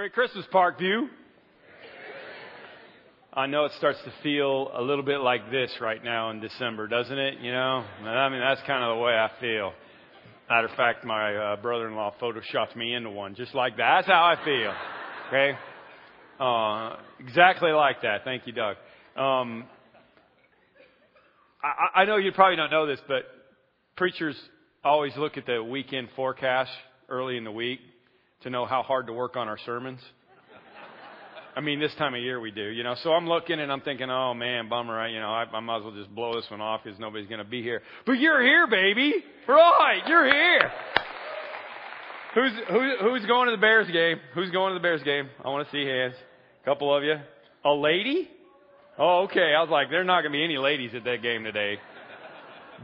Merry 0.00 0.08
Christmas, 0.08 0.46
Parkview. 0.50 1.08
I 3.34 3.44
know 3.44 3.66
it 3.66 3.72
starts 3.76 3.98
to 4.06 4.12
feel 4.22 4.70
a 4.74 4.80
little 4.80 5.04
bit 5.04 5.20
like 5.20 5.50
this 5.50 5.70
right 5.78 6.02
now 6.02 6.30
in 6.30 6.40
December, 6.40 6.88
doesn't 6.88 7.18
it? 7.18 7.40
You 7.42 7.52
know, 7.52 7.84
I 8.06 8.30
mean 8.30 8.40
that's 8.40 8.62
kind 8.66 8.82
of 8.82 8.96
the 8.96 9.02
way 9.02 9.12
I 9.12 9.30
feel. 9.42 9.74
Matter 10.48 10.68
of 10.68 10.74
fact, 10.74 11.04
my 11.04 11.36
uh, 11.36 11.56
brother-in-law 11.56 12.14
photoshopped 12.18 12.76
me 12.76 12.94
into 12.94 13.10
one, 13.10 13.34
just 13.34 13.54
like 13.54 13.76
that. 13.76 13.96
That's 13.98 14.06
how 14.06 14.24
I 14.24 14.42
feel. 14.42 14.74
Okay, 15.28 15.58
uh, 16.40 16.96
exactly 17.18 17.70
like 17.70 18.00
that. 18.00 18.24
Thank 18.24 18.46
you, 18.46 18.54
Doug. 18.54 18.76
Um, 19.16 19.66
I, 21.62 22.00
I 22.00 22.04
know 22.06 22.16
you 22.16 22.32
probably 22.32 22.56
don't 22.56 22.70
know 22.70 22.86
this, 22.86 23.00
but 23.06 23.24
preachers 23.98 24.40
always 24.82 25.14
look 25.18 25.36
at 25.36 25.44
the 25.44 25.62
weekend 25.62 26.08
forecast 26.16 26.70
early 27.10 27.36
in 27.36 27.44
the 27.44 27.52
week 27.52 27.80
to 28.42 28.50
know 28.50 28.66
how 28.66 28.82
hard 28.82 29.06
to 29.06 29.12
work 29.12 29.36
on 29.36 29.48
our 29.48 29.58
sermons. 29.64 30.00
I 31.56 31.60
mean, 31.60 31.80
this 31.80 31.94
time 31.96 32.14
of 32.14 32.20
year 32.20 32.40
we 32.40 32.52
do, 32.52 32.68
you 32.68 32.84
know. 32.84 32.94
So 33.02 33.12
I'm 33.12 33.26
looking 33.26 33.58
and 33.58 33.72
I'm 33.72 33.80
thinking, 33.80 34.08
oh 34.08 34.34
man, 34.34 34.68
bummer. 34.68 34.98
I, 34.98 35.08
you 35.08 35.18
know, 35.18 35.30
I, 35.30 35.44
I 35.52 35.60
might 35.60 35.78
as 35.78 35.82
well 35.82 35.94
just 35.94 36.14
blow 36.14 36.34
this 36.34 36.48
one 36.50 36.60
off 36.60 36.82
because 36.84 36.98
nobody's 36.98 37.28
going 37.28 37.40
to 37.40 37.44
be 37.44 37.62
here. 37.62 37.82
But 38.06 38.12
you're 38.12 38.40
here, 38.40 38.66
baby. 38.68 39.14
Right, 39.48 40.00
you're 40.06 40.26
here. 40.26 40.70
Who's 42.34 42.52
who, 42.68 42.96
who's 43.00 43.26
going 43.26 43.48
to 43.48 43.56
the 43.56 43.60
Bears 43.60 43.90
game? 43.90 44.18
Who's 44.34 44.50
going 44.50 44.70
to 44.70 44.78
the 44.78 44.82
Bears 44.82 45.02
game? 45.02 45.28
I 45.44 45.48
want 45.48 45.66
to 45.66 45.72
see 45.72 45.84
hands. 45.84 46.14
A 46.62 46.64
couple 46.64 46.96
of 46.96 47.02
you. 47.02 47.16
A 47.64 47.72
lady? 47.72 48.30
Oh, 48.96 49.22
okay. 49.24 49.52
I 49.56 49.60
was 49.60 49.70
like, 49.70 49.90
there's 49.90 50.06
not 50.06 50.22
going 50.22 50.32
to 50.32 50.36
be 50.38 50.44
any 50.44 50.56
ladies 50.56 50.92
at 50.94 51.04
that 51.04 51.22
game 51.22 51.42
today. 51.42 51.78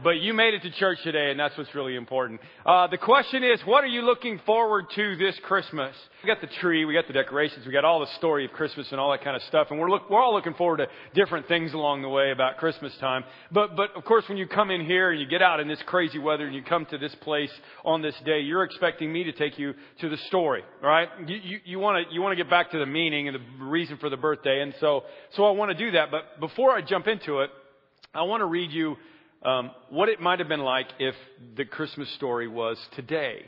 But 0.03 0.21
you 0.21 0.33
made 0.33 0.53
it 0.53 0.61
to 0.61 0.71
church 0.71 0.99
today, 1.03 1.31
and 1.31 1.39
that's 1.39 1.57
what's 1.57 1.73
really 1.73 1.95
important. 1.95 2.39
Uh, 2.63 2.85
the 2.87 2.99
question 2.99 3.43
is, 3.43 3.59
what 3.65 3.83
are 3.83 3.87
you 3.87 4.01
looking 4.03 4.39
forward 4.45 4.85
to 4.93 5.15
this 5.15 5.35
Christmas? 5.43 5.95
We 6.23 6.27
got 6.27 6.39
the 6.39 6.53
tree, 6.61 6.85
we 6.85 6.93
got 6.93 7.07
the 7.07 7.13
decorations, 7.13 7.65
we 7.65 7.71
got 7.71 7.83
all 7.83 7.99
the 7.99 8.13
story 8.17 8.45
of 8.45 8.51
Christmas 8.51 8.87
and 8.91 8.99
all 8.99 9.11
that 9.11 9.23
kind 9.23 9.35
of 9.35 9.41
stuff, 9.43 9.67
and 9.71 9.79
we're 9.79 9.89
look, 9.89 10.07
we're 10.09 10.21
all 10.21 10.33
looking 10.33 10.53
forward 10.53 10.77
to 10.77 10.87
different 11.15 11.47
things 11.47 11.73
along 11.73 12.03
the 12.03 12.09
way 12.09 12.31
about 12.31 12.57
Christmas 12.57 12.95
time. 12.99 13.23
But 13.51 13.75
but 13.75 13.95
of 13.95 14.05
course, 14.05 14.23
when 14.29 14.37
you 14.37 14.45
come 14.45 14.69
in 14.69 14.85
here 14.85 15.09
and 15.11 15.19
you 15.19 15.25
get 15.25 15.41
out 15.41 15.59
in 15.59 15.67
this 15.67 15.81
crazy 15.87 16.19
weather 16.19 16.45
and 16.45 16.53
you 16.53 16.61
come 16.61 16.85
to 16.91 16.97
this 16.99 17.15
place 17.21 17.51
on 17.83 18.03
this 18.03 18.15
day, 18.23 18.41
you're 18.41 18.63
expecting 18.63 19.11
me 19.11 19.23
to 19.23 19.31
take 19.31 19.57
you 19.57 19.73
to 20.01 20.09
the 20.09 20.17
story, 20.27 20.63
right? 20.81 21.09
You 21.25 21.59
you 21.65 21.79
want 21.79 22.07
to 22.07 22.13
you 22.13 22.21
want 22.21 22.37
to 22.37 22.43
get 22.43 22.51
back 22.51 22.69
to 22.71 22.77
the 22.77 22.85
meaning 22.85 23.27
and 23.27 23.35
the 23.35 23.65
reason 23.65 23.97
for 23.97 24.11
the 24.11 24.17
birthday, 24.17 24.61
and 24.61 24.75
so 24.79 25.05
so 25.31 25.45
I 25.45 25.51
want 25.51 25.75
to 25.75 25.77
do 25.77 25.91
that. 25.91 26.11
But 26.11 26.39
before 26.39 26.71
I 26.71 26.81
jump 26.81 27.07
into 27.07 27.39
it, 27.39 27.49
I 28.13 28.23
want 28.23 28.41
to 28.41 28.45
read 28.45 28.71
you 28.71 28.97
um, 29.43 29.71
what 29.89 30.09
it 30.09 30.19
might 30.19 30.39
have 30.39 30.47
been 30.47 30.61
like 30.61 30.87
if 30.99 31.15
the 31.55 31.65
Christmas 31.65 32.13
story 32.15 32.47
was 32.47 32.77
today. 32.95 33.41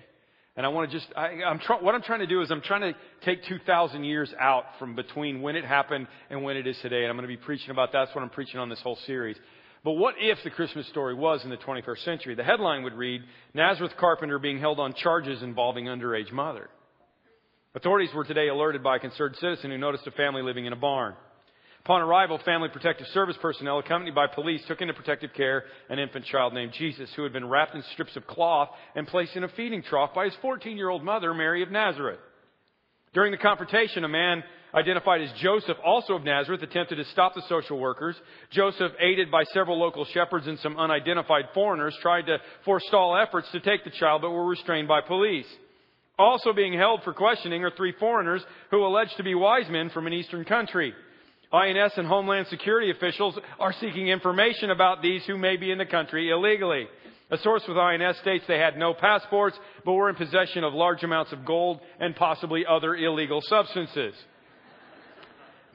And 0.56 0.66
I 0.66 0.70
want 0.70 0.92
to 0.92 0.98
just, 0.98 1.08
I, 1.16 1.42
I'm 1.46 1.60
try, 1.60 1.78
what 1.82 1.96
I'm 1.96 2.02
trying 2.02 2.20
to 2.20 2.28
do 2.28 2.42
is 2.42 2.52
I'm 2.52 2.62
trying 2.62 2.82
to 2.82 2.94
take 3.24 3.46
2,000 3.46 4.04
years 4.04 4.34
out 4.40 4.66
from 4.78 4.96
between 4.96 5.42
when 5.42 5.56
it 5.56 5.64
happened 5.64 6.08
and 6.30 6.44
when 6.44 6.58
it 6.58 6.68
is 6.68 6.78
today. 6.82 7.02
And 7.04 7.08
I'm 7.08 7.16
going 7.16 7.30
to 7.30 7.34
be 7.34 7.38
preaching 7.38 7.70
about 7.70 7.92
that. 7.94 8.06
That's 8.06 8.16
what 8.16 8.24
I'm 8.24 8.30
preaching 8.30 8.60
on 8.60 8.70
this 8.70 8.82
whole 8.82 8.98
series. 9.06 9.38
But 9.84 9.94
what 9.94 10.16
if 10.20 10.38
the 10.44 10.50
Christmas 10.50 10.88
story 10.90 11.16
was 11.16 11.44
in 11.44 11.50
the 11.50 11.58
21st 11.58 12.04
century? 12.04 12.36
The 12.36 12.44
headline 12.44 12.84
would 12.84 12.94
read, 12.94 13.22
Nazareth 13.54 13.94
carpenter 13.98 14.38
being 14.38 14.60
held 14.60 14.80
on 14.80 14.94
charges 14.94 15.42
involving 15.42 15.86
underage 15.86 16.32
mother. 16.32 16.70
Authorities 17.76 18.10
were 18.14 18.26
today 18.26 18.50
alerted 18.50 18.84
by 18.84 18.98
a 18.98 19.00
concerned 19.00 19.36
citizen 19.40 19.72
who 19.72 19.78
noticed 19.78 20.08
a 20.08 20.12
family 20.12 20.42
living 20.42 20.66
in 20.66 20.74
a 20.74 20.76
barn. 20.76 21.14
Upon 21.90 22.04
arrival, 22.04 22.40
Family 22.46 22.70
Protective 22.70 23.08
Service 23.16 23.36
personnel, 23.42 23.80
accompanied 23.80 24.14
by 24.14 24.28
police, 24.28 24.62
took 24.68 24.80
into 24.80 24.94
protective 24.94 25.34
care 25.34 25.64
an 25.90 25.98
infant 25.98 26.24
child 26.26 26.54
named 26.54 26.72
Jesus, 26.74 27.10
who 27.16 27.24
had 27.24 27.34
been 27.34 27.50
wrapped 27.50 27.74
in 27.74 27.82
strips 27.94 28.16
of 28.16 28.28
cloth 28.28 28.70
and 28.94 29.08
placed 29.08 29.36
in 29.36 29.44
a 29.44 29.48
feeding 29.48 29.82
trough 29.82 30.14
by 30.14 30.26
his 30.26 30.36
14 30.40 30.78
year 30.78 30.90
old 30.90 31.04
mother, 31.04 31.34
Mary 31.34 31.64
of 31.64 31.72
Nazareth. 31.72 32.20
During 33.16 33.32
the 33.32 33.40
confrontation, 33.40 34.04
a 34.04 34.08
man 34.08 34.44
identified 34.72 35.22
as 35.22 35.32
Joseph, 35.42 35.78
also 35.84 36.14
of 36.14 36.24
Nazareth, 36.24 36.62
attempted 36.62 36.98
to 36.98 37.06
stop 37.06 37.34
the 37.34 37.42
social 37.50 37.80
workers. 37.80 38.16
Joseph, 38.52 38.92
aided 39.00 39.32
by 39.32 39.44
several 39.46 39.80
local 39.80 40.06
shepherds 40.06 40.46
and 40.46 40.60
some 40.60 40.78
unidentified 40.78 41.46
foreigners, 41.56 41.98
tried 42.04 42.28
to 42.28 42.38
forestall 42.66 43.18
efforts 43.18 43.52
to 43.52 43.62
take 43.62 43.84
the 43.84 43.90
child, 44.00 44.22
but 44.22 44.30
were 44.30 44.48
restrained 44.48 44.88
by 44.88 45.02
police. 45.02 45.48
Also 46.20 46.54
being 46.54 46.74
held 46.74 47.02
for 47.02 47.14
questioning 47.14 47.64
are 47.64 47.72
three 47.76 47.96
foreigners 48.00 48.46
who 48.70 48.86
alleged 48.86 49.18
to 49.18 49.24
be 49.24 49.34
wise 49.34 49.68
men 49.72 49.90
from 49.90 50.06
an 50.06 50.14
eastern 50.14 50.46
country. 50.46 50.94
INS 51.52 51.94
and 51.98 52.08
Homeland 52.08 52.48
Security 52.48 52.92
officials 52.92 53.38
are 53.60 53.74
seeking 53.74 54.08
information 54.08 54.70
about 54.70 55.02
these 55.02 55.24
who 55.26 55.38
may 55.38 55.58
be 55.58 55.72
in 55.72 55.80
the 55.80 55.86
country 55.86 56.30
illegally. 56.30 56.88
A 57.32 57.38
source 57.40 57.64
with 57.68 57.78
INS 57.78 58.18
states 58.18 58.46
they 58.48 58.60
had 58.60 58.78
no 58.78 58.94
passports, 58.94 59.58
but 59.84 59.94
were 59.94 60.10
in 60.10 60.16
possession 60.16 60.64
of 60.64 60.74
large 60.74 61.04
amounts 61.04 61.32
of 61.32 61.46
gold 61.46 61.80
and 62.00 62.16
possibly 62.16 62.66
other 62.68 62.96
illegal 62.96 63.42
substances. 63.42 64.14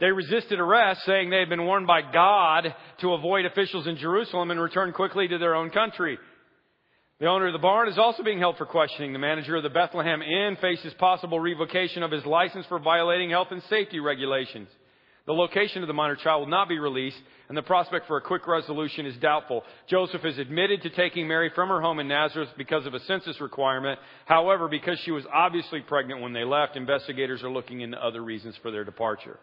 They 0.01 0.11
resisted 0.11 0.61
arrest, 0.61 1.03
saying 1.07 1.31
they 1.31 1.39
had 1.39 1.49
been 1.49 1.67
warned 1.67 1.87
by 1.87 2.03
God 2.03 2.75
to 3.01 3.13
avoid 3.13 3.45
officials 3.45 3.87
in 3.87 3.97
Jerusalem 3.97 4.51
and 4.51 4.61
return 4.61 4.93
quickly 4.93 5.29
to 5.29 5.39
their 5.39 5.55
own 5.55 5.71
country. 5.71 6.19
The 7.21 7.27
owner 7.27 7.47
of 7.47 7.53
the 7.53 7.61
barn 7.61 7.89
is 7.89 7.99
also 7.99 8.25
being 8.25 8.41
held 8.41 8.59
for 8.59 8.67
questioning. 8.67 9.13
The 9.13 9.21
manager 9.21 9.57
of 9.57 9.63
the 9.63 9.71
Bethlehem 9.71 10.21
Inn 10.23 10.57
faces 10.61 10.93
possible 10.95 11.39
revocation 11.39 12.03
of 12.03 12.11
his 12.11 12.27
license 12.27 12.67
for 12.67 12.81
violating 12.81 13.31
health 13.31 13.49
and 13.53 13.63
safety 13.71 14.01
regulations. 14.01 14.69
The 15.27 15.33
location 15.33 15.83
of 15.83 15.87
the 15.87 15.95
minor 15.95 16.17
child 16.17 16.41
will 16.41 16.51
not 16.51 16.69
be 16.69 16.79
released, 16.79 17.17
and 17.49 17.57
the 17.57 17.63
prospect 17.63 18.07
for 18.07 18.19
a 18.19 18.21
quick 18.21 18.47
resolution 18.47 19.07
is 19.07 19.17
doubtful. 19.17 19.65
Joseph 19.89 20.23
is 20.25 20.37
admitted 20.39 20.83
to 20.83 20.91
taking 20.91 21.27
Mary 21.27 21.51
from 21.55 21.71
her 21.71 21.81
home 21.81 21.99
in 21.99 22.09
Nazareth 22.09 22.51
because 22.59 22.85
of 22.85 22.93
a 22.93 23.01
census 23.01 23.41
requirement. 23.41 23.99
However, 24.27 24.69
because 24.69 24.99
she 25.01 25.11
was 25.11 25.25
obviously 25.33 25.81
pregnant 25.81 26.21
when 26.21 26.35
they 26.35 26.45
left, 26.45 26.77
investigators 26.77 27.43
are 27.43 27.51
looking 27.51 27.81
into 27.81 28.03
other 28.05 28.23
reasons 28.23 28.55
for 28.63 28.71
their 28.71 28.85
departure. 28.85 29.39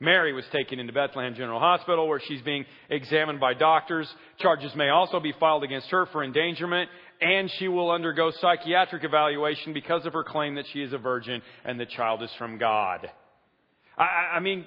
Mary 0.00 0.32
was 0.32 0.46
taken 0.50 0.80
into 0.80 0.94
Bethlehem 0.94 1.34
General 1.34 1.60
Hospital 1.60 2.08
where 2.08 2.22
she's 2.26 2.40
being 2.40 2.64
examined 2.88 3.38
by 3.38 3.52
doctors. 3.52 4.08
Charges 4.38 4.74
may 4.74 4.88
also 4.88 5.20
be 5.20 5.34
filed 5.38 5.62
against 5.62 5.90
her 5.90 6.06
for 6.06 6.24
endangerment 6.24 6.88
and 7.20 7.50
she 7.58 7.68
will 7.68 7.90
undergo 7.90 8.32
psychiatric 8.40 9.04
evaluation 9.04 9.74
because 9.74 10.06
of 10.06 10.14
her 10.14 10.24
claim 10.24 10.54
that 10.54 10.64
she 10.72 10.82
is 10.82 10.94
a 10.94 10.98
virgin 10.98 11.42
and 11.66 11.78
the 11.78 11.84
child 11.84 12.22
is 12.22 12.30
from 12.38 12.56
God. 12.56 13.10
I, 13.98 14.36
I 14.36 14.40
mean, 14.40 14.64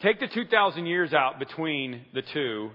Take 0.00 0.20
the 0.20 0.28
2,000 0.28 0.86
years 0.86 1.12
out 1.12 1.40
between 1.40 2.02
the 2.14 2.22
two, 2.32 2.70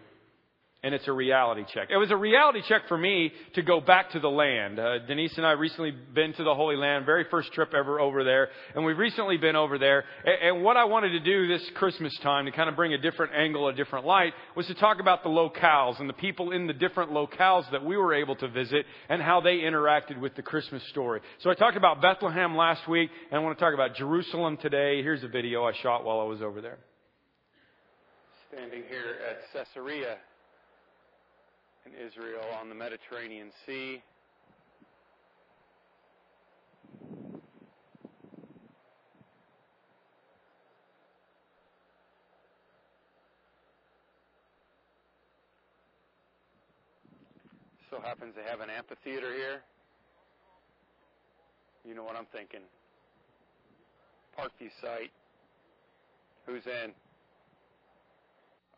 and 0.83 0.93
it's 0.93 1.07
a 1.07 1.13
reality 1.13 1.63
check. 1.73 1.87
It 1.89 1.95
was 1.95 2.11
a 2.11 2.17
reality 2.17 2.59
check 2.67 2.81
for 2.89 2.97
me 2.97 3.31
to 3.55 3.61
go 3.61 3.79
back 3.79 4.11
to 4.11 4.19
the 4.19 4.27
land. 4.27 4.77
Uh, 4.77 4.99
Denise 5.07 5.31
and 5.37 5.45
I 5.45 5.51
recently 5.51 5.91
been 5.91 6.33
to 6.33 6.43
the 6.43 6.53
Holy 6.53 6.75
Land, 6.75 7.05
very 7.05 7.25
first 7.31 7.53
trip 7.53 7.73
ever 7.73 8.01
over 8.01 8.25
there, 8.25 8.49
and 8.75 8.83
we've 8.83 8.97
recently 8.97 9.37
been 9.37 9.55
over 9.55 9.77
there. 9.77 10.03
And, 10.25 10.57
and 10.57 10.63
what 10.65 10.75
I 10.75 10.83
wanted 10.83 11.11
to 11.11 11.21
do 11.21 11.47
this 11.47 11.65
Christmas 11.75 12.13
time 12.21 12.43
to 12.43 12.51
kind 12.51 12.67
of 12.67 12.75
bring 12.75 12.93
a 12.93 12.97
different 12.97 13.31
angle, 13.33 13.69
a 13.69 13.73
different 13.73 14.05
light, 14.05 14.33
was 14.57 14.67
to 14.67 14.73
talk 14.73 14.99
about 14.99 15.23
the 15.23 15.29
locales 15.29 16.01
and 16.01 16.09
the 16.09 16.13
people 16.13 16.51
in 16.51 16.67
the 16.67 16.73
different 16.73 17.11
locales 17.11 17.71
that 17.71 17.85
we 17.85 17.95
were 17.95 18.13
able 18.13 18.35
to 18.35 18.49
visit 18.49 18.85
and 19.07 19.21
how 19.21 19.39
they 19.39 19.59
interacted 19.59 20.19
with 20.19 20.35
the 20.35 20.41
Christmas 20.41 20.83
story. 20.89 21.21
So 21.39 21.49
I 21.49 21.53
talked 21.53 21.77
about 21.77 22.01
Bethlehem 22.01 22.57
last 22.57 22.85
week, 22.89 23.09
and 23.31 23.39
I 23.39 23.41
want 23.41 23.57
to 23.57 23.63
talk 23.63 23.73
about 23.73 23.95
Jerusalem 23.95 24.57
today. 24.57 25.01
Here's 25.01 25.23
a 25.23 25.29
video 25.29 25.63
I 25.63 25.71
shot 25.81 26.03
while 26.03 26.19
I 26.19 26.25
was 26.25 26.41
over 26.41 26.59
there 26.59 26.79
standing 28.53 28.83
here 28.87 29.15
at 29.27 29.39
Caesarea 29.51 30.17
in 31.85 31.91
Israel 31.93 32.43
on 32.59 32.69
the 32.69 32.75
Mediterranean 32.75 33.49
Sea. 33.65 34.01
So 47.89 47.99
happens 48.01 48.33
they 48.35 48.49
have 48.49 48.59
an 48.59 48.69
amphitheater 48.69 49.33
here. 49.33 49.61
You 51.87 51.95
know 51.95 52.03
what 52.03 52.15
I'm 52.15 52.27
thinking. 52.31 52.61
Parkview 54.37 54.69
site. 54.81 55.11
Who's 56.45 56.63
in? 56.65 56.93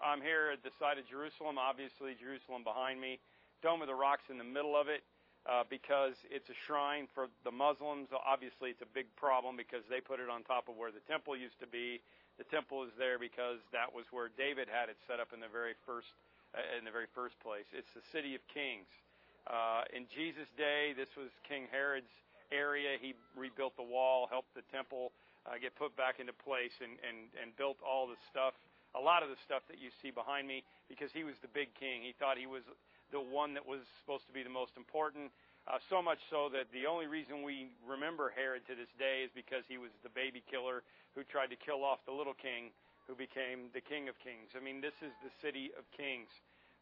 I'm 0.03 0.21
here 0.21 0.51
at 0.51 0.63
the 0.63 0.71
site 0.79 0.99
of 0.99 1.07
Jerusalem, 1.07 1.55
obviously 1.57 2.15
Jerusalem 2.19 2.63
behind 2.63 2.99
me, 2.99 3.19
Dome 3.63 3.81
of 3.81 3.87
the 3.87 3.95
Rock's 3.95 4.27
in 4.29 4.37
the 4.37 4.47
middle 4.47 4.75
of 4.75 4.87
it 4.91 5.03
uh, 5.47 5.63
because 5.69 6.17
it's 6.27 6.49
a 6.49 6.57
shrine 6.65 7.07
for 7.13 7.31
the 7.45 7.53
Muslims. 7.53 8.09
Obviously, 8.11 8.73
it's 8.73 8.81
a 8.81 8.91
big 8.91 9.07
problem 9.15 9.55
because 9.55 9.85
they 9.89 10.01
put 10.01 10.19
it 10.19 10.29
on 10.29 10.43
top 10.43 10.67
of 10.67 10.75
where 10.75 10.91
the 10.91 11.03
temple 11.07 11.37
used 11.37 11.57
to 11.61 11.69
be. 11.69 12.01
The 12.37 12.47
temple 12.51 12.83
is 12.83 12.91
there 12.99 13.15
because 13.15 13.63
that 13.71 13.87
was 13.87 14.03
where 14.11 14.27
David 14.33 14.67
had 14.67 14.89
it 14.89 14.97
set 15.07 15.23
up 15.23 15.31
in 15.31 15.39
the 15.39 15.47
very 15.47 15.77
first 15.87 16.11
uh, 16.51 16.59
in 16.77 16.83
the 16.83 16.91
very 16.91 17.07
first 17.15 17.39
place. 17.39 17.65
It's 17.71 17.91
the 17.95 18.03
city 18.11 18.35
of 18.35 18.43
kings. 18.51 18.89
Uh, 19.47 19.85
in 19.93 20.09
Jesus' 20.11 20.49
day, 20.57 20.91
this 20.97 21.09
was 21.15 21.29
King 21.47 21.69
Herod's 21.71 22.11
area. 22.51 22.97
He 22.99 23.13
rebuilt 23.37 23.77
the 23.77 23.85
wall, 23.85 24.27
helped 24.27 24.51
the 24.57 24.65
temple 24.73 25.13
uh, 25.45 25.61
get 25.61 25.77
put 25.77 25.95
back 25.95 26.19
into 26.19 26.33
place, 26.33 26.73
and, 26.81 26.97
and, 27.05 27.29
and 27.37 27.55
built 27.55 27.77
all 27.85 28.09
the 28.09 28.17
stuff 28.33 28.57
a 28.95 29.01
lot 29.01 29.21
of 29.21 29.29
the 29.29 29.39
stuff 29.43 29.61
that 29.67 29.77
you 29.77 29.91
see 30.01 30.09
behind 30.09 30.47
me 30.47 30.63
because 30.87 31.11
he 31.11 31.27
was 31.27 31.35
the 31.43 31.51
big 31.51 31.75
king. 31.75 32.01
He 32.01 32.15
thought 32.17 32.39
he 32.39 32.47
was 32.47 32.63
the 33.11 33.21
one 33.21 33.53
that 33.53 33.67
was 33.67 33.83
supposed 34.01 34.25
to 34.27 34.33
be 34.33 34.41
the 34.41 34.53
most 34.53 34.73
important. 34.79 35.29
Uh, 35.67 35.81
so 35.89 36.01
much 36.01 36.21
so 36.29 36.47
that 36.53 36.69
the 36.71 36.85
only 36.85 37.09
reason 37.09 37.41
we 37.41 37.73
remember 37.81 38.31
Herod 38.31 38.63
to 38.69 38.77
this 38.77 38.91
day 39.01 39.25
is 39.25 39.31
because 39.33 39.65
he 39.67 39.81
was 39.81 39.89
the 40.05 40.13
baby 40.13 40.45
killer 40.45 40.85
who 41.17 41.25
tried 41.25 41.49
to 41.49 41.57
kill 41.57 41.81
off 41.81 41.99
the 42.05 42.13
little 42.13 42.37
king 42.37 42.69
who 43.09 43.13
became 43.13 43.69
the 43.73 43.81
king 43.81 44.09
of 44.09 44.17
kings. 44.21 44.53
I 44.57 44.61
mean, 44.61 44.81
this 44.81 44.95
is 45.01 45.13
the 45.21 45.33
city 45.41 45.73
of 45.77 45.85
kings. 45.93 46.29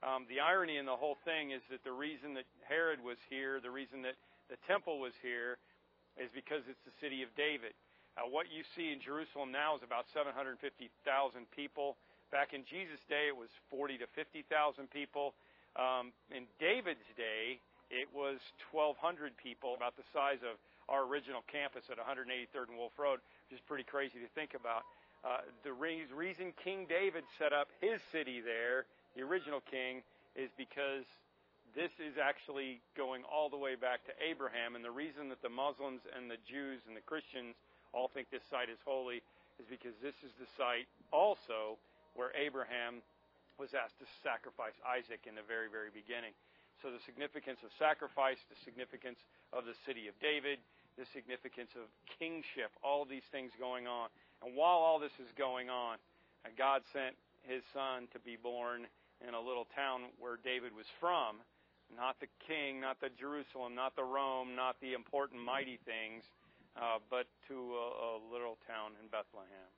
Um, 0.04 0.28
the 0.28 0.44
irony 0.44 0.76
in 0.76 0.86
the 0.86 1.00
whole 1.00 1.16
thing 1.24 1.52
is 1.52 1.64
that 1.72 1.84
the 1.88 1.96
reason 1.96 2.36
that 2.36 2.48
Herod 2.68 3.00
was 3.00 3.20
here, 3.32 3.64
the 3.64 3.72
reason 3.72 4.04
that 4.04 4.20
the 4.52 4.60
temple 4.68 5.00
was 5.00 5.16
here, 5.24 5.60
is 6.20 6.28
because 6.36 6.68
it's 6.68 6.84
the 6.84 6.96
city 7.00 7.24
of 7.24 7.32
David. 7.40 7.72
Uh, 8.14 8.30
what 8.30 8.46
you 8.54 8.62
see 8.78 8.94
in 8.94 9.02
Jerusalem 9.02 9.50
now 9.50 9.74
is 9.74 9.82
about 9.82 10.06
750,000 10.14 10.62
people. 11.50 11.98
Back 12.30 12.54
in 12.54 12.62
Jesus' 12.66 13.02
day, 13.10 13.30
it 13.30 13.38
was 13.38 13.50
40 13.74 13.98
to 14.06 14.08
50,000 14.14 14.46
people. 14.94 15.34
Um, 15.74 16.14
in 16.30 16.46
David's 16.62 17.06
day, 17.18 17.58
it 17.90 18.06
was 18.14 18.38
1,200 18.70 19.34
people, 19.38 19.74
about 19.74 19.98
the 19.98 20.06
size 20.14 20.42
of 20.46 20.62
our 20.90 21.10
original 21.10 21.42
campus 21.50 21.90
at 21.90 21.98
183rd 21.98 22.70
and 22.70 22.78
Wolf 22.78 22.94
Road, 22.98 23.22
which 23.50 23.58
is 23.58 23.64
pretty 23.66 23.86
crazy 23.86 24.22
to 24.22 24.30
think 24.38 24.54
about. 24.54 24.86
Uh, 25.26 25.42
the 25.64 25.74
reason 25.74 26.54
King 26.62 26.86
David 26.86 27.24
set 27.40 27.54
up 27.54 27.70
his 27.82 27.98
city 28.12 28.42
there, 28.42 28.86
the 29.16 29.24
original 29.24 29.62
king, 29.72 30.04
is 30.36 30.52
because 30.58 31.08
this 31.74 31.94
is 31.98 32.20
actually 32.22 32.82
going 32.94 33.24
all 33.26 33.50
the 33.50 33.58
way 33.58 33.74
back 33.74 34.06
to 34.06 34.14
Abraham. 34.22 34.76
And 34.76 34.84
the 34.84 34.94
reason 34.94 35.30
that 35.30 35.42
the 35.42 35.50
Muslims 35.50 36.02
and 36.14 36.30
the 36.30 36.38
Jews 36.46 36.82
and 36.86 36.94
the 36.94 37.02
Christians 37.02 37.56
all 37.94 38.10
think 38.10 38.30
this 38.34 38.44
site 38.50 38.70
is 38.70 38.82
holy 38.84 39.22
is 39.62 39.70
because 39.70 39.94
this 40.02 40.18
is 40.26 40.34
the 40.42 40.50
site 40.58 40.90
also 41.14 41.78
where 42.18 42.34
Abraham 42.34 43.06
was 43.62 43.78
asked 43.78 44.02
to 44.02 44.08
sacrifice 44.26 44.74
Isaac 44.82 45.30
in 45.30 45.38
the 45.38 45.46
very, 45.46 45.70
very 45.70 45.94
beginning. 45.94 46.34
So 46.82 46.90
the 46.90 47.02
significance 47.06 47.62
of 47.62 47.70
sacrifice, 47.78 48.42
the 48.50 48.58
significance 48.66 49.22
of 49.54 49.70
the 49.70 49.78
city 49.86 50.10
of 50.10 50.18
David, 50.18 50.58
the 50.98 51.06
significance 51.14 51.74
of 51.78 51.90
kingship, 52.18 52.74
all 52.82 53.06
these 53.06 53.26
things 53.30 53.54
going 53.62 53.86
on. 53.86 54.10
And 54.42 54.58
while 54.58 54.82
all 54.82 54.98
this 54.98 55.14
is 55.22 55.30
going 55.38 55.70
on, 55.70 55.98
uh, 56.46 56.50
God 56.58 56.82
sent 56.92 57.16
his 57.46 57.62
son 57.74 58.10
to 58.12 58.20
be 58.20 58.36
born 58.36 58.90
in 59.22 59.34
a 59.34 59.40
little 59.40 59.70
town 59.76 60.12
where 60.20 60.38
David 60.42 60.74
was 60.76 60.90
from, 61.00 61.40
not 61.94 62.18
the 62.20 62.28
king, 62.48 62.82
not 62.82 63.00
the 63.00 63.14
Jerusalem, 63.14 63.76
not 63.76 63.96
the 63.96 64.04
Rome, 64.04 64.56
not 64.56 64.76
the 64.82 64.94
important 64.94 65.42
mighty 65.42 65.80
things, 65.86 66.26
uh, 66.76 67.00
but 67.10 67.26
to 67.48 67.54
a, 67.54 67.58
a, 67.58 68.10
little 68.32 68.58
town 68.68 68.92
in 69.02 69.08
Bethlehem. 69.08 69.70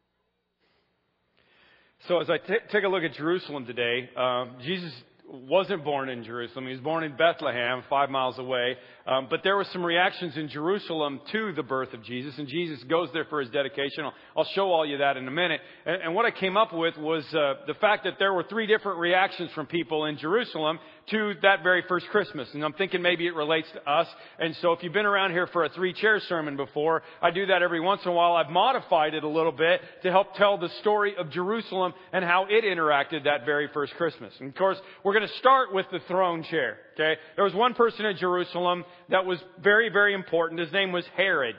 So 2.08 2.20
as 2.20 2.30
I 2.30 2.38
t- 2.38 2.66
take 2.72 2.84
a 2.84 2.88
look 2.88 3.04
at 3.04 3.14
Jerusalem 3.14 3.66
today, 3.66 4.10
uh, 4.16 4.46
Jesus 4.64 4.92
wasn't 5.28 5.84
born 5.84 6.10
in 6.10 6.24
Jerusalem. 6.24 6.66
He 6.66 6.72
was 6.72 6.82
born 6.82 7.04
in 7.04 7.16
Bethlehem, 7.16 7.84
five 7.90 8.10
miles 8.10 8.38
away. 8.38 8.78
Um, 9.08 9.28
but 9.30 9.42
there 9.44 9.56
were 9.56 9.68
some 9.72 9.86
reactions 9.86 10.36
in 10.36 10.48
Jerusalem 10.50 11.22
to 11.32 11.54
the 11.54 11.62
birth 11.62 11.94
of 11.94 12.04
Jesus, 12.04 12.36
and 12.40 12.48
Jesus 12.48 12.84
goes 12.86 13.10
there 13.14 13.26
for 13.26 13.40
his 13.40 13.52
dedication. 13.52 14.04
I'll, 14.04 14.14
I'll 14.36 14.50
show 14.56 14.72
all 14.72 14.84
you 14.84 14.98
that 14.98 15.16
in 15.16 15.28
a 15.28 15.32
minute. 15.32 15.62
And, 15.86 16.02
and 16.02 16.16
what 16.16 16.26
I 16.26 16.32
came 16.32 16.58
up 16.58 16.74
with 16.74 16.98
was 16.98 17.24
uh, 17.32 17.54
the 17.68 17.76
fact 17.76 18.06
that 18.06 18.16
there 18.18 18.34
were 18.34 18.44
three 18.50 18.66
different 18.66 18.98
reactions 18.98 19.52
from 19.54 19.68
people 19.68 20.06
in 20.06 20.18
Jerusalem 20.18 20.80
to 21.12 21.34
that 21.44 21.62
very 21.62 21.84
first 21.88 22.08
Christmas. 22.08 22.50
And 22.54 22.64
I'm 22.64 22.74
thinking 22.74 23.04
maybe 23.04 23.28
it 23.28 23.36
relates 23.36 23.68
to 23.74 23.88
us. 23.88 24.08
And 24.40 24.56
so 24.56 24.72
if 24.72 24.82
you've 24.82 24.92
been 24.92 25.06
around 25.06 25.32
here 25.32 25.46
for 25.48 25.66
a 25.66 25.70
three 25.70 25.94
chair 25.94 26.20
sermon 26.22 26.58
before, 26.58 27.04
I 27.22 27.30
do 27.30 27.46
that 27.46 27.62
every 27.62 27.80
once 27.80 28.02
in 28.04 28.10
a 28.10 28.14
while. 28.14 28.34
I've 28.34 28.50
modified 28.50 29.14
it 29.14 29.24
a 29.24 29.30
little 29.30 29.52
bit 29.52 29.82
to 30.02 30.10
help 30.10 30.34
tell 30.34 30.58
the 30.58 30.70
story 30.80 31.16
of 31.16 31.30
Jerusalem 31.30 31.94
and 32.12 32.26
how 32.26 32.48
it 32.50 32.64
interacted 32.64 33.26
that 33.26 33.46
very 33.46 33.70
first 33.72 33.94
Christmas. 33.98 34.34
And 34.40 34.50
of 34.50 34.56
course, 34.56 34.80
we're 35.04 35.14
going 35.14 35.28
to 35.28 35.36
start 35.36 35.72
with 35.72 35.86
the 35.92 36.00
throne 36.08 36.42
chair. 36.42 36.80
Okay? 36.96 37.20
There 37.36 37.44
was 37.44 37.54
one 37.54 37.74
person 37.74 38.06
in 38.06 38.18
Jerusalem 38.18 38.86
that 39.10 39.26
was 39.26 39.40
very, 39.62 39.90
very 39.90 40.14
important. 40.14 40.60
His 40.60 40.72
name 40.72 40.92
was 40.92 41.06
Herod. 41.16 41.56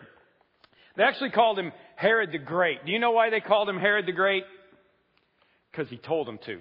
They 0.97 1.03
actually 1.03 1.31
called 1.31 1.59
him 1.59 1.73
Herod 1.97 2.33
the 2.33 2.39
Great. 2.39 2.85
Do 2.85 2.93
you 2.93 2.99
know 2.99 3.11
why 3.11 3.31
they 3.31 3.41
called 3.41 3.69
him 3.69 3.79
Herod 3.79 4.07
the 4.07 4.13
Great? 4.13 4.45
Because 5.71 5.89
he 5.91 5.99
told 5.99 6.27
them 6.27 6.39
to. 6.47 6.61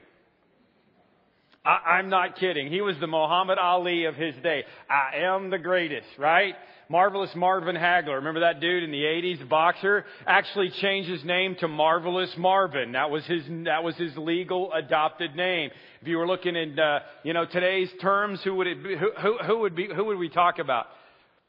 I, 1.65 1.99
am 1.99 2.09
not 2.09 2.37
kidding. 2.37 2.71
He 2.71 2.81
was 2.81 2.95
the 2.99 3.07
Muhammad 3.07 3.57
Ali 3.57 4.05
of 4.05 4.15
his 4.15 4.35
day. 4.43 4.63
I 4.89 5.23
am 5.23 5.49
the 5.49 5.57
greatest, 5.57 6.07
right? 6.19 6.53
Marvelous 6.89 7.31
Marvin 7.35 7.75
Hagler. 7.75 8.15
Remember 8.15 8.41
that 8.41 8.59
dude 8.59 8.83
in 8.83 8.91
the 8.91 9.01
80s, 9.01 9.49
boxer? 9.49 10.05
Actually 10.27 10.69
changed 10.81 11.09
his 11.09 11.23
name 11.23 11.55
to 11.59 11.67
Marvelous 11.67 12.31
Marvin. 12.37 12.91
That 12.91 13.09
was 13.09 13.25
his, 13.25 13.43
that 13.65 13.83
was 13.83 13.95
his 13.95 14.15
legal 14.15 14.71
adopted 14.73 15.35
name. 15.35 15.71
If 16.01 16.07
you 16.07 16.17
were 16.17 16.27
looking 16.27 16.55
in, 16.55 16.77
uh, 16.77 16.99
you 17.23 17.33
know, 17.33 17.45
today's 17.45 17.89
terms, 17.99 18.41
who 18.43 18.55
would 18.55 18.67
it 18.67 18.83
be, 18.83 18.95
who, 18.95 19.11
who, 19.19 19.37
who 19.43 19.59
would 19.59 19.75
be, 19.75 19.87
who 19.93 20.05
would 20.05 20.19
we 20.19 20.29
talk 20.29 20.59
about? 20.59 20.85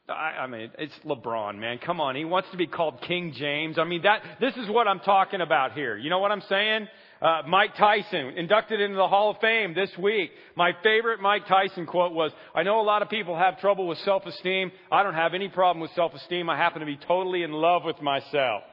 I, 0.09 0.43
I 0.43 0.47
mean, 0.47 0.71
it's 0.77 0.93
LeBron, 1.05 1.57
man. 1.57 1.79
Come 1.79 1.99
on. 1.99 2.15
He 2.15 2.23
wants 2.23 2.49
to 2.51 2.57
be 2.57 2.65
called 2.67 3.01
King 3.01 3.33
James. 3.35 3.77
I 3.77 3.83
mean, 3.83 4.03
that, 4.03 4.21
this 4.39 4.55
is 4.55 4.69
what 4.69 4.87
I'm 4.87 5.01
talking 5.01 5.41
about 5.41 5.73
here. 5.73 5.97
You 5.97 6.09
know 6.09 6.19
what 6.19 6.31
I'm 6.31 6.43
saying? 6.47 6.87
Uh, 7.21 7.41
Mike 7.47 7.75
Tyson, 7.75 8.37
inducted 8.37 8.79
into 8.79 8.95
the 8.95 9.07
Hall 9.07 9.31
of 9.31 9.37
Fame 9.41 9.73
this 9.73 9.89
week. 9.97 10.31
My 10.55 10.71
favorite 10.81 11.19
Mike 11.19 11.47
Tyson 11.47 11.85
quote 11.85 12.13
was, 12.13 12.31
I 12.55 12.63
know 12.63 12.79
a 12.79 12.83
lot 12.83 13.01
of 13.01 13.09
people 13.09 13.35
have 13.35 13.59
trouble 13.59 13.87
with 13.87 13.97
self-esteem. 13.99 14.71
I 14.91 15.03
don't 15.03 15.15
have 15.15 15.33
any 15.33 15.49
problem 15.49 15.81
with 15.81 15.91
self-esteem. 15.95 16.49
I 16.49 16.55
happen 16.55 16.79
to 16.79 16.85
be 16.85 16.97
totally 17.07 17.43
in 17.43 17.51
love 17.51 17.83
with 17.83 18.01
myself. 18.01 18.63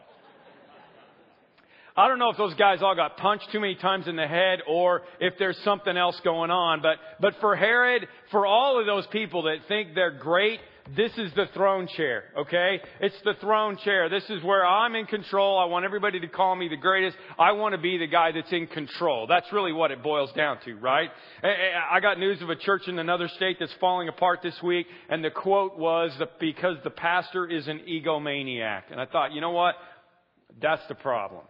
I 1.97 2.09
don't 2.09 2.19
know 2.19 2.31
if 2.31 2.37
those 2.37 2.55
guys 2.55 2.79
all 2.83 2.97
got 2.97 3.17
punched 3.17 3.47
too 3.51 3.61
many 3.61 3.77
times 3.77 4.09
in 4.09 4.17
the 4.17 4.27
head 4.27 4.61
or 4.69 5.03
if 5.21 5.35
there's 5.39 5.59
something 5.65 5.97
else 5.97 6.21
going 6.25 6.51
on, 6.51 6.83
but, 6.83 6.97
but 7.21 7.35
for 7.41 7.55
Herod, 7.55 8.07
for 8.31 8.47
all 8.47 8.81
of 8.81 8.87
those 8.87 9.07
people 9.09 9.45
that 9.45 9.59
think 9.69 9.95
they're 9.95 10.11
great, 10.11 10.59
this 10.97 11.13
is 11.17 11.33
the 11.35 11.47
throne 11.55 11.89
chair, 11.97 12.25
okay? 12.37 12.79
It's 13.01 13.17
the 13.25 13.35
throne 13.41 13.79
chair. 13.79 14.11
This 14.11 14.25
is 14.29 14.43
where 14.43 14.67
I'm 14.67 14.95
in 14.95 15.07
control. 15.07 15.59
I 15.59 15.65
want 15.65 15.87
everybody 15.87 16.21
to 16.21 16.29
call 16.29 16.55
me 16.55 16.69
the 16.69 16.77
greatest. 16.77 17.17
I 17.39 17.53
want 17.53 17.75
to 17.75 17.81
be 17.81 17.97
the 17.97 18.07
guy 18.07 18.33
that's 18.33 18.53
in 18.53 18.67
control. 18.67 19.27
That's 19.27 19.51
really 19.51 19.73
what 19.73 19.91
it 19.93 20.03
boils 20.03 20.31
down 20.35 20.59
to, 20.67 20.75
right? 20.75 21.11
I 21.43 22.01
got 22.01 22.19
news 22.19 22.43
of 22.43 22.51
a 22.51 22.57
church 22.57 22.83
in 22.87 22.99
another 22.99 23.29
state 23.29 23.57
that's 23.59 23.73
falling 23.81 24.09
apart 24.09 24.41
this 24.43 24.61
week, 24.63 24.87
and 25.09 25.25
the 25.25 25.31
quote 25.31 25.79
was 25.79 26.13
because 26.39 26.77
the 26.85 26.91
pastor 26.91 27.47
is 27.47 27.67
an 27.67 27.81
egomaniac. 27.89 28.83
And 28.91 29.01
I 29.01 29.07
thought, 29.07 29.33
you 29.33 29.41
know 29.41 29.53
what? 29.53 29.77
That's 30.61 30.87
the 30.89 30.95
problem. 30.95 31.45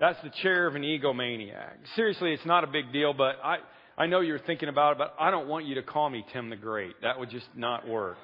That's 0.00 0.20
the 0.22 0.30
chair 0.42 0.66
of 0.66 0.76
an 0.76 0.82
egomaniac. 0.82 1.74
Seriously, 1.94 2.32
it's 2.32 2.46
not 2.46 2.64
a 2.64 2.68
big 2.68 2.90
deal, 2.92 3.12
but 3.12 3.36
I, 3.44 3.58
I 3.98 4.06
know 4.06 4.20
you're 4.20 4.38
thinking 4.38 4.70
about 4.70 4.92
it, 4.92 4.98
but 4.98 5.14
I 5.20 5.30
don't 5.30 5.48
want 5.48 5.66
you 5.66 5.74
to 5.74 5.82
call 5.82 6.08
me 6.08 6.24
Tim 6.32 6.48
the 6.48 6.56
Great. 6.56 6.94
That 7.02 7.18
would 7.18 7.30
just 7.30 7.48
not 7.54 7.86
work. 7.86 8.16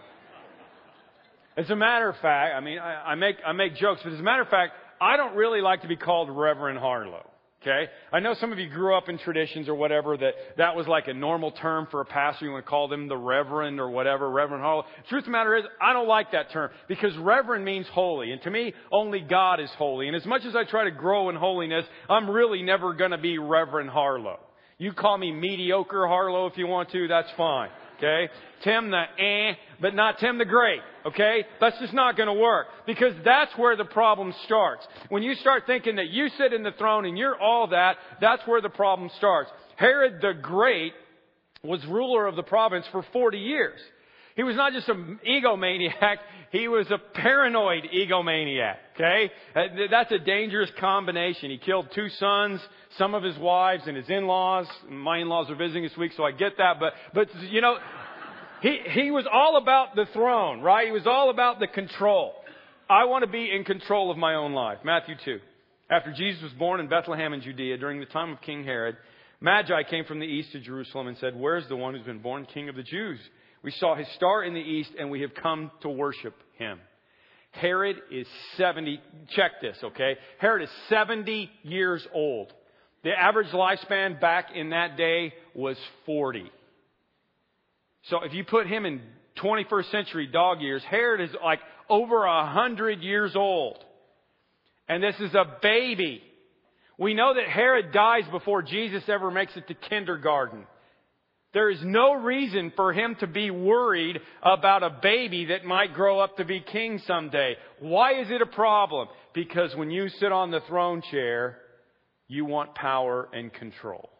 As 1.57 1.71
a 1.71 1.77
matter 1.77 2.09
of 2.09 2.17
fact, 2.17 2.55
I 2.57 2.61
mean, 2.61 2.79
I, 2.79 3.13
I 3.13 3.15
make, 3.15 3.37
I 3.47 3.53
make 3.53 3.77
jokes, 3.77 4.01
but 4.03 4.13
as 4.13 4.19
a 4.19 4.23
matter 4.23 4.43
of 4.43 4.49
fact, 4.49 4.73
I 5.01 5.17
don't 5.17 5.37
really 5.37 5.61
like 5.61 5.83
to 5.83 5.89
be 5.89 5.97
called 5.97 6.29
Reverend 6.31 6.79
Harlow. 6.79 7.25
Okay? 7.67 7.91
I 8.13 8.21
know 8.21 8.35
some 8.35 8.53
of 8.53 8.59
you 8.59 8.69
grew 8.69 8.95
up 8.95 9.09
in 9.09 9.17
traditions 9.17 9.69
or 9.69 9.75
whatever 9.75 10.19
that 10.19 10.35
that 10.59 10.77
was 10.77 10.87
like 10.87 11.09
a 11.09 11.15
normal 11.15 11.51
term 11.51 11.89
for 11.91 12.03
a 12.03 12.05
pastor. 12.05 12.45
You 12.45 12.53
want 12.53 12.67
to 12.67 12.69
call 12.69 12.89
them 12.89 13.09
the 13.09 13.17
Reverend 13.17 13.81
or 13.81 13.89
whatever, 13.89 14.31
Reverend 14.31 14.63
Harlow. 14.63 14.85
Truth 15.09 15.23
of 15.23 15.25
the 15.27 15.31
matter 15.31 15.57
is, 15.57 15.65
I 15.81 15.95
don't 15.95 16.07
like 16.07 16.33
that 16.33 16.51
term 16.51 16.71
because 16.89 17.17
Reverend 17.17 17.65
means 17.65 17.87
holy. 17.91 18.33
And 18.33 18.43
to 18.43 18.51
me, 18.51 18.75
only 18.93 19.21
God 19.21 19.61
is 19.61 19.71
holy. 19.79 20.09
And 20.09 20.17
as 20.17 20.27
much 20.27 20.45
as 20.45 20.55
I 20.55 20.65
try 20.65 20.85
to 20.85 20.91
grow 20.91 21.31
in 21.31 21.37
holiness, 21.37 21.87
I'm 22.11 22.29
really 22.29 22.63
never 22.63 22.93
going 22.93 23.13
to 23.13 23.19
be 23.19 23.39
Reverend 23.39 23.89
Harlow. 23.89 24.41
You 24.77 24.93
call 24.93 25.17
me 25.17 25.33
mediocre 25.33 26.07
Harlow 26.07 26.47
if 26.47 26.59
you 26.59 26.67
want 26.67 26.91
to, 26.91 27.09
that's 27.09 27.31
fine. 27.37 27.71
Okay? 27.97 28.29
Tim 28.63 28.91
the 28.91 29.05
eh, 29.19 29.55
but 29.81 29.95
not 29.95 30.19
Tim 30.19 30.39
the 30.39 30.45
Great. 30.45 30.81
Okay? 31.07 31.45
That's 31.61 31.79
just 31.79 31.93
not 31.93 32.17
going 32.17 32.29
to 32.29 32.41
work. 32.41 32.67
Because 32.87 33.15
that's 33.25 33.53
where 33.57 33.77
the 33.77 33.85
problem 33.85 34.35
starts. 34.45 34.87
When 35.09 35.23
you 35.23 35.35
start 35.35 35.65
thinking 35.67 35.97
that 35.97 36.09
you 36.09 36.29
sit 36.39 36.53
in 36.53 36.63
the 36.63 36.73
throne 36.73 37.05
and 37.05 37.17
you're 37.17 37.39
all 37.39 37.69
that, 37.69 37.97
that's 38.21 38.43
where 38.47 38.61
the 38.61 38.71
problem 38.71 39.11
starts. 39.19 39.51
Herod 39.77 40.21
the 40.21 40.35
Great 40.41 40.93
was 41.63 41.85
ruler 41.87 42.27
of 42.27 42.37
the 42.37 42.43
province 42.43 42.87
for 42.93 43.05
40 43.13 43.39
years. 43.39 43.81
He 44.37 44.43
was 44.43 44.57
not 44.57 44.73
just 44.73 44.89
an 44.89 45.21
egomaniac, 45.27 46.17
he 46.51 46.67
was 46.67 46.91
a 46.91 46.99
paranoid 46.99 47.85
egomaniac. 47.95 48.77
Okay? 48.95 49.31
Uh, 49.55 49.63
that's 49.91 50.11
a 50.13 50.19
dangerous 50.19 50.71
combination. 50.79 51.51
He 51.51 51.59
killed 51.59 51.89
two 51.95 52.09
sons, 52.09 52.61
some 52.99 53.15
of 53.15 53.23
his 53.23 53.37
wives, 53.39 53.85
and 53.87 53.97
his 53.97 54.09
in-laws. 54.09 54.67
My 54.89 55.19
in-laws 55.19 55.51
are 55.51 55.57
visiting 55.57 55.85
this 55.85 55.97
week, 55.97 56.13
so 56.17 56.25
I 56.25 56.33
get 56.33 56.57
that. 56.59 56.81
But, 56.81 56.95
but, 57.13 57.29
you 57.43 57.61
know, 57.61 57.77
he, 58.65 58.79
he 58.89 59.11
was 59.11 59.27
all 59.31 59.59
about 59.59 59.95
the 59.95 60.07
throne, 60.15 60.63
right? 60.63 60.87
He 60.87 60.93
was 60.93 61.07
all 61.07 61.29
about 61.29 61.61
the 61.61 61.67
control. 61.67 62.33
I 62.89 63.05
want 63.05 63.23
to 63.23 63.31
be 63.31 63.53
in 63.55 63.63
control 63.63 64.11
of 64.11 64.17
my 64.17 64.37
own 64.37 64.55
life. 64.55 64.79
Matthew 64.83 65.17
2. 65.23 65.39
After 65.91 66.15
Jesus 66.15 66.43
was 66.43 66.53
born 66.53 66.81
in 66.81 66.89
Bethlehem 66.89 67.35
in 67.35 67.43
Judea 67.43 67.77
during 67.77 68.01
the 68.01 68.07
time 68.07 68.33
of 68.33 68.41
King 68.41 68.65
Herod, 68.65 68.97
Magi 69.39 69.83
came 69.91 70.07
from 70.07 70.19
the 70.19 70.25
east 70.25 70.53
to 70.53 70.61
Jerusalem 70.61 71.09
and 71.09 71.19
said, 71.19 71.39
Where's 71.39 71.69
the 71.69 71.77
one 71.77 71.93
who's 71.93 72.07
been 72.07 72.23
born 72.23 72.47
King 72.47 72.71
of 72.71 72.75
the 72.75 72.83
Jews? 72.83 73.19
We 73.63 73.71
saw 73.71 73.97
his 73.97 74.09
star 74.17 74.43
in 74.43 74.55
the 74.55 74.61
east 74.61 74.93
and 74.99 75.11
we 75.11 75.21
have 75.21 75.35
come 75.35 75.71
to 75.83 75.91
worship 75.91 76.35
him. 76.57 76.81
Herod 77.51 77.97
is 78.11 78.27
70, 78.57 78.99
check 79.37 79.61
this, 79.61 79.77
okay? 79.85 80.17
Herod 80.39 80.63
is 80.63 80.71
70 80.89 81.51
years 81.65 82.07
old. 82.15 82.51
The 83.03 83.11
average 83.11 83.49
lifespan 83.49 84.19
back 84.19 84.53
in 84.55 84.71
that 84.71 84.97
day 84.97 85.35
was 85.55 85.77
40. 86.07 86.51
So 88.11 88.23
if 88.23 88.33
you 88.33 88.45
put 88.45 88.67
him 88.67 88.85
in 88.85 89.01
21st 89.43 89.91
century 89.91 90.27
dog 90.27 90.61
years, 90.61 90.83
Herod 90.89 91.21
is 91.21 91.35
like 91.43 91.61
over 91.89 92.25
a 92.25 92.47
hundred 92.47 93.01
years 93.01 93.35
old. 93.35 93.79
And 94.89 95.03
this 95.03 95.17
is 95.21 95.35
a 95.35 95.45
baby. 95.63 96.23
We 96.99 97.15
know 97.15 97.35
that 97.35 97.49
Herod 97.49 97.93
dies 97.93 98.25
before 98.31 98.63
Jesus 98.63 99.03
ever 99.09 99.31
makes 99.31 99.57
it 99.57 99.67
to 99.69 99.75
kindergarten. 99.75 100.67
There 101.55 101.71
is 101.71 101.79
no 101.83 102.15
reason 102.15 102.73
for 102.75 102.93
him 102.93 103.17
to 103.21 103.29
be 103.29 103.51
worried 103.51 104.19
about 104.43 104.83
a 104.83 104.99
baby 105.03 105.47
that 105.47 105.65
might 105.65 105.95
grow 105.95 106.19
up 106.19 106.37
to 106.37 106.45
be 106.45 106.61
king 106.61 107.01
someday. 107.07 107.55
Why 107.81 108.21
is 108.21 108.31
it 108.31 108.43
a 108.43 108.47
problem? 108.47 109.09
Because 109.33 109.75
when 109.77 109.91
you 109.91 110.09
sit 110.09 110.33
on 110.33 110.51
the 110.51 110.61
throne 110.69 111.01
chair, 111.11 111.59
you 112.27 112.45
want 112.45 112.75
power 112.75 113.29
and 113.33 113.53
control. 113.53 114.11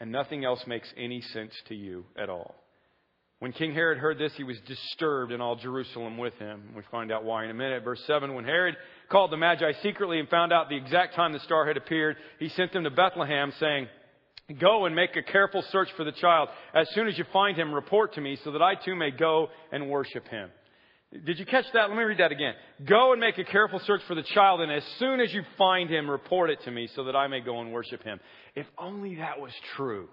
And 0.00 0.12
nothing 0.12 0.44
else 0.44 0.62
makes 0.66 0.92
any 0.96 1.22
sense 1.32 1.52
to 1.68 1.74
you 1.74 2.04
at 2.16 2.28
all. 2.28 2.54
When 3.38 3.52
King 3.52 3.74
Herod 3.74 3.98
heard 3.98 4.18
this, 4.18 4.32
he 4.36 4.44
was 4.44 4.56
disturbed 4.66 5.30
and 5.30 5.42
all 5.42 5.56
Jerusalem 5.56 6.16
with 6.16 6.34
him. 6.38 6.70
We 6.74 6.82
find 6.90 7.12
out 7.12 7.24
why 7.24 7.44
in 7.44 7.50
a 7.50 7.54
minute. 7.54 7.84
Verse 7.84 8.02
7, 8.06 8.34
when 8.34 8.44
Herod 8.44 8.76
called 9.10 9.30
the 9.30 9.36
Magi 9.36 9.72
secretly 9.82 10.18
and 10.18 10.28
found 10.28 10.52
out 10.52 10.70
the 10.70 10.76
exact 10.76 11.14
time 11.14 11.32
the 11.32 11.40
star 11.40 11.66
had 11.66 11.76
appeared, 11.76 12.16
he 12.38 12.48
sent 12.50 12.72
them 12.72 12.84
to 12.84 12.90
Bethlehem 12.90 13.52
saying, 13.60 13.88
Go 14.60 14.86
and 14.86 14.94
make 14.94 15.16
a 15.16 15.22
careful 15.22 15.62
search 15.70 15.88
for 15.96 16.04
the 16.04 16.12
child. 16.12 16.48
As 16.72 16.88
soon 16.94 17.08
as 17.08 17.18
you 17.18 17.24
find 17.32 17.58
him, 17.58 17.74
report 17.74 18.14
to 18.14 18.20
me 18.20 18.38
so 18.42 18.52
that 18.52 18.62
I 18.62 18.74
too 18.74 18.94
may 18.94 19.10
go 19.10 19.48
and 19.72 19.90
worship 19.90 20.28
him. 20.28 20.50
Did 21.24 21.38
you 21.38 21.46
catch 21.46 21.64
that? 21.72 21.88
Let 21.88 21.96
me 21.96 22.02
read 22.02 22.18
that 22.18 22.32
again. 22.32 22.54
Go 22.84 23.12
and 23.12 23.20
make 23.20 23.38
a 23.38 23.44
careful 23.44 23.80
search 23.86 24.00
for 24.08 24.14
the 24.14 24.22
child, 24.22 24.60
and 24.60 24.72
as 24.72 24.82
soon 24.98 25.20
as 25.20 25.32
you 25.32 25.42
find 25.56 25.88
him, 25.88 26.10
report 26.10 26.50
it 26.50 26.60
to 26.64 26.70
me 26.70 26.88
so 26.94 27.04
that 27.04 27.16
I 27.16 27.28
may 27.28 27.40
go 27.40 27.60
and 27.60 27.72
worship 27.72 28.02
him. 28.02 28.20
If 28.54 28.66
only 28.78 29.16
that 29.16 29.40
was 29.40 29.52
true. 29.76 30.08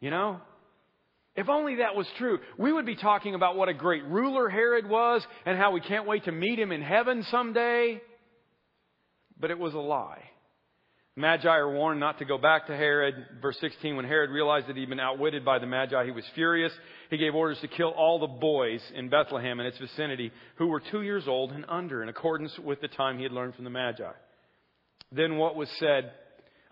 You 0.00 0.10
know? 0.10 0.40
If 1.36 1.48
only 1.48 1.76
that 1.76 1.96
was 1.96 2.06
true, 2.18 2.38
we 2.58 2.72
would 2.72 2.86
be 2.86 2.96
talking 2.96 3.34
about 3.34 3.56
what 3.56 3.68
a 3.68 3.74
great 3.74 4.04
ruler 4.04 4.48
Herod 4.48 4.88
was 4.88 5.26
and 5.46 5.58
how 5.58 5.72
we 5.72 5.80
can't 5.80 6.06
wait 6.06 6.24
to 6.24 6.32
meet 6.32 6.58
him 6.58 6.70
in 6.70 6.80
heaven 6.82 7.24
someday. 7.30 8.00
But 9.38 9.50
it 9.50 9.58
was 9.58 9.74
a 9.74 9.78
lie. 9.78 10.22
Magi 11.16 11.48
are 11.48 11.70
warned 11.70 12.00
not 12.00 12.18
to 12.18 12.24
go 12.24 12.38
back 12.38 12.66
to 12.66 12.76
Herod. 12.76 13.14
Verse 13.40 13.56
16, 13.60 13.94
when 13.94 14.04
Herod 14.04 14.30
realized 14.30 14.66
that 14.66 14.76
he'd 14.76 14.88
been 14.88 14.98
outwitted 14.98 15.44
by 15.44 15.60
the 15.60 15.66
Magi, 15.66 16.04
he 16.04 16.10
was 16.10 16.24
furious. 16.34 16.72
He 17.08 17.18
gave 17.18 17.36
orders 17.36 17.60
to 17.60 17.68
kill 17.68 17.90
all 17.90 18.18
the 18.18 18.26
boys 18.26 18.80
in 18.94 19.08
Bethlehem 19.08 19.60
and 19.60 19.68
its 19.68 19.78
vicinity 19.78 20.32
who 20.56 20.66
were 20.66 20.82
two 20.90 21.02
years 21.02 21.28
old 21.28 21.52
and 21.52 21.64
under, 21.68 22.02
in 22.02 22.08
accordance 22.08 22.58
with 22.58 22.80
the 22.80 22.88
time 22.88 23.18
he 23.18 23.22
had 23.22 23.30
learned 23.30 23.54
from 23.54 23.62
the 23.62 23.70
Magi. 23.70 24.10
Then 25.12 25.36
what 25.36 25.54
was 25.54 25.68
said, 25.78 26.10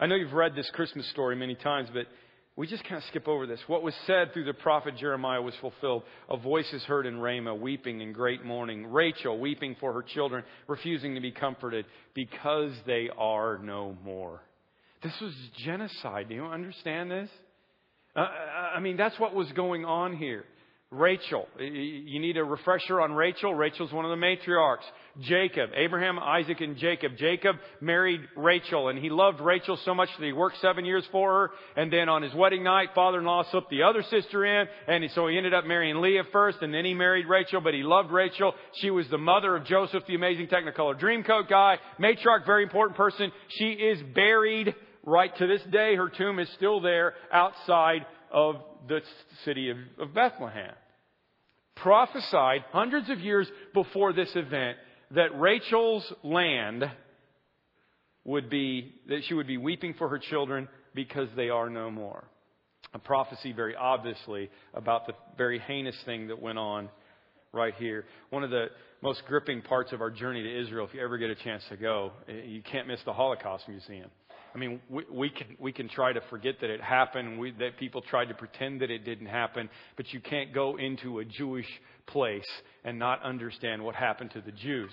I 0.01 0.07
know 0.07 0.17
you've 0.17 0.33
read 0.33 0.57
this 0.57 0.71
Christmas 0.75 1.09
story 1.11 1.37
many 1.37 1.55
times, 1.55 1.89
but 1.95 2.07
we 2.55 2.67
just 2.67 2.85
kind 2.85 2.97
of 2.97 3.05
skip 3.05 3.29
over 3.29 3.47
this. 3.47 3.61
What 3.67 3.83
was 3.83 3.95
said 4.07 4.33
through 4.33 4.45
the 4.45 4.53
prophet 4.53 4.97
Jeremiah 4.99 5.41
was 5.41 5.55
fulfilled. 5.61 6.03
A 6.29 6.37
voice 6.37 6.71
is 6.73 6.83
heard 6.83 7.07
in 7.07 7.19
Ramah, 7.19 7.55
weeping 7.55 8.03
in 8.03 8.13
great 8.13 8.45
mourning. 8.45 8.87
Rachel 8.87 9.39
weeping 9.39 9.77
for 9.81 9.93
her 9.95 10.03
children, 10.03 10.45
refusing 10.69 11.15
to 11.15 11.21
be 11.21 11.33
comforted 11.33 11.87
because 12.15 12.73
they 12.87 13.09
are 13.17 13.59
no 13.59 13.97
more. 14.05 14.41
This 15.03 15.15
was 15.21 15.33
genocide. 15.65 16.29
Do 16.29 16.35
you 16.35 16.45
understand 16.45 17.11
this? 17.11 17.31
Uh, 18.15 18.21
I 18.75 18.81
mean, 18.81 18.99
that's 18.99 19.19
what 19.19 19.35
was 19.35 19.51
going 19.53 19.87
on 19.87 20.15
here. 20.17 20.45
Rachel. 20.93 21.49
You 21.59 22.21
need 22.21 22.37
a 22.37 22.45
refresher 22.45 23.01
on 23.01 23.15
Rachel. 23.15 23.55
Rachel's 23.55 23.93
one 23.93 24.05
of 24.05 24.11
the 24.11 24.17
matriarchs. 24.17 24.85
Jacob. 25.23 25.71
Abraham, 25.75 26.19
Isaac, 26.19 26.61
and 26.61 26.77
Jacob. 26.77 27.13
Jacob 27.17 27.57
married 27.81 28.21
Rachel, 28.37 28.89
and 28.89 28.99
he 28.99 29.09
loved 29.09 29.41
Rachel 29.41 29.79
so 29.87 29.95
much 29.95 30.11
that 30.19 30.25
he 30.25 30.33
worked 30.33 30.59
seven 30.61 30.85
years 30.85 31.05
for 31.11 31.33
her. 31.33 31.51
And 31.83 31.91
then 31.91 32.11
on 32.11 32.21
his 32.21 32.35
wedding 32.35 32.63
night, 32.63 32.91
father-in-law 32.95 33.45
slipped 33.51 33.71
the 33.71 33.85
other 33.85 34.03
sister 34.11 34.45
in, 34.45 34.69
and 34.87 35.11
so 35.15 35.29
he 35.29 35.39
ended 35.39 35.55
up 35.55 35.65
marrying 35.65 36.03
Leah 36.03 36.25
first, 36.31 36.59
and 36.61 36.75
then 36.75 36.85
he 36.85 36.93
married 36.93 37.27
Rachel, 37.27 37.63
but 37.63 37.73
he 37.73 37.83
loved 37.83 38.11
Rachel. 38.11 38.53
She 38.75 38.91
was 38.91 39.09
the 39.09 39.19
mother 39.19 39.57
of 39.57 39.65
Joseph, 39.65 40.05
the 40.07 40.15
amazing 40.15 40.49
Technicolor 40.49 41.01
Dreamcoat 41.01 41.49
guy. 41.49 41.79
Matriarch, 41.99 42.45
very 42.45 42.65
important 42.65 42.99
person. 42.99 43.33
She 43.49 43.71
is 43.73 43.99
buried 44.15 44.75
right 45.07 45.35
to 45.39 45.47
this 45.47 45.63
day. 45.71 45.97
Her 45.97 46.11
tomb 46.11 46.39
is 46.39 46.49
still 46.57 46.83
there 46.83 47.15
outside 47.33 48.05
of 48.31 48.57
the 48.89 49.01
city 49.45 49.71
of, 49.71 49.79
of 49.99 50.13
Bethlehem 50.13 50.73
prophesied 51.77 52.65
hundreds 52.71 53.11
of 53.11 53.21
years 53.21 53.49
before 53.75 54.13
this 54.13 54.31
event 54.35 54.79
that 55.13 55.39
Rachel's 55.39 56.11
land 56.23 56.85
would 58.25 58.49
be, 58.49 58.95
that 59.09 59.23
she 59.27 59.35
would 59.35 59.47
be 59.47 59.59
weeping 59.59 59.95
for 59.95 60.09
her 60.09 60.19
children 60.19 60.69
because 60.95 61.29
they 61.37 61.49
are 61.49 61.69
no 61.69 61.91
more. 61.91 62.25
A 62.95 62.99
prophecy 62.99 63.53
very 63.53 63.75
obviously 63.75 64.51
about 64.75 65.07
the 65.07 65.15
very 65.37 65.59
heinous 65.59 65.97
thing 66.05 66.29
that 66.29 66.41
went 66.41 66.59
on 66.59 66.89
right 67.53 67.75
here. 67.75 68.05
One 68.31 68.45
of 68.45 68.51
the 68.51 68.67
most 69.03 69.23
gripping 69.27 69.63
parts 69.63 69.93
of 69.93 70.01
our 70.01 70.11
journey 70.11 70.43
to 70.43 70.61
Israel, 70.61 70.87
if 70.87 70.95
you 70.95 71.03
ever 71.03 71.19
get 71.19 71.31
a 71.31 71.35
chance 71.35 71.63
to 71.71 71.77
go, 71.77 72.13
eh, 72.29 72.45
you 72.47 72.63
can't 72.63 72.87
miss 72.87 73.01
the 73.05 73.13
Holocaust 73.13 73.69
Museum. 73.69 74.11
I 74.55 74.59
mean, 74.59 74.81
we, 74.89 75.05
we 75.11 75.31
can 75.31 75.57
we 75.59 75.73
can 75.73 75.89
try 75.89 76.13
to 76.13 76.21
forget 76.29 76.57
that 76.61 76.71
it 76.71 76.81
happened, 76.81 77.39
we, 77.39 77.53
that 77.53 77.79
people 77.79 78.03
tried 78.03 78.27
to 78.27 78.35
pretend 78.35 78.83
that 78.83 78.91
it 78.91 79.05
didn't 79.05 79.27
happen, 79.27 79.71
but 79.97 80.13
you 80.13 80.21
can't 80.21 80.53
go 80.53 80.77
into 80.77 81.21
a 81.21 81.25
Jewish 81.25 81.69
place 82.07 82.49
and 82.85 82.99
not 82.99 83.23
understand 83.23 83.83
what 83.83 83.95
happened 83.95 84.33
to 84.33 84.41
the 84.41 84.53
Jews 84.53 84.93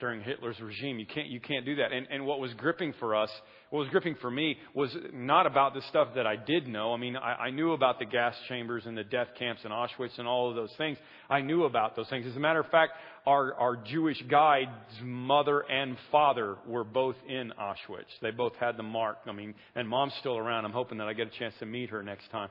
during 0.00 0.20
Hitler's 0.22 0.58
regime. 0.60 0.98
You 0.98 1.06
can't, 1.06 1.28
you 1.28 1.40
can't 1.40 1.64
do 1.64 1.76
that. 1.76 1.92
And, 1.92 2.06
and 2.10 2.26
what 2.26 2.40
was 2.40 2.52
gripping 2.54 2.94
for 2.98 3.14
us, 3.14 3.30
what 3.70 3.80
was 3.80 3.88
gripping 3.90 4.16
for 4.20 4.30
me, 4.30 4.56
was 4.74 4.94
not 5.12 5.46
about 5.46 5.72
the 5.72 5.82
stuff 5.88 6.08
that 6.16 6.26
I 6.26 6.36
did 6.36 6.66
know. 6.66 6.92
I 6.92 6.96
mean, 6.96 7.16
I, 7.16 7.34
I 7.34 7.50
knew 7.50 7.72
about 7.72 8.00
the 8.00 8.04
gas 8.04 8.34
chambers 8.48 8.84
and 8.86 8.98
the 8.98 9.04
death 9.04 9.28
camps 9.38 9.62
in 9.64 9.70
Auschwitz 9.70 10.18
and 10.18 10.26
all 10.26 10.50
of 10.50 10.56
those 10.56 10.72
things. 10.76 10.98
I 11.30 11.42
knew 11.42 11.64
about 11.64 11.94
those 11.94 12.08
things. 12.08 12.26
As 12.26 12.36
a 12.36 12.40
matter 12.40 12.60
of 12.60 12.66
fact, 12.70 12.92
our, 13.24 13.54
our 13.54 13.76
Jewish 13.76 14.20
guide's 14.28 14.70
mother 15.02 15.60
and 15.60 15.96
father 16.10 16.56
were 16.66 16.84
both 16.84 17.16
in 17.28 17.52
Auschwitz. 17.58 18.10
They 18.20 18.32
both 18.32 18.54
had 18.56 18.76
the 18.76 18.82
mark. 18.82 19.18
I 19.26 19.32
mean, 19.32 19.54
and 19.76 19.88
mom's 19.88 20.14
still 20.18 20.36
around. 20.36 20.64
I'm 20.64 20.72
hoping 20.72 20.98
that 20.98 21.06
I 21.06 21.12
get 21.12 21.28
a 21.28 21.38
chance 21.38 21.54
to 21.60 21.66
meet 21.66 21.90
her 21.90 22.02
next 22.02 22.30
time. 22.30 22.48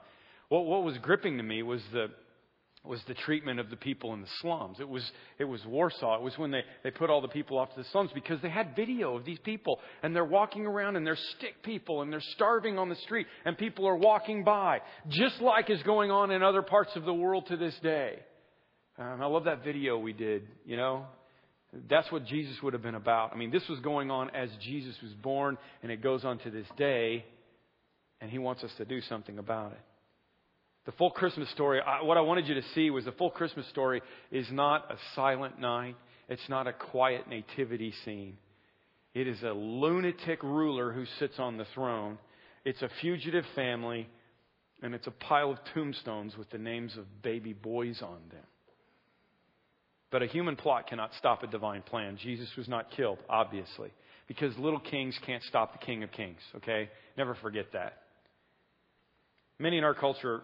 What, 0.48 0.66
what 0.66 0.84
was 0.84 0.98
gripping 1.00 1.38
to 1.38 1.44
me 1.44 1.62
was 1.62 1.82
the, 1.92 2.08
was 2.86 3.02
the 3.08 3.14
treatment 3.14 3.62
of 3.62 3.70
the 3.70 3.78
people 3.78 4.14
in 4.14 4.22
the 4.22 4.28
slums. 4.42 4.78
It 4.82 4.90
was, 4.90 5.10
it 5.40 5.46
was 5.46 5.66
Warsaw. 5.66 6.18
It 6.18 6.22
was 6.22 6.38
when 6.38 6.52
they, 6.52 6.64
they 6.84 6.92
put 6.92 7.10
all 7.10 7.22
the 7.22 7.30
people 7.30 7.58
off 7.58 7.74
to 7.74 7.82
the 7.82 7.88
slums 7.90 8.12
because 8.14 8.42
they 8.42 8.50
had 8.50 8.76
video 8.76 9.16
of 9.16 9.24
these 9.24 9.40
people 9.40 9.80
and 10.02 10.14
they're 10.14 10.26
walking 10.26 10.66
around 10.66 10.98
and 10.98 11.08
they're 11.08 11.18
stick 11.38 11.64
people 11.64 12.02
and 12.02 12.12
they're 12.12 12.22
starving 12.34 12.78
on 12.78 12.90
the 12.90 12.96
street 12.98 13.26
and 13.46 13.58
people 13.58 13.88
are 13.88 13.96
walking 13.96 14.44
by, 14.44 14.82
just 15.08 15.40
like 15.40 15.70
is 15.70 15.82
going 15.84 16.12
on 16.12 16.30
in 16.32 16.44
other 16.44 16.62
parts 16.62 16.94
of 16.98 17.06
the 17.06 17.14
world 17.14 17.48
to 17.48 17.56
this 17.56 17.76
day. 17.82 18.20
Um, 19.00 19.22
I 19.22 19.28
love 19.28 19.46
that 19.46 19.64
video 19.64 19.98
we 19.98 20.12
did, 20.12 20.46
you 20.66 20.76
know. 20.76 21.06
That's 21.90 22.12
what 22.12 22.26
Jesus 22.26 22.62
would 22.62 22.74
have 22.74 22.84
been 22.84 22.96
about. 22.96 23.32
I 23.34 23.38
mean, 23.38 23.50
this 23.50 23.68
was 23.70 23.80
going 23.80 24.12
on 24.12 24.30
as 24.32 24.50
Jesus 24.60 24.96
was 25.02 25.14
born 25.14 25.58
and 25.82 25.92
it 25.92 26.04
goes 26.04 26.26
on 26.26 26.38
to 26.40 26.52
this 26.52 26.68
day 26.78 27.24
and 28.20 28.30
he 28.30 28.40
wants 28.40 28.62
us 28.64 28.72
to 28.78 28.84
do 28.84 29.00
something 29.02 29.40
about 29.40 29.72
it. 29.72 29.82
The 30.86 30.92
full 30.94 31.12
Christmas 31.12 31.50
story, 31.52 31.80
I, 31.80 32.04
what 32.04 32.18
I 32.18 32.22
wanted 32.22 32.48
you 32.48 32.56
to 32.56 32.64
see 32.76 32.90
was 32.90 33.06
the 33.06 33.14
full 33.14 33.30
Christmas 33.30 33.68
story 33.70 34.02
is 34.32 34.48
not 34.52 34.92
a 34.92 34.98
silent 35.16 35.60
night. 35.60 35.96
It's 36.28 36.50
not 36.50 36.68
a 36.68 36.74
quiet 36.74 37.28
nativity 37.28 37.94
scene. 38.04 38.38
It 39.14 39.28
is 39.28 39.42
a 39.44 39.52
lunatic 39.52 40.42
ruler 40.44 40.92
who 40.92 41.06
sits 41.20 41.36
on 41.38 41.58
the 41.58 41.66
throne. 41.74 42.18
It's 42.66 42.82
a 42.82 42.90
fugitive 43.02 43.46
family, 43.56 44.10
and 44.82 44.94
it's 44.94 45.08
a 45.08 45.12
pile 45.12 45.52
of 45.52 45.60
tombstones 45.74 46.36
with 46.38 46.50
the 46.50 46.58
names 46.58 46.98
of 46.98 47.22
baby 47.22 47.54
boys 47.54 48.02
on 48.02 48.20
them. 48.32 48.44
But 50.12 50.22
a 50.22 50.28
human 50.28 50.56
plot 50.56 50.88
cannot 50.88 51.12
stop 51.18 51.44
a 51.44 51.48
divine 51.48 51.82
plan. 51.82 52.18
Jesus 52.22 52.50
was 52.58 52.68
not 52.68 52.92
killed, 52.92 53.20
obviously, 53.30 53.92
because 54.28 54.56
little 54.58 54.80
kings 54.80 55.18
can't 55.26 55.44
stop 55.44 55.74
the 55.74 55.86
King 55.86 56.04
of 56.04 56.12
Kings, 56.12 56.40
okay? 56.58 56.90
Never 57.18 57.36
forget 57.36 57.68
that. 57.74 58.00
Many 59.60 59.78
in 59.78 59.84
our 59.84 59.94
culture 59.94 60.42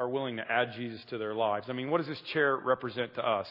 are 0.00 0.08
willing 0.08 0.38
to 0.38 0.50
add 0.50 0.70
Jesus 0.76 1.00
to 1.10 1.18
their 1.18 1.34
lives. 1.34 1.66
I 1.68 1.74
mean, 1.74 1.90
what 1.90 1.98
does 1.98 2.06
this 2.06 2.20
chair 2.32 2.56
represent 2.56 3.14
to 3.16 3.22
us? 3.22 3.46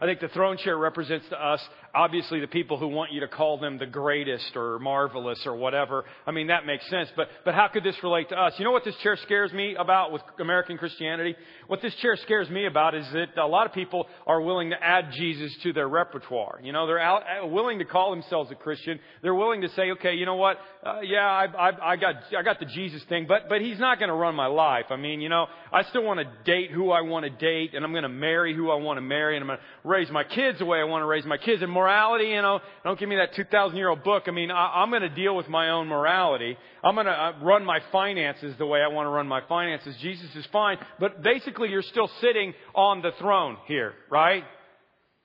I 0.00 0.04
think 0.04 0.20
the 0.20 0.28
throne 0.28 0.58
chair 0.58 0.76
represents 0.76 1.26
to 1.30 1.42
us, 1.42 1.60
obviously, 1.94 2.40
the 2.40 2.46
people 2.46 2.78
who 2.78 2.88
want 2.88 3.12
you 3.12 3.20
to 3.20 3.28
call 3.28 3.58
them 3.58 3.78
the 3.78 3.86
greatest 3.86 4.54
or 4.54 4.78
marvelous 4.78 5.42
or 5.46 5.56
whatever. 5.56 6.04
I 6.26 6.32
mean, 6.32 6.48
that 6.48 6.66
makes 6.66 6.88
sense. 6.90 7.08
But, 7.16 7.28
but 7.46 7.54
how 7.54 7.68
could 7.68 7.82
this 7.82 7.96
relate 8.02 8.28
to 8.30 8.36
us? 8.36 8.54
You 8.58 8.64
know 8.64 8.72
what 8.72 8.84
this 8.84 8.96
chair 9.02 9.16
scares 9.24 9.52
me 9.52 9.74
about 9.74 10.12
with 10.12 10.20
American 10.38 10.76
Christianity? 10.76 11.34
What 11.66 11.82
this 11.82 11.94
chair 11.96 12.16
scares 12.16 12.48
me 12.48 12.66
about 12.66 12.94
is 12.94 13.06
that 13.12 13.38
a 13.38 13.46
lot 13.46 13.66
of 13.66 13.72
people 13.72 14.06
are 14.26 14.40
willing 14.40 14.70
to 14.70 14.76
add 14.82 15.10
Jesus 15.12 15.54
to 15.62 15.72
their 15.72 15.88
repertoire. 15.88 16.60
You 16.62 16.72
know, 16.72 16.86
they're 16.86 17.00
out, 17.00 17.22
uh, 17.22 17.46
willing 17.46 17.78
to 17.80 17.84
call 17.84 18.10
themselves 18.10 18.50
a 18.50 18.54
Christian. 18.54 19.00
They're 19.22 19.34
willing 19.34 19.62
to 19.62 19.68
say, 19.70 19.90
okay, 19.92 20.14
you 20.14 20.26
know 20.26 20.36
what? 20.36 20.58
Uh, 20.84 21.00
yeah, 21.00 21.26
I, 21.26 21.46
I, 21.46 21.92
I 21.92 21.96
got, 21.96 22.14
I 22.36 22.42
got 22.42 22.60
the 22.60 22.66
Jesus 22.66 23.02
thing, 23.08 23.26
but, 23.26 23.48
but 23.48 23.60
he's 23.60 23.78
not 23.78 23.98
going 23.98 24.08
to 24.08 24.14
run 24.14 24.34
my 24.34 24.46
life. 24.46 24.86
I 24.90 24.96
mean, 24.96 25.20
you 25.20 25.28
know, 25.28 25.46
I 25.72 25.82
still 25.84 26.04
want 26.04 26.20
to 26.20 26.26
date 26.44 26.70
who 26.70 26.90
I 26.90 27.00
want 27.00 27.24
to 27.24 27.30
date 27.30 27.74
and 27.74 27.84
I'm 27.84 27.92
going 27.92 28.04
to 28.04 28.08
marry 28.08 28.54
who 28.54 28.70
I 28.70 28.76
want 28.76 28.98
to 28.98 29.02
marry 29.02 29.36
and 29.36 29.42
I'm 29.42 29.48
going 29.48 29.58
to 29.58 29.88
raise 29.88 30.10
my 30.10 30.24
kids 30.24 30.58
the 30.58 30.66
way 30.66 30.78
I 30.78 30.84
want 30.84 31.02
to 31.02 31.06
raise 31.06 31.24
my 31.24 31.38
kids. 31.38 31.62
And 31.62 31.72
morality, 31.72 32.26
you 32.26 32.42
know, 32.42 32.60
don't 32.84 32.98
give 32.98 33.08
me 33.08 33.16
that 33.16 33.34
2,000 33.34 33.76
year 33.76 33.88
old 33.88 34.04
book. 34.04 34.24
I 34.26 34.30
mean, 34.30 34.50
I, 34.50 34.82
I'm 34.82 34.90
going 34.90 35.02
to 35.02 35.08
deal 35.08 35.34
with 35.36 35.48
my 35.48 35.70
own 35.70 35.88
morality. 35.88 36.56
I'm 36.84 36.94
going 36.94 37.06
to 37.06 37.12
uh, 37.12 37.32
run 37.42 37.64
my 37.64 37.80
finances 37.90 38.54
the 38.58 38.66
way 38.66 38.80
I 38.80 38.88
want 38.88 39.06
to 39.06 39.10
run 39.10 39.26
my 39.26 39.40
finances. 39.48 39.96
Jesus 40.00 40.28
is 40.36 40.46
fine. 40.52 40.78
But 41.00 41.22
basically, 41.22 41.55
you're 41.64 41.82
still 41.82 42.10
sitting 42.20 42.52
on 42.74 43.02
the 43.02 43.12
throne 43.18 43.56
here, 43.66 43.94
right? 44.10 44.44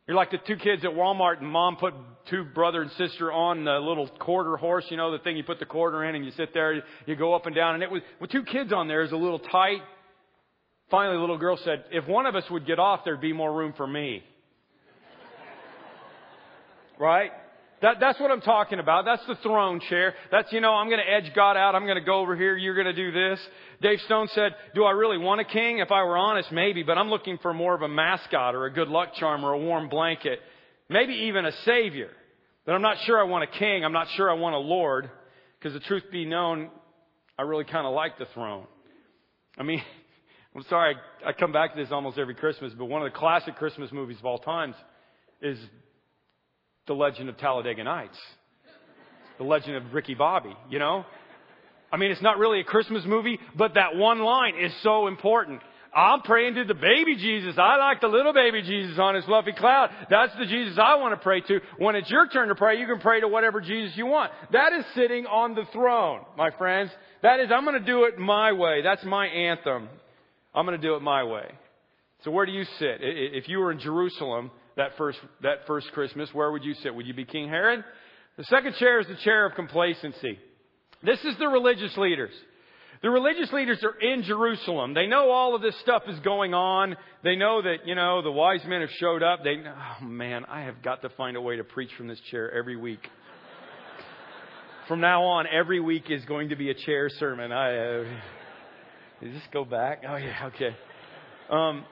You're 0.07 0.17
like 0.17 0.31
the 0.31 0.39
two 0.39 0.55
kids 0.55 0.83
at 0.83 0.91
Walmart 0.91 1.39
and 1.39 1.47
mom 1.47 1.77
put 1.77 1.93
two 2.29 2.43
brother 2.43 2.81
and 2.81 2.91
sister 2.91 3.31
on 3.31 3.65
the 3.65 3.79
little 3.79 4.07
quarter 4.07 4.57
horse, 4.57 4.85
you 4.89 4.97
know, 4.97 5.11
the 5.11 5.19
thing 5.19 5.37
you 5.37 5.43
put 5.43 5.59
the 5.59 5.65
quarter 5.65 6.03
in 6.03 6.15
and 6.15 6.25
you 6.25 6.31
sit 6.31 6.53
there, 6.53 6.83
you 7.05 7.15
go 7.15 7.33
up 7.33 7.45
and 7.45 7.55
down 7.55 7.75
and 7.75 7.83
it 7.83 7.91
was, 7.91 8.01
with 8.19 8.31
two 8.31 8.43
kids 8.43 8.73
on 8.73 8.87
there 8.87 9.03
is 9.03 9.11
a 9.11 9.17
little 9.17 9.39
tight. 9.39 9.81
Finally 10.89 11.17
the 11.17 11.21
little 11.21 11.37
girl 11.37 11.57
said, 11.63 11.85
if 11.91 12.07
one 12.07 12.25
of 12.25 12.35
us 12.35 12.43
would 12.49 12.65
get 12.65 12.79
off, 12.79 13.01
there'd 13.05 13.21
be 13.21 13.33
more 13.33 13.53
room 13.53 13.73
for 13.77 13.87
me. 13.87 14.23
right? 16.99 17.31
That, 17.81 17.99
that's 17.99 18.19
what 18.19 18.29
I'm 18.29 18.41
talking 18.41 18.79
about. 18.79 19.05
That's 19.05 19.25
the 19.25 19.35
throne 19.41 19.79
chair. 19.89 20.13
That's, 20.29 20.51
you 20.53 20.61
know, 20.61 20.71
I'm 20.73 20.87
going 20.87 21.01
to 21.03 21.11
edge 21.11 21.33
God 21.35 21.57
out. 21.57 21.73
I'm 21.73 21.85
going 21.85 21.97
to 21.97 22.03
go 22.03 22.19
over 22.19 22.35
here. 22.35 22.55
You're 22.55 22.75
going 22.75 22.85
to 22.85 22.93
do 22.93 23.11
this. 23.11 23.39
Dave 23.81 23.99
Stone 24.01 24.27
said, 24.33 24.55
do 24.75 24.83
I 24.83 24.91
really 24.91 25.17
want 25.17 25.41
a 25.41 25.45
king? 25.45 25.79
If 25.79 25.91
I 25.91 26.03
were 26.03 26.15
honest, 26.15 26.51
maybe, 26.51 26.83
but 26.83 26.99
I'm 26.99 27.09
looking 27.09 27.39
for 27.41 27.53
more 27.53 27.73
of 27.73 27.81
a 27.81 27.87
mascot 27.87 28.53
or 28.53 28.65
a 28.65 28.71
good 28.71 28.87
luck 28.87 29.15
charm 29.15 29.43
or 29.43 29.53
a 29.53 29.57
warm 29.57 29.89
blanket. 29.89 30.39
Maybe 30.89 31.13
even 31.13 31.45
a 31.45 31.51
savior. 31.65 32.09
But 32.65 32.73
I'm 32.73 32.83
not 32.83 32.97
sure 33.05 33.19
I 33.19 33.23
want 33.23 33.43
a 33.43 33.59
king. 33.59 33.83
I'm 33.83 33.93
not 33.93 34.07
sure 34.15 34.29
I 34.29 34.35
want 34.35 34.53
a 34.53 34.59
lord. 34.59 35.09
Because 35.57 35.73
the 35.73 35.79
truth 35.79 36.03
be 36.11 36.25
known, 36.25 36.69
I 37.37 37.43
really 37.43 37.65
kind 37.65 37.87
of 37.87 37.93
like 37.93 38.19
the 38.19 38.27
throne. 38.35 38.67
I 39.57 39.63
mean, 39.63 39.81
I'm 40.55 40.63
sorry, 40.69 40.95
I 41.25 41.31
come 41.31 41.51
back 41.51 41.73
to 41.73 41.81
this 41.81 41.91
almost 41.91 42.19
every 42.19 42.35
Christmas, 42.35 42.73
but 42.77 42.85
one 42.85 43.01
of 43.01 43.11
the 43.11 43.17
classic 43.17 43.55
Christmas 43.55 43.91
movies 43.91 44.17
of 44.19 44.25
all 44.25 44.37
times 44.37 44.75
is 45.41 45.57
the 46.87 46.93
legend 46.93 47.29
of 47.29 47.37
Talladega 47.37 47.83
Nights. 47.83 48.17
The 49.37 49.43
legend 49.43 49.75
of 49.75 49.93
Ricky 49.93 50.13
Bobby, 50.13 50.55
you 50.69 50.79
know? 50.79 51.05
I 51.91 51.97
mean, 51.97 52.11
it's 52.11 52.21
not 52.21 52.37
really 52.37 52.59
a 52.59 52.63
Christmas 52.63 53.03
movie, 53.05 53.39
but 53.55 53.73
that 53.73 53.95
one 53.95 54.19
line 54.19 54.53
is 54.59 54.71
so 54.81 55.07
important. 55.07 55.61
I'm 55.93 56.21
praying 56.21 56.55
to 56.55 56.63
the 56.63 56.73
baby 56.73 57.17
Jesus. 57.17 57.55
I 57.57 57.75
like 57.75 57.99
the 57.99 58.07
little 58.07 58.31
baby 58.31 58.61
Jesus 58.61 58.97
on 58.97 59.15
his 59.15 59.25
fluffy 59.25 59.51
cloud. 59.51 59.89
That's 60.09 60.31
the 60.39 60.45
Jesus 60.45 60.79
I 60.81 60.95
want 60.95 61.13
to 61.13 61.21
pray 61.21 61.41
to. 61.41 61.59
When 61.79 61.95
it's 61.95 62.09
your 62.09 62.29
turn 62.29 62.47
to 62.47 62.55
pray, 62.55 62.79
you 62.79 62.87
can 62.87 62.99
pray 62.99 63.19
to 63.19 63.27
whatever 63.27 63.59
Jesus 63.59 63.97
you 63.97 64.05
want. 64.05 64.31
That 64.53 64.71
is 64.71 64.85
sitting 64.95 65.25
on 65.25 65.53
the 65.53 65.65
throne, 65.73 66.21
my 66.37 66.51
friends. 66.51 66.91
That 67.23 67.41
is, 67.41 67.49
I'm 67.53 67.65
going 67.65 67.79
to 67.79 67.85
do 67.85 68.05
it 68.05 68.17
my 68.17 68.53
way. 68.53 68.81
That's 68.83 69.03
my 69.03 69.27
anthem. 69.27 69.89
I'm 70.55 70.65
going 70.65 70.79
to 70.79 70.87
do 70.87 70.95
it 70.95 71.01
my 71.01 71.25
way. 71.25 71.51
So 72.23 72.31
where 72.31 72.45
do 72.45 72.53
you 72.53 72.63
sit? 72.79 72.99
If 73.01 73.49
you 73.49 73.59
were 73.59 73.71
in 73.71 73.79
Jerusalem, 73.79 74.51
that 74.77 74.91
first, 74.97 75.19
that 75.43 75.67
first 75.67 75.91
Christmas, 75.93 76.29
where 76.33 76.51
would 76.51 76.63
you 76.63 76.73
sit? 76.75 76.93
Would 76.93 77.07
you 77.07 77.13
be 77.13 77.25
King 77.25 77.49
Herod? 77.49 77.83
The 78.37 78.43
second 78.45 78.75
chair 78.75 78.99
is 78.99 79.07
the 79.07 79.17
chair 79.23 79.45
of 79.45 79.55
complacency. 79.55 80.39
This 81.03 81.19
is 81.23 81.37
the 81.37 81.47
religious 81.47 81.95
leaders. 81.97 82.31
The 83.01 83.09
religious 83.09 83.51
leaders 83.51 83.83
are 83.83 83.99
in 83.99 84.21
Jerusalem. 84.23 84.93
They 84.93 85.07
know 85.07 85.31
all 85.31 85.55
of 85.55 85.63
this 85.63 85.79
stuff 85.81 86.03
is 86.07 86.19
going 86.19 86.53
on. 86.53 86.95
They 87.23 87.35
know 87.35 87.61
that, 87.61 87.87
you 87.87 87.95
know, 87.95 88.21
the 88.21 88.31
wise 88.31 88.61
men 88.67 88.81
have 88.81 88.91
showed 88.99 89.23
up. 89.23 89.43
They, 89.43 89.55
oh 89.65 90.05
man, 90.05 90.45
I 90.45 90.61
have 90.61 90.83
got 90.83 91.01
to 91.01 91.09
find 91.09 91.35
a 91.35 91.41
way 91.41 91.57
to 91.57 91.63
preach 91.63 91.89
from 91.97 92.07
this 92.07 92.19
chair 92.29 92.51
every 92.51 92.75
week. 92.75 92.99
from 94.87 95.01
now 95.01 95.23
on, 95.23 95.47
every 95.51 95.79
week 95.79 96.11
is 96.11 96.23
going 96.25 96.49
to 96.49 96.55
be 96.55 96.69
a 96.69 96.75
chair 96.75 97.09
sermon. 97.09 97.51
I, 97.51 97.77
uh, 97.77 98.03
this 99.21 99.41
go 99.51 99.65
back? 99.65 100.03
Oh 100.07 100.17
yeah, 100.17 100.49
okay. 100.53 100.75
Um, 101.49 101.85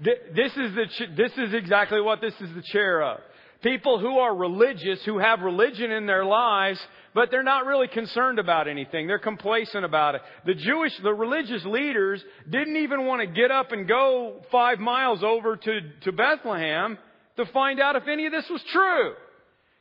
this 0.00 0.52
is, 0.56 0.74
the, 0.74 0.86
this 1.16 1.32
is 1.38 1.54
exactly 1.54 2.00
what 2.00 2.20
this 2.20 2.34
is 2.40 2.54
the 2.54 2.62
chair 2.72 3.02
of. 3.02 3.20
People 3.62 3.98
who 3.98 4.18
are 4.18 4.36
religious, 4.36 5.02
who 5.04 5.18
have 5.18 5.40
religion 5.40 5.90
in 5.90 6.06
their 6.06 6.24
lives, 6.24 6.78
but 7.14 7.30
they're 7.30 7.42
not 7.42 7.64
really 7.64 7.88
concerned 7.88 8.38
about 8.38 8.68
anything. 8.68 9.06
They're 9.06 9.18
complacent 9.18 9.84
about 9.84 10.14
it. 10.14 10.20
The 10.44 10.54
Jewish, 10.54 10.92
the 11.02 11.14
religious 11.14 11.64
leaders 11.64 12.22
didn't 12.48 12.76
even 12.76 13.06
want 13.06 13.22
to 13.22 13.26
get 13.26 13.50
up 13.50 13.72
and 13.72 13.88
go 13.88 14.42
five 14.52 14.78
miles 14.78 15.24
over 15.24 15.56
to, 15.56 15.80
to 16.02 16.12
Bethlehem 16.12 16.98
to 17.36 17.46
find 17.46 17.80
out 17.80 17.96
if 17.96 18.06
any 18.06 18.26
of 18.26 18.32
this 18.32 18.46
was 18.50 18.62
true. 18.70 19.14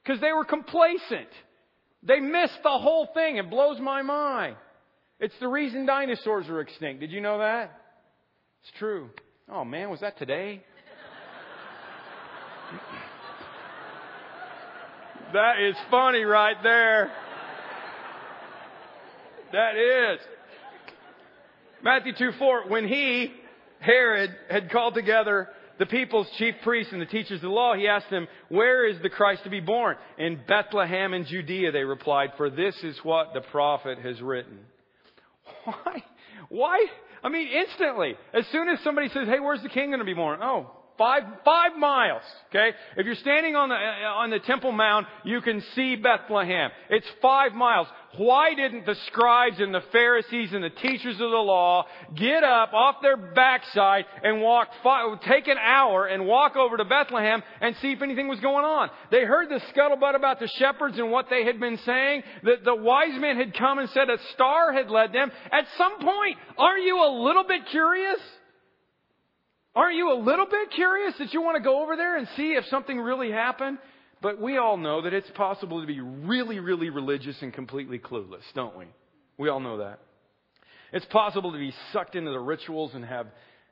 Because 0.04 0.22
they 0.22 0.32
were 0.32 0.46
complacent. 0.46 1.28
They 2.02 2.22
missed 2.22 2.60
the 2.64 2.70
whole 2.70 3.10
thing. 3.14 3.38
It 3.38 3.50
blows 3.50 3.80
my 3.80 4.02
mind. 4.04 4.56
It's 5.20 5.34
the 5.40 5.48
reason 5.48 5.86
dinosaurs 5.86 6.48
are 6.48 6.62
extinct. 6.62 7.02
Did 7.02 7.12
you 7.12 7.22
know 7.22 7.40
that? 7.40 7.72
It's 8.64 8.78
true. 8.80 9.10
Oh 9.48 9.64
man, 9.64 9.92
was 9.92 10.00
that 10.00 10.18
today? 10.18 10.64
that 15.34 15.60
is 15.62 15.76
funny 15.92 16.24
right 16.24 16.56
there. 16.64 17.12
That 19.52 19.76
is. 19.76 20.20
Matthew 21.84 22.14
2 22.18 22.32
4, 22.40 22.70
when 22.70 22.88
he, 22.88 23.32
Herod, 23.80 24.32
had 24.50 24.72
called 24.72 24.96
together 24.96 25.50
the 25.78 25.86
people's 25.86 26.28
chief 26.40 26.56
priests 26.64 26.92
and 26.92 27.00
the 27.00 27.06
teachers 27.06 27.38
of 27.38 27.42
the 27.42 27.50
law, 27.50 27.76
he 27.76 27.88
asked 27.88 28.10
them, 28.10 28.28
Where 28.50 28.88
is 28.88 29.00
the 29.04 29.10
Christ 29.10 29.44
to 29.44 29.52
be 29.52 29.60
born? 29.60 29.98
In 30.18 30.40
Bethlehem 30.48 31.14
in 31.14 31.26
Judea, 31.26 31.72
they 31.72 31.84
replied, 31.84 32.32
For 32.38 32.50
this 32.50 32.76
is 32.84 32.98
what 33.04 33.36
the 33.36 33.42
prophet 33.42 34.00
has 34.00 34.20
written. 34.22 34.58
Why? 35.66 36.04
Why? 36.50 36.86
I 37.26 37.30
mean, 37.30 37.48
instantly. 37.48 38.16
As 38.36 38.46
soon 38.52 38.70
as 38.70 38.80
somebody 38.84 39.10
says, 39.10 39.28
hey, 39.28 39.40
where's 39.40 39.64
the 39.64 39.70
king 39.70 39.90
going 39.90 39.98
to 39.98 40.06
be 40.06 40.14
born? 40.14 40.42
Oh, 40.44 40.70
Five, 40.98 41.24
five 41.44 41.76
miles. 41.78 42.22
Okay? 42.50 42.72
If 42.96 43.06
you're 43.06 43.16
standing 43.16 43.56
on 43.56 43.68
the, 43.68 43.76
uh, 43.76 44.14
on 44.16 44.30
the 44.30 44.40
Temple 44.40 44.72
Mount, 44.72 45.08
you 45.26 45.42
can 45.42 45.62
see 45.76 45.98
Bethlehem. 45.98 46.72
It's 46.90 47.08
five 47.22 47.52
miles. 47.52 47.88
Why 48.18 48.54
didn't 48.54 48.86
the 48.86 48.96
scribes 49.08 49.60
and 49.60 49.74
the 49.74 49.84
Pharisees 49.92 50.54
and 50.54 50.64
the 50.64 50.70
teachers 50.70 51.16
of 51.16 51.32
the 51.32 51.38
law 51.38 51.86
get 52.16 52.46
up 52.46 52.72
off 52.74 53.02
their 53.02 53.18
backside 53.18 54.06
and 54.24 54.42
walk, 54.42 54.70
five, 54.84 55.20
take 55.28 55.50
an 55.50 55.58
hour 55.58 56.06
and 56.06 56.26
walk 56.26 56.56
over 56.56 56.78
to 56.78 56.86
Bethlehem 56.86 57.44
and 57.60 57.76
see 57.82 57.92
if 57.92 58.02
anything 58.02 58.30
was 58.30 58.40
going 58.40 58.64
on? 58.64 58.90
They 59.12 59.26
heard 59.26 59.50
the 59.50 59.60
scuttlebutt 59.74 60.16
about 60.16 60.40
the 60.40 60.48
shepherds 60.60 60.98
and 60.98 61.12
what 61.12 61.30
they 61.30 61.44
had 61.44 61.60
been 61.60 61.78
saying. 61.86 62.24
That 62.44 62.64
the 62.64 62.76
wise 62.76 63.20
men 63.20 63.36
had 63.36 63.54
come 63.54 63.80
and 63.80 63.90
said 63.90 64.10
a 64.10 64.18
star 64.34 64.72
had 64.72 64.90
led 64.90 65.12
them. 65.12 65.30
At 65.52 65.66
some 65.78 66.00
point, 66.00 66.38
are 66.58 66.78
you 66.78 67.04
a 67.04 67.12
little 67.22 67.44
bit 67.44 67.66
curious? 67.70 68.20
Aren't 69.76 69.98
you 69.98 70.14
a 70.14 70.20
little 70.20 70.46
bit 70.46 70.72
curious 70.72 71.16
that 71.20 71.34
you 71.34 71.42
want 71.42 71.58
to 71.58 71.64
go 71.64 71.84
over 71.84 71.98
there 71.98 72.18
and 72.18 72.28
see 72.38 72.54
if 72.54 72.66
something 72.68 72.98
really 72.98 73.32
happened? 73.32 73.78
But 74.22 74.40
we 74.42 74.58
all 74.58 74.78
know 74.78 75.02
that 75.02 75.14
it's 75.14 75.30
possible 75.32 75.82
to 75.82 75.88
be 75.88 76.00
really, 76.00 76.60
really 76.60 76.90
religious 76.90 77.36
and 77.42 77.54
completely 77.54 78.00
clueless, 78.00 78.44
don't 78.54 78.78
we? 78.78 78.86
We 79.38 79.50
all 79.50 79.60
know 79.60 79.80
that. 79.80 80.00
It's 80.94 81.06
possible 81.08 81.52
to 81.52 81.58
be 81.58 81.74
sucked 81.92 82.16
into 82.16 82.32
the 82.32 82.40
rituals 82.40 82.94
and 82.94 83.04
have 83.04 83.28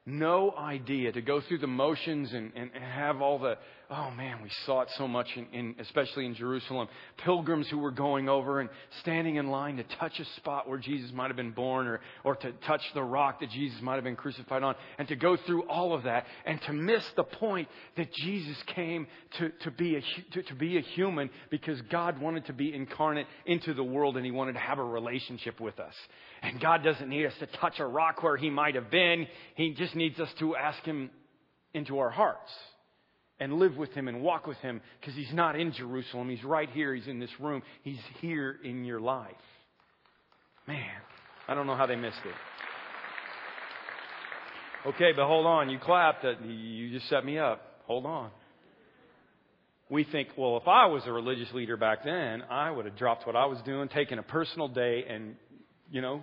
no 0.06 0.54
idea 0.58 1.14
to 1.14 1.22
go 1.22 1.40
through 1.40 1.60
the 1.60 1.68
motions 1.68 2.34
and, 2.34 2.52
and 2.56 2.72
have 2.74 3.22
all 3.22 3.40
the 3.40 3.58
oh 3.96 4.12
man 4.12 4.42
we 4.42 4.50
saw 4.66 4.82
it 4.82 4.90
so 4.98 5.08
much 5.08 5.28
in, 5.36 5.46
in, 5.54 5.76
especially 5.80 6.26
in 6.26 6.34
jerusalem. 6.36 6.88
Pilgrims 7.24 7.68
who 7.70 7.78
were 7.78 7.92
going 7.92 8.28
over 8.28 8.60
and 8.60 8.70
standing 9.02 9.36
in 9.36 9.48
line 9.48 9.78
to 9.78 9.84
touch 10.00 10.20
a 10.20 10.26
spot 10.38 10.68
where 10.68 10.80
jesus 10.80 11.12
might 11.14 11.28
have 11.28 11.36
been 11.36 11.52
born 11.52 11.88
or, 11.88 12.00
or 12.24 12.36
to 12.36 12.52
touch 12.66 12.82
the 12.94 13.04
rock 13.04 13.40
that 13.40 13.50
jesus 13.50 13.82
might 13.82 13.96
have 13.96 14.04
been 14.04 14.16
crucified 14.16 14.64
on 14.64 14.76
and 14.98 15.08
to 15.08 15.16
go 15.16 15.38
through 15.38 15.64
all 15.64 15.94
of 15.94 16.04
that 16.04 16.26
and 16.46 16.62
to 16.64 16.74
miss 16.74 17.04
the 17.16 17.24
point 17.24 17.68
that 17.96 18.12
jesus 18.14 18.58
came 18.76 19.08
to, 19.38 19.50
to, 19.62 19.72
be, 19.72 19.96
a, 19.96 20.02
to, 20.32 20.44
to 20.44 20.56
be 20.56 20.78
a 20.78 20.82
human 20.82 21.30
because 21.50 21.80
god 21.84 22.20
wanted 22.20 22.46
to 22.46 22.54
be 22.54 22.74
incarnate 22.74 23.28
into 23.46 23.74
the 23.74 23.84
world 23.84 24.18
and 24.18 24.26
he 24.26 24.32
wanted 24.32 24.54
to 24.54 24.60
have 24.60 24.80
a 24.80 24.84
relationship 24.84 25.60
with 25.60 25.80
us. 25.80 25.94
And 26.42 26.60
God 26.60 26.84
doesn't 26.84 27.10
need 27.10 27.26
us 27.26 27.34
to 27.40 27.48
touch 27.48 27.80
a 27.80 27.86
rock 27.86 28.24
where 28.24 28.38
He 28.38 28.50
might 28.50 28.76
have 28.76 28.90
been. 28.90 29.28
He 29.56 29.74
just 29.74 29.96
needs 29.96 30.20
us 30.20 30.30
to 30.40 30.56
ask 30.56 30.84
Him 30.84 31.10
into 31.74 32.00
our 32.00 32.10
hearts 32.10 32.52
and 33.40 33.54
live 33.54 33.76
with 33.78 33.92
Him 33.92 34.08
and 34.08 34.22
walk 34.22 34.48
with 34.48 34.58
Him 34.58 34.82
because 35.00 35.16
He's 35.16 35.34
not 35.34 35.60
in 35.60 35.72
Jerusalem. 35.74 36.30
He's 36.30 36.44
right 36.44 36.70
here. 36.70 36.94
He's 36.94 37.08
in 37.08 37.20
this 37.20 37.32
room. 37.40 37.62
He's 37.84 38.00
here 38.22 38.58
in 38.64 38.86
your 38.86 39.00
life. 39.00 39.32
Man, 40.68 40.96
I 41.48 41.54
don't 41.54 41.68
know 41.68 41.76
how 41.76 41.86
they 41.86 41.96
missed 41.96 42.22
it. 42.26 42.36
Okay, 44.90 45.12
but 45.16 45.26
hold 45.28 45.46
on. 45.46 45.70
You 45.70 45.80
clapped. 45.80 46.26
Uh, 46.26 46.34
you 46.46 46.92
just 46.92 47.10
set 47.10 47.26
me 47.26 47.38
up. 47.38 47.62
Hold 47.86 48.06
on. 48.06 48.32
We 49.90 50.04
think, 50.06 50.30
well, 50.38 50.58
if 50.58 50.68
I 50.68 50.88
was 50.88 51.04
a 51.06 51.12
religious 51.12 51.52
leader 51.54 51.78
back 51.78 52.04
then, 52.04 52.42
I 52.50 52.72
would 52.72 52.86
have 52.86 52.98
dropped 52.98 53.28
what 53.28 53.36
I 53.36 53.46
was 53.46 53.60
doing, 53.66 53.90
taken 53.90 54.20
a 54.20 54.24
personal 54.24 54.68
day, 54.68 55.06
and 55.08 55.36
you 55.92 56.02
know, 56.02 56.22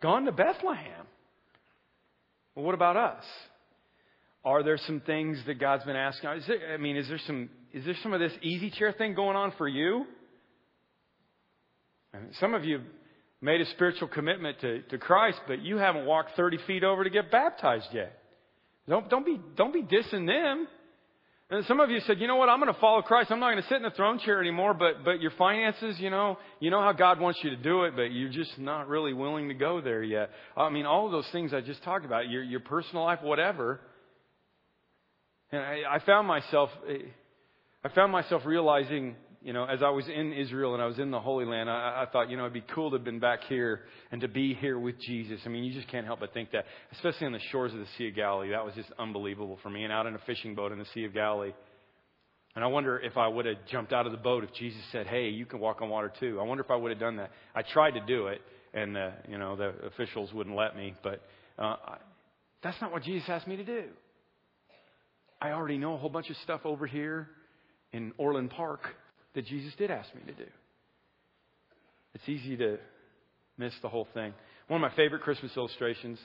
gone 0.00 0.24
to 0.24 0.32
Bethlehem. 0.32 1.06
Well, 2.54 2.64
what 2.64 2.74
about 2.74 2.96
us? 2.96 3.24
Are 4.44 4.62
there 4.62 4.78
some 4.86 5.00
things 5.00 5.38
that 5.46 5.60
God's 5.60 5.84
been 5.84 5.96
asking? 5.96 6.30
There, 6.46 6.74
I 6.74 6.76
mean, 6.76 6.96
is 6.96 7.08
there 7.08 7.20
some 7.26 7.48
is 7.72 7.84
there 7.84 7.94
some 8.02 8.12
of 8.12 8.20
this 8.20 8.32
easy 8.42 8.70
chair 8.70 8.92
thing 8.92 9.14
going 9.14 9.36
on 9.36 9.52
for 9.58 9.68
you? 9.68 10.06
some 12.40 12.52
of 12.52 12.62
you 12.62 12.80
made 13.40 13.60
a 13.60 13.66
spiritual 13.70 14.06
commitment 14.06 14.60
to, 14.60 14.82
to 14.82 14.98
Christ, 14.98 15.40
but 15.46 15.62
you 15.62 15.78
haven't 15.78 16.04
walked 16.04 16.36
30 16.36 16.58
feet 16.66 16.84
over 16.84 17.04
to 17.04 17.10
get 17.10 17.30
baptized 17.30 17.88
yet. 17.92 18.18
Don't, 18.88 19.08
don't, 19.08 19.24
be, 19.24 19.40
don't 19.56 19.72
be 19.72 19.82
dissing 19.82 20.26
them. 20.26 20.68
And 21.50 21.66
some 21.66 21.80
of 21.80 21.90
you 21.90 22.00
said, 22.00 22.18
you 22.18 22.26
know 22.26 22.36
what, 22.36 22.48
I'm 22.48 22.60
going 22.60 22.72
to 22.72 22.80
follow 22.80 23.02
Christ. 23.02 23.30
I'm 23.30 23.40
not 23.40 23.50
going 23.50 23.62
to 23.62 23.68
sit 23.68 23.76
in 23.76 23.82
the 23.82 23.90
throne 23.90 24.18
chair 24.18 24.40
anymore, 24.40 24.74
but, 24.74 25.04
but 25.04 25.20
your 25.20 25.32
finances, 25.32 25.96
you 25.98 26.08
know, 26.08 26.38
you 26.60 26.70
know 26.70 26.80
how 26.80 26.92
God 26.92 27.20
wants 27.20 27.40
you 27.42 27.50
to 27.50 27.56
do 27.56 27.84
it, 27.84 27.94
but 27.94 28.12
you're 28.12 28.30
just 28.30 28.58
not 28.58 28.88
really 28.88 29.12
willing 29.12 29.48
to 29.48 29.54
go 29.54 29.80
there 29.80 30.02
yet. 30.02 30.30
I 30.56 30.70
mean, 30.70 30.86
all 30.86 31.06
of 31.06 31.12
those 31.12 31.28
things 31.32 31.52
I 31.52 31.60
just 31.60 31.82
talked 31.82 32.04
about, 32.04 32.28
your, 32.28 32.42
your 32.42 32.60
personal 32.60 33.04
life, 33.04 33.18
whatever. 33.22 33.80
And 35.52 35.60
I, 35.60 35.82
I 35.96 35.98
found 36.04 36.26
myself, 36.26 36.70
I 37.84 37.88
found 37.94 38.10
myself 38.10 38.42
realizing 38.44 39.16
you 39.44 39.52
know, 39.52 39.64
as 39.64 39.82
I 39.82 39.90
was 39.90 40.06
in 40.08 40.32
Israel 40.32 40.74
and 40.74 40.82
I 40.82 40.86
was 40.86 40.98
in 40.98 41.10
the 41.10 41.18
Holy 41.18 41.44
Land, 41.44 41.68
I, 41.68 42.04
I 42.06 42.10
thought, 42.10 42.30
you 42.30 42.36
know, 42.36 42.44
it'd 42.44 42.52
be 42.52 42.64
cool 42.74 42.90
to 42.90 42.96
have 42.96 43.04
been 43.04 43.18
back 43.18 43.40
here 43.48 43.80
and 44.12 44.20
to 44.20 44.28
be 44.28 44.54
here 44.54 44.78
with 44.78 45.00
Jesus. 45.00 45.40
I 45.44 45.48
mean, 45.48 45.64
you 45.64 45.72
just 45.72 45.88
can't 45.88 46.06
help 46.06 46.20
but 46.20 46.32
think 46.32 46.52
that, 46.52 46.64
especially 46.92 47.26
on 47.26 47.32
the 47.32 47.40
shores 47.50 47.72
of 47.72 47.80
the 47.80 47.86
Sea 47.98 48.08
of 48.08 48.14
Galilee. 48.14 48.50
That 48.50 48.64
was 48.64 48.74
just 48.74 48.90
unbelievable 48.98 49.58
for 49.62 49.70
me, 49.70 49.84
and 49.84 49.92
out 49.92 50.06
in 50.06 50.14
a 50.14 50.20
fishing 50.26 50.54
boat 50.54 50.72
in 50.72 50.78
the 50.78 50.86
Sea 50.94 51.04
of 51.04 51.14
Galilee. 51.14 51.52
And 52.54 52.64
I 52.64 52.68
wonder 52.68 52.98
if 52.98 53.16
I 53.16 53.26
would 53.26 53.46
have 53.46 53.56
jumped 53.70 53.92
out 53.92 54.06
of 54.06 54.12
the 54.12 54.18
boat 54.18 54.44
if 54.44 54.52
Jesus 54.54 54.80
said, 54.92 55.06
"Hey, 55.06 55.30
you 55.30 55.46
can 55.46 55.58
walk 55.58 55.82
on 55.82 55.88
water 55.88 56.12
too." 56.20 56.38
I 56.40 56.44
wonder 56.44 56.62
if 56.62 56.70
I 56.70 56.76
would 56.76 56.90
have 56.90 57.00
done 57.00 57.16
that. 57.16 57.30
I 57.54 57.62
tried 57.62 57.92
to 57.92 58.00
do 58.06 58.28
it, 58.28 58.42
and 58.74 58.96
uh, 58.96 59.10
you 59.28 59.38
know 59.38 59.56
the 59.56 59.72
officials 59.86 60.32
wouldn't 60.32 60.54
let 60.54 60.76
me. 60.76 60.94
But 61.02 61.22
uh, 61.58 61.76
I, 61.84 61.96
that's 62.62 62.80
not 62.80 62.92
what 62.92 63.02
Jesus 63.02 63.28
asked 63.28 63.48
me 63.48 63.56
to 63.56 63.64
do. 63.64 63.84
I 65.42 65.50
already 65.50 65.76
know 65.76 65.94
a 65.94 65.96
whole 65.96 66.08
bunch 66.08 66.30
of 66.30 66.36
stuff 66.44 66.60
over 66.64 66.86
here 66.86 67.28
in 67.92 68.12
Orland 68.16 68.50
Park 68.50 68.82
that 69.34 69.44
Jesus 69.44 69.72
did 69.76 69.90
ask 69.90 70.08
me 70.14 70.20
to 70.26 70.32
do. 70.32 70.48
It's 72.14 72.28
easy 72.28 72.56
to 72.58 72.78
miss 73.58 73.72
the 73.82 73.88
whole 73.88 74.06
thing. 74.14 74.32
One 74.68 74.80
of 74.80 74.88
my 74.88 74.96
favorite 74.96 75.22
Christmas 75.22 75.50
illustrations 75.56 76.20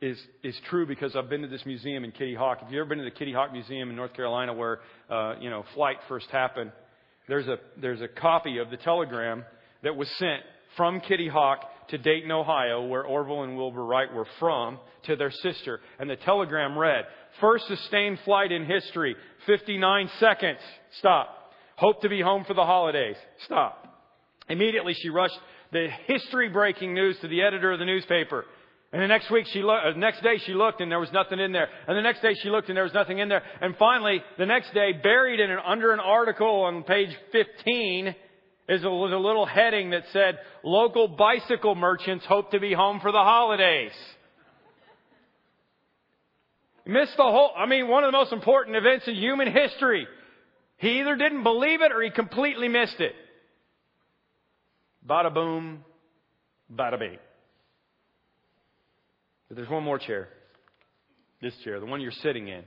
is, 0.00 0.18
is 0.42 0.58
true 0.70 0.86
because 0.86 1.14
I've 1.14 1.28
been 1.28 1.42
to 1.42 1.48
this 1.48 1.66
museum 1.66 2.04
in 2.04 2.10
Kitty 2.12 2.34
Hawk. 2.34 2.60
If 2.62 2.72
you've 2.72 2.80
ever 2.80 2.88
been 2.88 2.98
to 2.98 3.04
the 3.04 3.10
Kitty 3.10 3.34
Hawk 3.34 3.52
Museum 3.52 3.90
in 3.90 3.96
North 3.96 4.14
Carolina 4.14 4.54
where, 4.54 4.78
uh, 5.10 5.34
you 5.38 5.50
know, 5.50 5.64
flight 5.74 5.98
first 6.08 6.30
happened, 6.30 6.72
there's 7.28 7.48
a, 7.48 7.56
there's 7.78 8.00
a 8.00 8.08
copy 8.08 8.56
of 8.56 8.70
the 8.70 8.78
telegram 8.78 9.44
that 9.82 9.94
was 9.94 10.08
sent 10.18 10.40
from 10.74 11.00
Kitty 11.00 11.28
Hawk 11.28 11.60
to 11.88 11.98
Dayton, 11.98 12.30
Ohio, 12.30 12.86
where 12.86 13.04
Orville 13.04 13.42
and 13.42 13.56
Wilbur 13.56 13.84
Wright 13.84 14.12
were 14.12 14.26
from, 14.38 14.78
to 15.04 15.16
their 15.16 15.30
sister. 15.30 15.80
And 15.98 16.08
the 16.08 16.16
telegram 16.16 16.76
read, 16.76 17.04
First 17.40 17.66
sustained 17.66 18.18
flight 18.24 18.52
in 18.52 18.64
history, 18.64 19.16
59 19.46 20.10
seconds. 20.18 20.58
Stop. 20.98 21.52
Hope 21.76 22.02
to 22.02 22.08
be 22.08 22.20
home 22.20 22.44
for 22.44 22.54
the 22.54 22.64
holidays. 22.64 23.16
Stop. 23.44 23.86
Immediately 24.48 24.94
she 24.94 25.10
rushed 25.10 25.38
the 25.72 25.88
history 26.06 26.48
breaking 26.48 26.94
news 26.94 27.16
to 27.20 27.28
the 27.28 27.42
editor 27.42 27.72
of 27.72 27.78
the 27.78 27.84
newspaper. 27.84 28.44
And 28.92 29.02
the 29.02 29.06
next 29.06 29.30
week 29.30 29.46
she 29.52 29.62
looked, 29.62 29.84
the 29.84 29.90
uh, 29.90 29.98
next 29.98 30.22
day 30.22 30.38
she 30.46 30.54
looked 30.54 30.80
and 30.80 30.90
there 30.90 30.98
was 30.98 31.12
nothing 31.12 31.38
in 31.38 31.52
there. 31.52 31.68
And 31.86 31.96
the 31.96 32.02
next 32.02 32.22
day 32.22 32.34
she 32.42 32.48
looked 32.48 32.68
and 32.68 32.76
there 32.76 32.84
was 32.84 32.94
nothing 32.94 33.18
in 33.18 33.28
there. 33.28 33.42
And 33.60 33.76
finally, 33.76 34.22
the 34.38 34.46
next 34.46 34.72
day, 34.72 34.92
buried 34.92 35.40
in 35.40 35.50
an, 35.50 35.58
under 35.64 35.92
an 35.92 36.00
article 36.00 36.62
on 36.62 36.84
page 36.84 37.10
15, 37.32 38.14
is 38.68 38.84
a, 38.84 38.90
was 38.90 39.12
a 39.12 39.16
little 39.16 39.46
heading 39.46 39.90
that 39.90 40.02
said, 40.12 40.38
local 40.62 41.08
bicycle 41.08 41.74
merchants 41.74 42.24
hope 42.26 42.50
to 42.50 42.60
be 42.60 42.72
home 42.72 43.00
for 43.00 43.10
the 43.10 43.18
holidays. 43.18 43.92
Missed 46.84 47.16
the 47.16 47.22
whole, 47.22 47.50
I 47.56 47.66
mean, 47.66 47.88
one 47.88 48.04
of 48.04 48.08
the 48.08 48.16
most 48.16 48.32
important 48.32 48.76
events 48.76 49.06
in 49.08 49.14
human 49.14 49.52
history. 49.52 50.06
He 50.78 51.00
either 51.00 51.16
didn't 51.16 51.42
believe 51.42 51.82
it 51.82 51.92
or 51.92 52.02
he 52.02 52.10
completely 52.10 52.68
missed 52.68 53.00
it. 53.00 53.12
Bada 55.06 55.32
boom, 55.32 55.84
bada 56.72 56.98
bing. 56.98 57.18
But 59.48 59.56
there's 59.56 59.68
one 59.68 59.82
more 59.82 59.98
chair. 59.98 60.28
This 61.40 61.54
chair, 61.64 61.80
the 61.80 61.86
one 61.86 62.00
you're 62.00 62.10
sitting 62.10 62.48
in. 62.48 62.64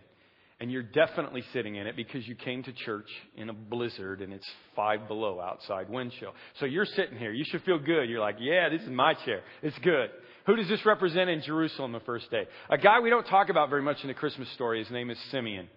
And 0.61 0.71
you're 0.71 0.83
definitely 0.83 1.43
sitting 1.53 1.75
in 1.75 1.87
it 1.87 1.95
because 1.95 2.27
you 2.27 2.35
came 2.35 2.61
to 2.61 2.71
church 2.71 3.09
in 3.35 3.49
a 3.49 3.53
blizzard 3.53 4.21
and 4.21 4.31
it's 4.31 4.47
five 4.75 5.07
below 5.07 5.41
outside 5.41 5.89
wind 5.89 6.13
chill. 6.19 6.33
So 6.59 6.67
you're 6.67 6.85
sitting 6.85 7.17
here. 7.17 7.31
You 7.31 7.43
should 7.45 7.63
feel 7.63 7.79
good. 7.79 8.07
You're 8.07 8.19
like, 8.19 8.35
yeah, 8.39 8.69
this 8.69 8.83
is 8.83 8.89
my 8.89 9.15
chair. 9.25 9.41
It's 9.63 9.77
good. 9.79 10.11
Who 10.45 10.55
does 10.55 10.67
this 10.67 10.85
represent 10.85 11.31
in 11.31 11.41
Jerusalem 11.41 11.93
the 11.93 11.99
first 12.01 12.29
day? 12.29 12.43
A 12.69 12.77
guy 12.77 12.99
we 12.99 13.09
don't 13.09 13.25
talk 13.25 13.49
about 13.49 13.71
very 13.71 13.81
much 13.81 13.97
in 14.03 14.07
the 14.07 14.13
Christmas 14.13 14.51
story. 14.51 14.83
His 14.83 14.91
name 14.91 15.09
is 15.09 15.17
Simeon. 15.31 15.67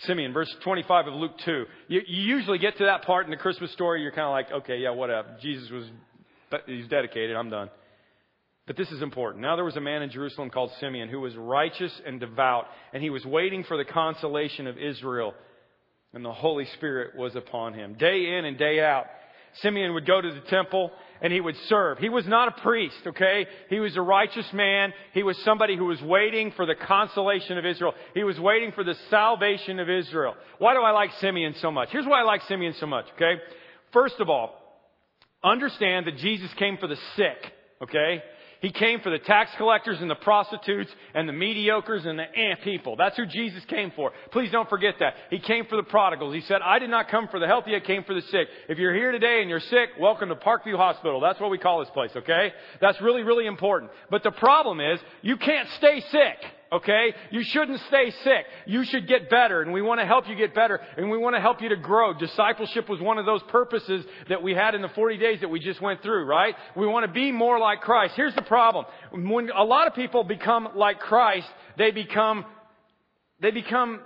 Simeon, 0.00 0.32
verse 0.32 0.52
25 0.64 1.06
of 1.06 1.14
Luke 1.14 1.38
2. 1.44 1.64
You, 1.86 2.00
you 2.04 2.22
usually 2.22 2.58
get 2.58 2.76
to 2.78 2.84
that 2.86 3.02
part 3.02 3.26
in 3.26 3.30
the 3.30 3.36
Christmas 3.36 3.72
story, 3.72 4.02
you're 4.02 4.10
kind 4.10 4.26
of 4.26 4.32
like, 4.32 4.62
okay, 4.62 4.78
yeah, 4.78 4.90
what 4.90 5.08
whatever. 5.08 5.36
Jesus 5.40 5.70
was, 5.70 5.84
he's 6.66 6.88
dedicated, 6.88 7.36
I'm 7.36 7.48
done. 7.48 7.70
But 8.66 8.76
this 8.76 8.90
is 8.90 9.00
important. 9.00 9.42
Now 9.42 9.54
there 9.54 9.64
was 9.64 9.76
a 9.76 9.80
man 9.80 10.02
in 10.02 10.10
Jerusalem 10.10 10.50
called 10.50 10.72
Simeon 10.80 11.08
who 11.08 11.20
was 11.20 11.36
righteous 11.36 11.92
and 12.04 12.18
devout, 12.18 12.66
and 12.92 13.02
he 13.02 13.10
was 13.10 13.24
waiting 13.24 13.62
for 13.64 13.76
the 13.76 13.84
consolation 13.84 14.66
of 14.66 14.76
Israel, 14.76 15.34
and 16.12 16.24
the 16.24 16.32
Holy 16.32 16.66
Spirit 16.74 17.16
was 17.16 17.36
upon 17.36 17.74
him. 17.74 17.94
Day 17.94 18.36
in 18.36 18.44
and 18.44 18.58
day 18.58 18.80
out, 18.80 19.06
Simeon 19.62 19.94
would 19.94 20.06
go 20.06 20.20
to 20.20 20.32
the 20.32 20.48
temple 20.50 20.90
and 21.22 21.32
he 21.32 21.40
would 21.40 21.56
serve. 21.68 21.98
He 21.98 22.08
was 22.08 22.26
not 22.26 22.48
a 22.48 22.60
priest, 22.60 22.96
okay? 23.06 23.46
He 23.70 23.80
was 23.80 23.96
a 23.96 24.02
righteous 24.02 24.46
man. 24.52 24.92
He 25.14 25.22
was 25.22 25.36
somebody 25.44 25.76
who 25.76 25.86
was 25.86 26.00
waiting 26.02 26.52
for 26.56 26.66
the 26.66 26.74
consolation 26.74 27.56
of 27.56 27.64
Israel. 27.64 27.94
He 28.14 28.22
was 28.22 28.38
waiting 28.38 28.72
for 28.72 28.84
the 28.84 28.96
salvation 29.08 29.78
of 29.78 29.88
Israel. 29.88 30.34
Why 30.58 30.74
do 30.74 30.80
I 30.80 30.90
like 30.90 31.10
Simeon 31.20 31.54
so 31.60 31.70
much? 31.70 31.88
Here's 31.90 32.04
why 32.04 32.20
I 32.20 32.24
like 32.24 32.42
Simeon 32.48 32.74
so 32.78 32.86
much, 32.86 33.06
okay? 33.14 33.40
First 33.92 34.16
of 34.18 34.28
all, 34.28 34.60
understand 35.42 36.06
that 36.06 36.18
Jesus 36.18 36.50
came 36.58 36.76
for 36.76 36.86
the 36.86 36.98
sick, 37.16 37.38
okay? 37.82 38.22
He 38.66 38.72
came 38.72 38.98
for 38.98 39.10
the 39.10 39.20
tax 39.20 39.52
collectors 39.58 39.98
and 40.00 40.10
the 40.10 40.16
prostitutes 40.16 40.90
and 41.14 41.28
the 41.28 41.32
mediocres 41.32 42.04
and 42.04 42.18
the 42.18 42.24
ant 42.24 42.62
people. 42.62 42.96
That's 42.96 43.16
who 43.16 43.24
Jesus 43.24 43.64
came 43.66 43.92
for. 43.94 44.10
Please 44.32 44.50
don't 44.50 44.68
forget 44.68 44.94
that. 44.98 45.14
He 45.30 45.38
came 45.38 45.66
for 45.66 45.76
the 45.76 45.84
prodigals. 45.84 46.34
He 46.34 46.40
said, 46.40 46.62
I 46.64 46.80
did 46.80 46.90
not 46.90 47.08
come 47.08 47.28
for 47.28 47.38
the 47.38 47.46
healthy, 47.46 47.76
I 47.76 47.78
came 47.78 48.02
for 48.02 48.12
the 48.12 48.22
sick. 48.22 48.48
If 48.68 48.78
you're 48.78 48.92
here 48.92 49.12
today 49.12 49.40
and 49.40 49.48
you're 49.48 49.60
sick, 49.60 49.90
welcome 50.00 50.30
to 50.30 50.34
Parkview 50.34 50.76
Hospital. 50.76 51.20
That's 51.20 51.38
what 51.38 51.52
we 51.52 51.58
call 51.58 51.78
this 51.78 51.90
place, 51.90 52.10
okay? 52.16 52.52
That's 52.80 53.00
really, 53.00 53.22
really 53.22 53.46
important. 53.46 53.92
But 54.10 54.24
the 54.24 54.32
problem 54.32 54.80
is, 54.80 54.98
you 55.22 55.36
can't 55.36 55.68
stay 55.76 56.00
sick. 56.10 56.36
Okay? 56.72 57.14
You 57.30 57.42
shouldn't 57.44 57.80
stay 57.88 58.10
sick. 58.24 58.46
You 58.66 58.84
should 58.84 59.06
get 59.06 59.30
better, 59.30 59.62
and 59.62 59.72
we 59.72 59.82
want 59.82 60.00
to 60.00 60.06
help 60.06 60.28
you 60.28 60.34
get 60.34 60.54
better, 60.54 60.80
and 60.96 61.10
we 61.10 61.18
want 61.18 61.36
to 61.36 61.40
help 61.40 61.62
you 61.62 61.68
to 61.68 61.76
grow. 61.76 62.12
Discipleship 62.12 62.88
was 62.88 63.00
one 63.00 63.18
of 63.18 63.26
those 63.26 63.42
purposes 63.44 64.04
that 64.28 64.42
we 64.42 64.52
had 64.52 64.74
in 64.74 64.82
the 64.82 64.88
40 64.88 65.16
days 65.18 65.40
that 65.40 65.48
we 65.48 65.60
just 65.60 65.80
went 65.80 66.02
through, 66.02 66.24
right? 66.24 66.54
We 66.76 66.86
want 66.86 67.06
to 67.06 67.12
be 67.12 67.30
more 67.32 67.58
like 67.58 67.80
Christ. 67.80 68.14
Here's 68.16 68.34
the 68.34 68.42
problem. 68.42 68.84
When 69.12 69.50
a 69.50 69.64
lot 69.64 69.86
of 69.86 69.94
people 69.94 70.24
become 70.24 70.68
like 70.74 70.98
Christ, 70.98 71.48
they 71.78 71.90
become, 71.90 72.44
they 73.40 73.50
become 73.50 74.00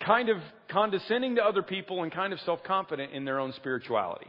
kind 0.00 0.28
of 0.28 0.38
condescending 0.68 1.36
to 1.36 1.44
other 1.44 1.62
people 1.62 2.02
and 2.02 2.12
kind 2.12 2.32
of 2.32 2.40
self-confident 2.40 3.12
in 3.12 3.24
their 3.24 3.38
own 3.38 3.52
spirituality. 3.52 4.26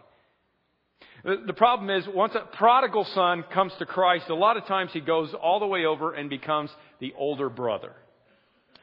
The 1.24 1.54
problem 1.54 1.90
is, 1.90 2.08
once 2.14 2.34
a 2.36 2.56
prodigal 2.58 3.06
son 3.14 3.44
comes 3.54 3.74
to 3.80 3.86
Christ, 3.86 4.30
a 4.30 4.36
lot 4.36 4.58
of 4.58 4.66
times 4.66 4.92
he 4.94 5.02
goes 5.02 5.34
all 5.34 5.60
the 5.60 5.68
way 5.68 5.86
over 5.86 6.14
and 6.14 6.30
becomes 6.30 6.70
the 7.00 7.14
older 7.18 7.50
brother. 7.50 7.94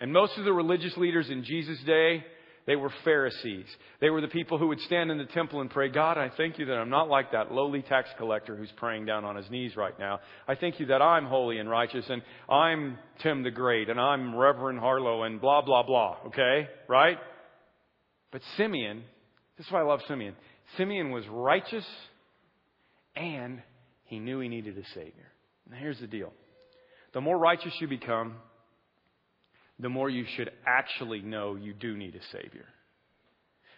And 0.01 0.12
most 0.12 0.37
of 0.37 0.44
the 0.44 0.53
religious 0.53 0.97
leaders 0.97 1.31
in 1.31 1.44
Jesus' 1.44 1.79
day, 1.87 2.25
they 2.66 2.77
were 2.77 2.90
Pharisees. 3.05 3.66
They 4.01 4.11
were 4.11 4.20
the 4.20 4.29
people 4.29 4.59
who 4.59 4.68
would 4.68 4.81
stand 4.81 5.11
in 5.11 5.18
the 5.18 5.27
temple 5.27 5.61
and 5.61 5.70
pray, 5.70 5.90
God, 5.90 6.16
I 6.16 6.31
thank 6.35 6.59
you 6.59 6.66
that 6.66 6.75
I'm 6.75 6.88
not 6.88 7.09
like 7.09 7.33
that 7.33 7.53
lowly 7.53 7.83
tax 7.83 8.09
collector 8.16 8.57
who's 8.57 8.73
praying 8.77 9.05
down 9.05 9.25
on 9.25 9.37
his 9.37 9.49
knees 9.51 9.77
right 9.77 9.97
now. 9.99 10.20
I 10.49 10.55
thank 10.55 10.81
you 10.81 10.87
that 10.87 11.03
I'm 11.03 11.27
holy 11.27 11.59
and 11.59 11.68
righteous 11.68 12.07
and 12.09 12.23
I'm 12.49 12.99
Tim 13.23 13.42
the 13.42 13.51
Great 13.51 13.90
and 13.90 14.01
I'm 14.01 14.35
Reverend 14.35 14.79
Harlow 14.79 15.25
and 15.25 15.40
blah, 15.40 15.61
blah, 15.61 15.83
blah. 15.83 16.16
Okay? 16.29 16.68
Right? 16.88 17.18
But 18.33 18.40
Simeon, 18.57 19.03
this 19.59 19.66
is 19.66 19.73
why 19.73 19.81
I 19.81 19.85
love 19.85 20.01
Simeon. 20.09 20.35
Simeon 20.79 21.11
was 21.11 21.25
righteous 21.29 21.85
and 23.16 23.62
he 24.05 24.18
knew 24.18 24.40
he 24.40 24.48
needed 24.48 24.77
a 24.79 24.85
Savior. 24.94 25.31
Now, 25.70 25.79
here's 25.79 26.00
the 26.00 26.07
deal 26.07 26.33
the 27.12 27.20
more 27.20 27.38
righteous 27.38 27.72
you 27.81 27.88
become, 27.88 28.35
the 29.79 29.88
more 29.88 30.11
you 30.11 30.24
should 30.37 30.50
actually 30.66 31.20
know 31.20 31.55
you 31.55 31.72
do 31.72 31.96
need 31.96 32.14
a 32.14 32.37
Savior. 32.37 32.66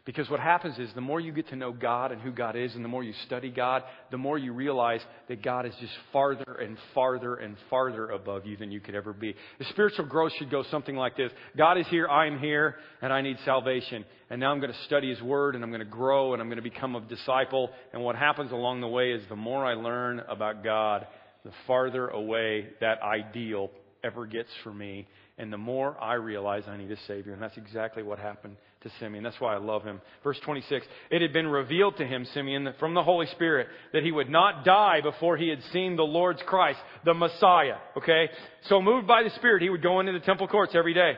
Because 0.07 0.31
what 0.31 0.39
happens 0.39 0.79
is 0.79 0.89
the 0.95 1.01
more 1.01 1.19
you 1.19 1.33
get 1.33 1.49
to 1.49 1.57
know 1.57 1.73
God 1.73 2.13
and 2.13 2.23
who 2.23 2.31
God 2.31 2.55
is, 2.55 2.77
and 2.77 2.85
the 2.85 2.89
more 2.89 3.03
you 3.03 3.13
study 3.27 3.51
God, 3.51 3.83
the 4.13 4.17
more 4.17 4.39
you 4.39 4.53
realize 4.53 5.01
that 5.29 5.43
God 5.43 5.67
is 5.67 5.75
just 5.81 5.93
farther 6.13 6.59
and 6.63 6.79
farther 6.95 7.35
and 7.35 7.57
farther 7.69 8.11
above 8.11 8.47
you 8.47 8.57
than 8.57 8.71
you 8.71 8.79
could 8.79 8.95
ever 8.95 9.13
be. 9.13 9.35
The 9.59 9.65
spiritual 9.65 10.07
growth 10.07 10.31
should 10.39 10.49
go 10.49 10.63
something 10.71 10.95
like 10.95 11.17
this 11.17 11.33
God 11.57 11.77
is 11.77 11.89
here, 11.89 12.07
I'm 12.07 12.39
here, 12.39 12.77
and 13.03 13.13
I 13.13 13.21
need 13.21 13.37
salvation. 13.45 14.05
And 14.31 14.41
now 14.41 14.53
I'm 14.53 14.61
going 14.61 14.73
to 14.73 14.85
study 14.85 15.11
His 15.11 15.21
Word, 15.21 15.57
and 15.57 15.65
I'm 15.65 15.71
going 15.71 15.81
to 15.81 15.85
grow, 15.85 16.35
and 16.35 16.41
I'm 16.41 16.49
going 16.49 16.63
to 16.63 16.71
become 16.71 16.95
a 16.95 17.01
disciple. 17.01 17.71
And 17.93 18.01
what 18.01 18.15
happens 18.15 18.53
along 18.53 18.83
the 18.83 18.89
way 18.89 19.11
is 19.11 19.23
the 19.29 19.35
more 19.35 19.67
I 19.67 19.75
learn 19.75 20.21
about 20.29 20.63
God, 20.63 21.09
the 21.45 21.53
farther 21.67 22.07
away 22.09 22.69
that 22.81 23.03
ideal 23.03 23.71
ever 24.05 24.25
gets 24.25 24.51
for 24.63 24.73
me. 24.73 25.09
And 25.37 25.53
the 25.53 25.59
more 25.59 26.01
I 26.01 26.15
realize 26.15 26.63
I 26.69 26.77
need 26.77 26.93
a 26.93 26.97
Savior. 27.09 27.33
And 27.33 27.43
that's 27.43 27.57
exactly 27.57 28.05
what 28.05 28.21
happened 28.21 28.57
to 28.87 28.93
Simeon. 29.01 29.25
That's 29.25 29.41
why 29.41 29.55
I 29.55 29.59
love 29.59 29.83
him. 29.83 30.01
Verse 30.23 30.39
26. 30.45 30.87
It 31.11 31.23
had 31.23 31.33
been 31.33 31.49
revealed 31.49 31.97
to 31.99 32.07
him, 32.07 32.27
Simeon, 32.33 32.73
from 32.79 32.95
the 32.95 33.03
Holy 33.03 33.27
Spirit, 33.27 33.69
that 33.93 34.03
he 34.03 34.13
would 34.13 34.31
not 34.31 34.65
die 34.65 35.01
before 35.01 35.37
he 35.37 35.49
had 35.49 35.63
seen 35.73 35.97
the 35.97 36.05
Lord's 36.05 36.43
Christ, 36.47 36.79
the 37.05 37.15
Messiah. 37.15 37.77
Okay? 37.97 38.29
So 38.69 38.81
moved 38.81 39.07
by 39.07 39.23
the 39.23 39.31
Spirit, 39.31 39.63
he 39.63 39.71
would 39.71 39.83
go 39.83 40.01
into 40.01 40.13
the 40.13 40.21
temple 40.21 40.49
courts 40.49 40.75
every 40.75 40.95
day. 40.95 41.15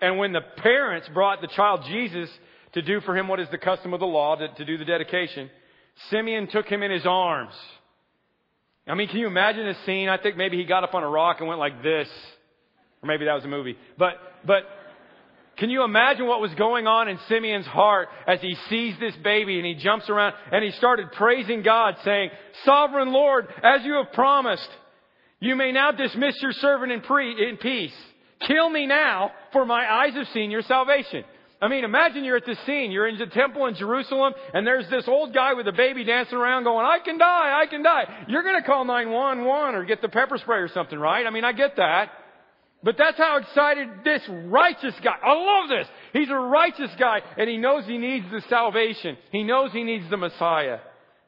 And 0.00 0.18
when 0.18 0.32
the 0.32 0.40
parents 0.58 1.08
brought 1.12 1.40
the 1.40 1.48
child 1.48 1.82
Jesus 1.88 2.30
to 2.74 2.82
do 2.82 3.00
for 3.00 3.16
him 3.16 3.28
what 3.28 3.40
is 3.40 3.48
the 3.50 3.58
custom 3.58 3.92
of 3.92 4.00
the 4.00 4.06
law, 4.06 4.36
to, 4.36 4.48
to 4.48 4.64
do 4.64 4.78
the 4.78 4.84
dedication, 4.84 5.50
Simeon 6.10 6.48
took 6.48 6.66
him 6.66 6.82
in 6.82 6.90
his 6.90 7.06
arms. 7.06 7.54
I 8.86 8.94
mean, 8.94 9.08
can 9.08 9.18
you 9.18 9.26
imagine 9.26 9.66
this 9.66 9.76
scene? 9.84 10.08
I 10.08 10.16
think 10.16 10.36
maybe 10.36 10.56
he 10.56 10.64
got 10.64 10.84
up 10.84 10.94
on 10.94 11.02
a 11.02 11.08
rock 11.08 11.38
and 11.40 11.48
went 11.48 11.60
like 11.60 11.82
this. 11.82 12.08
Or 13.02 13.06
maybe 13.06 13.26
that 13.26 13.34
was 13.34 13.44
a 13.44 13.48
movie. 13.48 13.76
But, 13.98 14.14
but, 14.46 14.62
can 15.58 15.70
you 15.70 15.82
imagine 15.82 16.26
what 16.26 16.40
was 16.40 16.54
going 16.54 16.86
on 16.86 17.08
in 17.08 17.18
Simeon's 17.28 17.66
heart 17.66 18.08
as 18.28 18.40
he 18.40 18.56
sees 18.68 18.94
this 19.00 19.14
baby 19.24 19.56
and 19.56 19.66
he 19.66 19.74
jumps 19.74 20.08
around 20.08 20.34
and 20.52 20.64
he 20.64 20.70
started 20.72 21.10
praising 21.12 21.62
God 21.62 21.96
saying, 22.04 22.30
Sovereign 22.64 23.12
Lord, 23.12 23.48
as 23.62 23.84
you 23.84 23.94
have 23.94 24.12
promised, 24.12 24.68
you 25.40 25.56
may 25.56 25.72
now 25.72 25.90
dismiss 25.90 26.36
your 26.40 26.52
servant 26.52 26.92
in, 26.92 27.00
pre- 27.00 27.48
in 27.48 27.56
peace. 27.56 27.94
Kill 28.46 28.70
me 28.70 28.86
now, 28.86 29.32
for 29.52 29.66
my 29.66 29.84
eyes 29.90 30.14
have 30.14 30.28
seen 30.28 30.52
your 30.52 30.62
salvation. 30.62 31.24
I 31.60 31.66
mean, 31.66 31.82
imagine 31.82 32.22
you're 32.22 32.36
at 32.36 32.46
this 32.46 32.58
scene. 32.64 32.92
You're 32.92 33.08
in 33.08 33.18
the 33.18 33.26
temple 33.26 33.66
in 33.66 33.74
Jerusalem, 33.74 34.32
and 34.54 34.64
there's 34.64 34.88
this 34.90 35.08
old 35.08 35.34
guy 35.34 35.54
with 35.54 35.66
a 35.66 35.72
baby 35.72 36.04
dancing 36.04 36.38
around 36.38 36.62
going, 36.62 36.86
I 36.86 36.98
can 37.04 37.18
die, 37.18 37.60
I 37.60 37.66
can 37.66 37.82
die. 37.82 38.04
You're 38.28 38.44
gonna 38.44 38.62
call 38.62 38.84
911 38.84 39.74
or 39.74 39.84
get 39.84 40.00
the 40.00 40.08
pepper 40.08 40.38
spray 40.38 40.58
or 40.58 40.68
something, 40.68 40.98
right? 40.98 41.26
I 41.26 41.30
mean, 41.30 41.44
I 41.44 41.52
get 41.52 41.74
that. 41.76 42.12
But 42.82 42.96
that's 42.96 43.18
how 43.18 43.38
excited 43.38 43.88
this 44.04 44.22
righteous 44.28 44.94
guy, 45.02 45.16
I 45.22 45.32
love 45.32 45.68
this. 45.68 45.88
He's 46.12 46.30
a 46.30 46.34
righteous 46.34 46.90
guy, 46.98 47.20
and 47.36 47.48
he 47.48 47.56
knows 47.56 47.84
he 47.86 47.98
needs 47.98 48.26
the 48.30 48.42
salvation. 48.48 49.16
He 49.32 49.42
knows 49.42 49.72
he 49.72 49.82
needs 49.82 50.08
the 50.10 50.16
Messiah. 50.16 50.78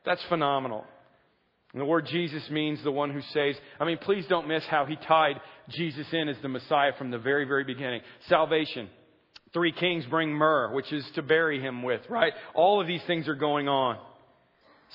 That's 0.04 0.22
phenomenal. 0.28 0.84
And 1.72 1.80
the 1.80 1.86
word 1.86 2.06
Jesus 2.06 2.48
means 2.50 2.82
the 2.82 2.92
one 2.92 3.10
who 3.10 3.20
saves. 3.32 3.58
I 3.78 3.84
mean, 3.84 3.98
please 3.98 4.24
don't 4.28 4.48
miss 4.48 4.64
how 4.64 4.86
he 4.86 4.96
tied 4.96 5.40
Jesus 5.68 6.06
in 6.12 6.28
as 6.28 6.36
the 6.42 6.48
Messiah 6.48 6.92
from 6.98 7.10
the 7.10 7.18
very, 7.18 7.44
very 7.44 7.64
beginning. 7.64 8.02
Salvation. 8.28 8.88
Three 9.52 9.72
kings 9.72 10.04
bring 10.06 10.30
myrrh, 10.30 10.72
which 10.72 10.92
is 10.92 11.04
to 11.16 11.22
bury 11.22 11.60
him 11.60 11.82
with, 11.82 12.02
right? 12.08 12.32
All 12.54 12.80
of 12.80 12.86
these 12.86 13.02
things 13.06 13.26
are 13.26 13.34
going 13.34 13.68
on. 13.68 13.98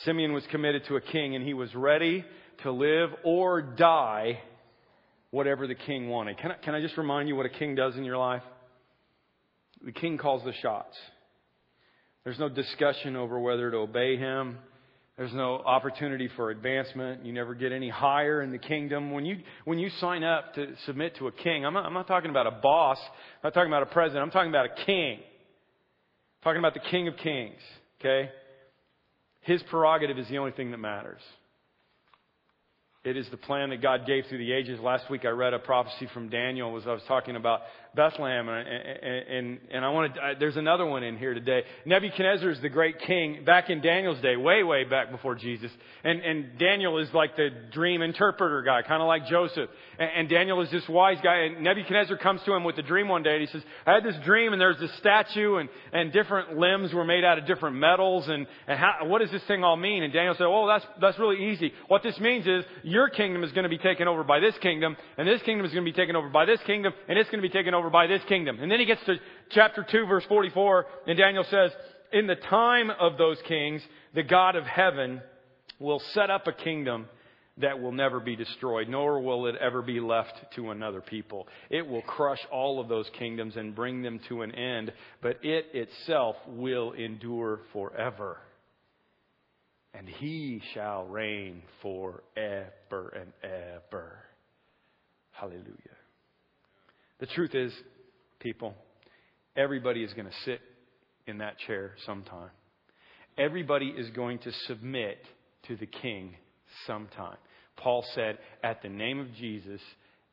Simeon 0.04 0.34
was 0.34 0.44
committed 0.52 0.84
to 0.88 0.96
a 0.96 1.02
king 1.02 1.36
and 1.36 1.46
he 1.46 1.54
was 1.54 1.74
ready 1.76 2.26
to 2.64 2.72
live 2.72 3.10
or 3.24 3.62
die 3.62 4.40
whatever 5.36 5.68
the 5.68 5.76
king 5.76 6.10
wanted. 6.10 6.38
Can 6.38 6.52
I, 6.52 6.56
can 6.56 6.76
I 6.76 6.82
just 6.82 6.98
remind 6.98 7.28
you 7.28 7.36
what 7.36 7.46
a 7.46 7.50
king 7.50 7.76
does 7.76 7.96
in 7.96 8.04
your 8.04 8.18
life? 8.18 8.44
The 9.84 9.92
king 9.92 10.18
calls 10.18 10.44
the 10.44 10.54
shots. 10.62 10.96
There's 12.24 12.40
no 12.40 12.50
discussion 12.50 13.16
over 13.16 13.40
whether 13.40 13.70
to 13.70 13.78
obey 13.78 14.18
him 14.18 14.58
there's 15.18 15.34
no 15.34 15.56
opportunity 15.56 16.30
for 16.36 16.50
advancement. 16.52 17.26
You 17.26 17.32
never 17.32 17.56
get 17.56 17.72
any 17.72 17.90
higher 17.90 18.42
in 18.42 18.52
the 18.52 18.58
kingdom. 18.58 19.12
When 19.12 19.26
you, 19.26 19.38
when 19.64 19.80
you 19.80 19.90
sign 20.02 20.26
up 20.26 20.56
to 20.56 20.74
submit 20.86 21.16
to 21.18 21.28
a 21.28 21.32
king, 21.32 21.66
I'm 21.66 21.74
not, 21.74 21.86
I'm 21.86 21.94
not 21.94 22.08
talking 22.08 22.30
about 22.30 22.48
a 22.48 22.52
boss. 22.52 22.98
I'm 23.02 23.40
not 23.46 23.54
talking 23.54 23.72
about 23.72 23.84
a 23.84 23.88
president. 23.88 24.24
I'm 24.24 24.32
talking 24.32 24.50
about 24.50 24.66
a 24.66 24.86
king. 24.86 25.20
I'm 25.20 26.44
talking 26.44 26.60
about 26.60 26.74
the 26.74 26.82
king 26.92 27.08
of 27.08 27.16
kings. 27.16 27.62
Okay? 28.02 28.30
His 29.42 29.64
prerogative 29.70 30.20
is 30.20 30.28
the 30.28 30.38
only 30.38 30.52
thing 30.52 30.72
that 30.72 30.80
matters. 30.80 31.22
It 33.06 33.18
is 33.18 33.28
the 33.30 33.38
plan 33.38 33.70
that 33.70 33.84
God 33.84 34.08
gave 34.08 34.26
through 34.26 34.40
the 34.40 34.52
ages. 34.52 34.80
Last 34.80 35.12
week 35.12 35.26
I 35.26 35.28
read 35.28 35.54
a 35.54 35.60
prophecy 35.60 36.10
from 36.12 36.28
Daniel 36.28 36.76
as 36.76 36.88
I 36.88 36.92
was 36.92 37.04
talking 37.08 37.36
about 37.36 37.60
Bethlehem 37.96 38.50
and, 38.50 38.68
and, 38.68 39.60
and 39.72 39.86
I 39.86 39.90
wanted, 39.90 40.12
uh, 40.18 40.34
there's 40.40 40.58
another 40.58 40.86
one 40.86 41.04
in 41.04 41.18
here 41.18 41.34
today. 41.34 41.64
Nebuchadnezzar 41.86 42.50
is 42.50 42.62
the 42.62 42.70
great 42.70 43.00
king 43.00 43.44
back 43.46 43.70
in 43.70 43.82
Daniel's 43.82 44.22
day, 44.22 44.36
way, 44.36 44.64
way 44.64 44.84
back 44.84 45.12
before 45.12 45.36
Jesus. 45.36 45.72
And, 46.04 46.22
and 46.22 46.58
Daniel 46.58 46.98
is 47.00 47.08
like 47.14 47.36
the 47.36 47.50
dream 47.72 48.02
interpreter 48.02 48.62
guy, 48.64 48.82
kind 48.82 49.02
of 49.02 49.08
like 49.08 49.28
Joseph. 49.28 49.70
And, 49.98 50.10
and 50.16 50.30
Daniel 50.30 50.62
is 50.62 50.70
this 50.72 50.88
wise 50.90 51.18
guy 51.24 51.46
and 51.46 51.64
Nebuchadnezzar 51.64 52.18
comes 52.18 52.42
to 52.46 52.54
him 52.54 52.64
with 52.64 52.78
a 52.78 52.84
dream 52.84 53.08
one 53.08 53.24
day 53.24 53.34
and 53.34 53.42
he 53.42 53.48
says, 53.48 53.64
I 53.86 53.94
had 53.94 54.04
this 54.04 54.16
dream 54.26 54.54
and 54.54 54.62
there's 54.62 54.80
this 54.80 54.96
statue 54.98 55.58
and, 55.58 55.70
and 55.94 56.12
different 56.12 56.58
limbs 56.58 56.94
were 56.94 57.06
made 57.06 57.24
out 57.24 57.38
of 57.38 57.48
different 57.48 57.78
metals 57.78 58.28
and, 58.28 58.48
and 58.68 58.80
how, 58.80 59.06
what 59.06 59.20
does 59.22 59.32
this 59.32 59.44
thing 59.48 59.64
all 59.64 59.78
mean? 59.78 60.04
And 60.04 60.12
Daniel 60.12 60.36
said, 60.36 60.48
oh, 60.48 60.68
that's, 60.68 60.86
that's 61.00 61.20
really 61.20 61.52
easy. 61.52 61.74
What 61.88 62.04
this 62.04 62.20
means 62.20 62.46
is 62.46 62.66
your 62.84 63.10
kingdom 63.10 63.44
is 63.44 63.52
going 63.52 63.64
to 63.64 63.70
be 63.70 63.78
taken 63.78 64.08
over 64.08 64.24
by 64.24 64.40
this 64.40 64.56
kingdom, 64.62 64.96
and 65.18 65.28
this 65.28 65.42
kingdom 65.44 65.66
is 65.66 65.72
going 65.72 65.86
to 65.86 65.92
be 65.92 65.96
taken 65.96 66.16
over 66.16 66.30
by 66.30 66.46
this 66.46 66.60
kingdom, 66.66 66.94
and 67.08 67.18
it's 67.18 67.30
going 67.30 67.42
to 67.42 67.48
be 67.48 67.54
taken 67.54 67.74
over 67.74 67.85
by 67.90 68.08
this 68.08 68.22
kingdom. 68.28 68.60
And 68.60 68.72
then 68.72 68.80
he 68.80 68.86
gets 68.86 69.04
to 69.06 69.16
chapter 69.50 69.86
2, 69.90 70.06
verse 70.06 70.24
44, 70.28 70.86
and 71.08 71.18
Daniel 71.18 71.46
says, 71.50 71.72
In 72.14 72.28
the 72.28 72.36
time 72.36 72.90
of 72.90 73.18
those 73.18 73.38
kings, 73.48 73.82
the 74.14 74.24
God 74.24 74.56
of 74.56 74.66
heaven 74.66 75.22
will 75.80 76.02
set 76.14 76.30
up 76.30 76.48
a 76.48 76.54
kingdom 76.54 77.08
that 77.58 77.82
will 77.82 77.94
never 77.94 78.20
be 78.20 78.36
destroyed, 78.36 78.90
nor 78.90 79.22
will 79.22 79.48
it 79.48 79.56
ever 79.56 79.82
be 79.82 80.00
left 80.00 80.34
to 80.56 80.72
another 80.72 81.02
people. 81.02 81.48
It 81.70 81.88
will 81.88 82.02
crush 82.02 82.40
all 82.52 82.82
of 82.82 82.90
those 82.90 83.10
kingdoms 83.18 83.56
and 83.56 83.74
bring 83.74 84.02
them 84.02 84.20
to 84.28 84.42
an 84.42 84.54
end, 84.54 84.92
but 85.22 85.40
it 85.44 85.68
itself 85.74 86.36
will 86.48 86.92
endure 86.92 87.62
forever 87.72 88.40
and 89.98 90.10
he 90.10 90.62
shall 90.74 91.06
reign 91.06 91.62
forever 91.82 93.10
and 93.16 93.32
ever. 93.44 94.20
Hallelujah. 95.32 95.66
The 97.20 97.28
truth 97.28 97.56
is, 97.56 97.74
people, 98.40 98.74
everybody 99.56 100.04
is 100.04 100.14
going 100.14 100.28
to 100.28 100.36
sit 100.44 100.60
in 101.28 101.40
that 101.40 101.58
chair 101.60 101.94
sometime. 102.06 102.50
Everybody 103.38 103.88
is 103.88 104.10
going 104.12 104.40
to 104.40 104.52
submit 104.68 105.18
to 105.68 105.76
the 105.76 105.86
king 105.86 106.36
sometime. 106.86 107.38
Paul 107.78 108.06
said, 108.14 108.38
At 108.64 108.82
the 108.82 108.90
name 108.90 109.20
of 109.20 109.34
Jesus, 109.36 109.82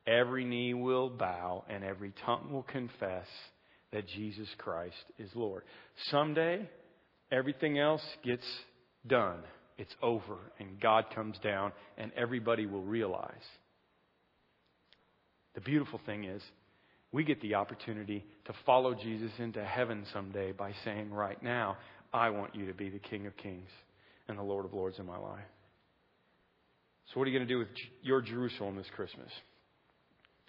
every 0.06 0.44
knee 0.44 0.74
will 0.74 1.10
bow 1.10 1.64
and 1.68 1.84
every 1.84 2.12
tongue 2.24 2.52
will 2.52 2.62
confess 2.64 3.26
that 3.92 4.08
Jesus 4.08 4.48
Christ 4.58 5.04
is 5.18 5.30
Lord. 5.34 5.62
Someday, 6.10 6.68
everything 7.30 7.78
else 7.78 8.02
gets 8.24 8.46
done. 9.06 9.40
It's 9.78 9.94
over. 10.02 10.36
And 10.58 10.80
God 10.80 11.06
comes 11.14 11.36
down, 11.42 11.72
and 11.98 12.12
everybody 12.16 12.66
will 12.66 12.82
realize. 12.82 13.30
The 15.54 15.60
beautiful 15.60 16.00
thing 16.06 16.24
is, 16.24 16.42
we 17.12 17.24
get 17.24 17.40
the 17.42 17.54
opportunity 17.54 18.24
to 18.46 18.54
follow 18.64 18.94
Jesus 18.94 19.30
into 19.38 19.62
heaven 19.62 20.04
someday 20.12 20.52
by 20.52 20.72
saying, 20.84 21.12
right 21.12 21.40
now, 21.42 21.76
I 22.12 22.30
want 22.30 22.54
you 22.54 22.66
to 22.66 22.74
be 22.74 22.88
the 22.88 22.98
King 22.98 23.26
of 23.26 23.36
Kings 23.36 23.68
and 24.28 24.38
the 24.38 24.42
Lord 24.42 24.64
of 24.64 24.72
Lords 24.72 24.98
in 24.98 25.06
my 25.06 25.18
life. 25.18 25.44
So, 27.12 27.20
what 27.20 27.28
are 27.28 27.30
you 27.30 27.38
going 27.38 27.46
to 27.48 27.54
do 27.54 27.58
with 27.58 27.68
your 28.02 28.22
Jerusalem 28.22 28.76
this 28.76 28.86
Christmas? 28.96 29.28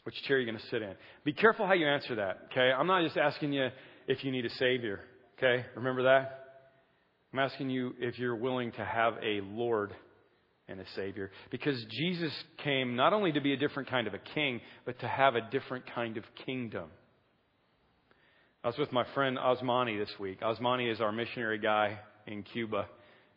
Which 0.03 0.15
chair 0.23 0.37
are 0.37 0.39
you 0.39 0.45
going 0.45 0.59
to 0.59 0.67
sit 0.67 0.81
in? 0.81 0.93
Be 1.23 1.33
careful 1.33 1.65
how 1.65 1.73
you 1.73 1.87
answer 1.87 2.15
that, 2.15 2.47
okay? 2.51 2.71
I'm 2.71 2.87
not 2.87 3.03
just 3.03 3.17
asking 3.17 3.53
you 3.53 3.69
if 4.07 4.23
you 4.23 4.31
need 4.31 4.45
a 4.45 4.49
Savior, 4.51 4.99
okay? 5.37 5.65
Remember 5.75 6.03
that? 6.03 6.39
I'm 7.31 7.39
asking 7.39 7.69
you 7.69 7.93
if 7.99 8.19
you're 8.19 8.35
willing 8.35 8.71
to 8.73 8.85
have 8.85 9.15
a 9.23 9.41
Lord 9.41 9.93
and 10.67 10.79
a 10.79 10.85
Savior. 10.95 11.31
Because 11.51 11.83
Jesus 11.89 12.31
came 12.63 12.95
not 12.95 13.13
only 13.13 13.31
to 13.33 13.41
be 13.41 13.53
a 13.53 13.57
different 13.57 13.89
kind 13.89 14.07
of 14.07 14.13
a 14.13 14.19
king, 14.33 14.61
but 14.85 14.99
to 14.99 15.07
have 15.07 15.35
a 15.35 15.41
different 15.51 15.85
kind 15.93 16.17
of 16.17 16.23
kingdom. 16.45 16.89
I 18.63 18.67
was 18.67 18.77
with 18.77 18.93
my 18.93 19.05
friend 19.13 19.37
Osmani 19.37 19.99
this 19.99 20.17
week. 20.19 20.41
Osmani 20.41 20.91
is 20.91 21.01
our 21.01 21.11
missionary 21.11 21.59
guy 21.59 21.99
in 22.25 22.43
Cuba. 22.43 22.87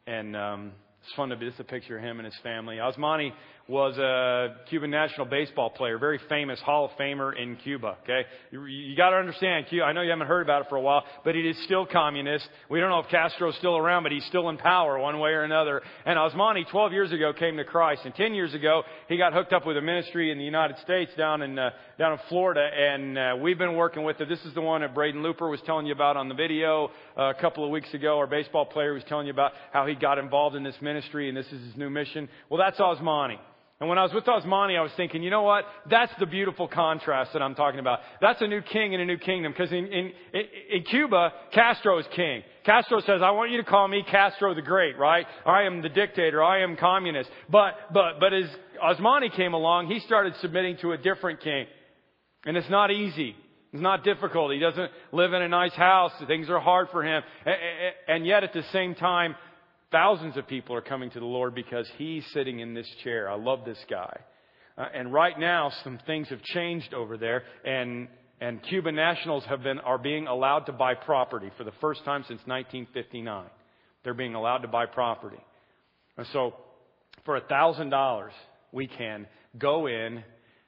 And 0.06 0.36
um, 0.36 0.72
it's 1.06 1.14
fun 1.14 1.28
to 1.28 1.36
just 1.36 1.60
a 1.60 1.64
picture 1.64 1.96
of 1.96 2.02
him 2.02 2.18
and 2.18 2.26
his 2.26 2.34
family. 2.42 2.78
Osmani 2.78 3.32
was 3.68 3.96
a 3.98 4.56
Cuban 4.68 4.90
national 4.90 5.26
baseball 5.26 5.70
player, 5.70 5.98
very 5.98 6.20
famous 6.28 6.60
Hall 6.60 6.86
of 6.86 6.90
Famer 6.92 7.36
in 7.36 7.56
Cuba. 7.56 7.96
Okay, 8.04 8.22
you, 8.50 8.64
you 8.64 8.96
got 8.96 9.10
to 9.10 9.16
understand. 9.16 9.66
I 9.84 9.92
know 9.92 10.02
you 10.02 10.10
haven't 10.10 10.26
heard 10.26 10.42
about 10.42 10.62
it 10.62 10.68
for 10.68 10.76
a 10.76 10.80
while, 10.80 11.04
but 11.24 11.34
it 11.36 11.44
is 11.46 11.56
still 11.64 11.86
communist. 11.86 12.48
We 12.70 12.80
don't 12.80 12.90
know 12.90 13.00
if 13.00 13.08
Castro's 13.08 13.56
still 13.56 13.76
around, 13.76 14.04
but 14.04 14.12
he's 14.12 14.24
still 14.26 14.48
in 14.48 14.56
power 14.56 14.98
one 14.98 15.18
way 15.20 15.30
or 15.30 15.42
another. 15.42 15.82
And 16.04 16.18
Osmani, 16.18 16.68
12 16.70 16.92
years 16.92 17.12
ago, 17.12 17.32
came 17.32 17.56
to 17.56 17.64
Christ, 17.64 18.02
and 18.04 18.14
10 18.14 18.34
years 18.34 18.54
ago, 18.54 18.82
he 19.08 19.16
got 19.16 19.32
hooked 19.32 19.52
up 19.52 19.66
with 19.66 19.76
a 19.76 19.82
ministry 19.82 20.30
in 20.30 20.38
the 20.38 20.44
United 20.44 20.76
States 20.78 21.10
down 21.16 21.42
in 21.42 21.58
uh, 21.58 21.70
down 21.98 22.12
in 22.12 22.18
Florida, 22.28 22.60
and 22.60 23.18
uh, 23.18 23.36
we've 23.40 23.58
been 23.58 23.74
working 23.74 24.04
with 24.04 24.20
it. 24.20 24.28
This 24.28 24.44
is 24.44 24.54
the 24.54 24.60
one 24.60 24.82
that 24.82 24.94
Braden 24.94 25.22
Looper 25.22 25.48
was 25.48 25.60
telling 25.66 25.86
you 25.86 25.92
about 25.92 26.16
on 26.16 26.28
the 26.28 26.34
video 26.34 26.90
uh, 27.16 27.32
a 27.36 27.40
couple 27.40 27.64
of 27.64 27.70
weeks 27.70 27.92
ago. 27.94 28.18
Our 28.18 28.26
baseball 28.26 28.66
player 28.66 28.92
was 28.92 29.02
telling 29.08 29.26
you 29.26 29.32
about 29.32 29.52
how 29.72 29.86
he 29.86 29.94
got 29.94 30.18
involved 30.18 30.54
in 30.54 30.62
this 30.62 30.74
ministry, 30.80 30.95
and 31.28 31.36
this 31.36 31.46
is 31.46 31.64
his 31.66 31.76
new 31.76 31.90
mission. 31.90 32.28
Well, 32.48 32.58
that's 32.58 32.78
Osmani. 32.78 33.38
And 33.78 33.90
when 33.90 33.98
I 33.98 34.04
was 34.04 34.14
with 34.14 34.24
Osmani, 34.24 34.78
I 34.78 34.80
was 34.80 34.92
thinking, 34.96 35.22
you 35.22 35.28
know 35.28 35.42
what? 35.42 35.64
That's 35.90 36.12
the 36.18 36.24
beautiful 36.24 36.66
contrast 36.66 37.34
that 37.34 37.42
I'm 37.42 37.54
talking 37.54 37.78
about. 37.78 37.98
That's 38.22 38.40
a 38.40 38.46
new 38.46 38.62
king 38.62 38.94
and 38.94 39.02
a 39.02 39.04
new 39.04 39.18
kingdom. 39.18 39.52
Because 39.52 39.70
in, 39.70 39.86
in, 39.86 40.12
in 40.72 40.82
Cuba, 40.84 41.32
Castro 41.52 41.98
is 41.98 42.06
king. 42.14 42.42
Castro 42.64 43.00
says, 43.00 43.20
I 43.22 43.32
want 43.32 43.50
you 43.50 43.58
to 43.58 43.64
call 43.64 43.86
me 43.86 44.02
Castro 44.10 44.54
the 44.54 44.62
Great, 44.62 44.98
right? 44.98 45.26
I 45.44 45.64
am 45.64 45.82
the 45.82 45.90
dictator. 45.90 46.42
I 46.42 46.62
am 46.62 46.76
communist. 46.76 47.28
But, 47.50 47.74
but, 47.92 48.18
but 48.18 48.32
as 48.32 48.46
Osmani 48.82 49.30
came 49.36 49.52
along, 49.52 49.88
he 49.88 50.00
started 50.00 50.34
submitting 50.40 50.78
to 50.78 50.92
a 50.92 50.96
different 50.96 51.40
king. 51.40 51.66
And 52.46 52.56
it's 52.56 52.70
not 52.70 52.90
easy. 52.90 53.36
It's 53.74 53.82
not 53.82 54.04
difficult. 54.04 54.54
He 54.54 54.58
doesn't 54.58 54.90
live 55.12 55.34
in 55.34 55.42
a 55.42 55.48
nice 55.48 55.74
house. 55.74 56.12
Things 56.26 56.48
are 56.48 56.60
hard 56.60 56.88
for 56.90 57.02
him. 57.02 57.22
And 58.08 58.24
yet 58.24 58.42
at 58.42 58.54
the 58.54 58.62
same 58.72 58.94
time, 58.94 59.34
Thousands 59.96 60.36
of 60.36 60.46
people 60.46 60.76
are 60.76 60.82
coming 60.82 61.08
to 61.12 61.18
the 61.18 61.24
Lord 61.24 61.54
because 61.54 61.90
he's 61.96 62.22
sitting 62.34 62.60
in 62.60 62.74
this 62.74 62.86
chair. 63.02 63.30
I 63.30 63.36
love 63.36 63.60
this 63.64 63.82
guy. 63.88 64.14
Uh, 64.76 64.84
and 64.92 65.10
right 65.10 65.38
now, 65.38 65.72
some 65.84 65.98
things 66.06 66.28
have 66.28 66.42
changed 66.42 66.92
over 66.92 67.16
there, 67.16 67.44
and 67.64 68.08
and 68.38 68.62
Cuban 68.64 68.94
nationals 68.94 69.42
have 69.46 69.62
been, 69.62 69.78
are 69.78 69.96
being 69.96 70.26
allowed 70.26 70.66
to 70.66 70.72
buy 70.72 70.92
property 70.92 71.50
for 71.56 71.64
the 71.64 71.72
first 71.80 72.04
time 72.04 72.24
since 72.28 72.42
1959. 72.44 73.46
They're 74.04 74.12
being 74.12 74.34
allowed 74.34 74.58
to 74.58 74.68
buy 74.68 74.84
property. 74.84 75.42
And 76.18 76.26
so, 76.34 76.52
for 77.24 77.36
a 77.36 77.40
$1,000, 77.40 78.28
we 78.72 78.88
can 78.88 79.26
go 79.56 79.86
in, 79.86 80.22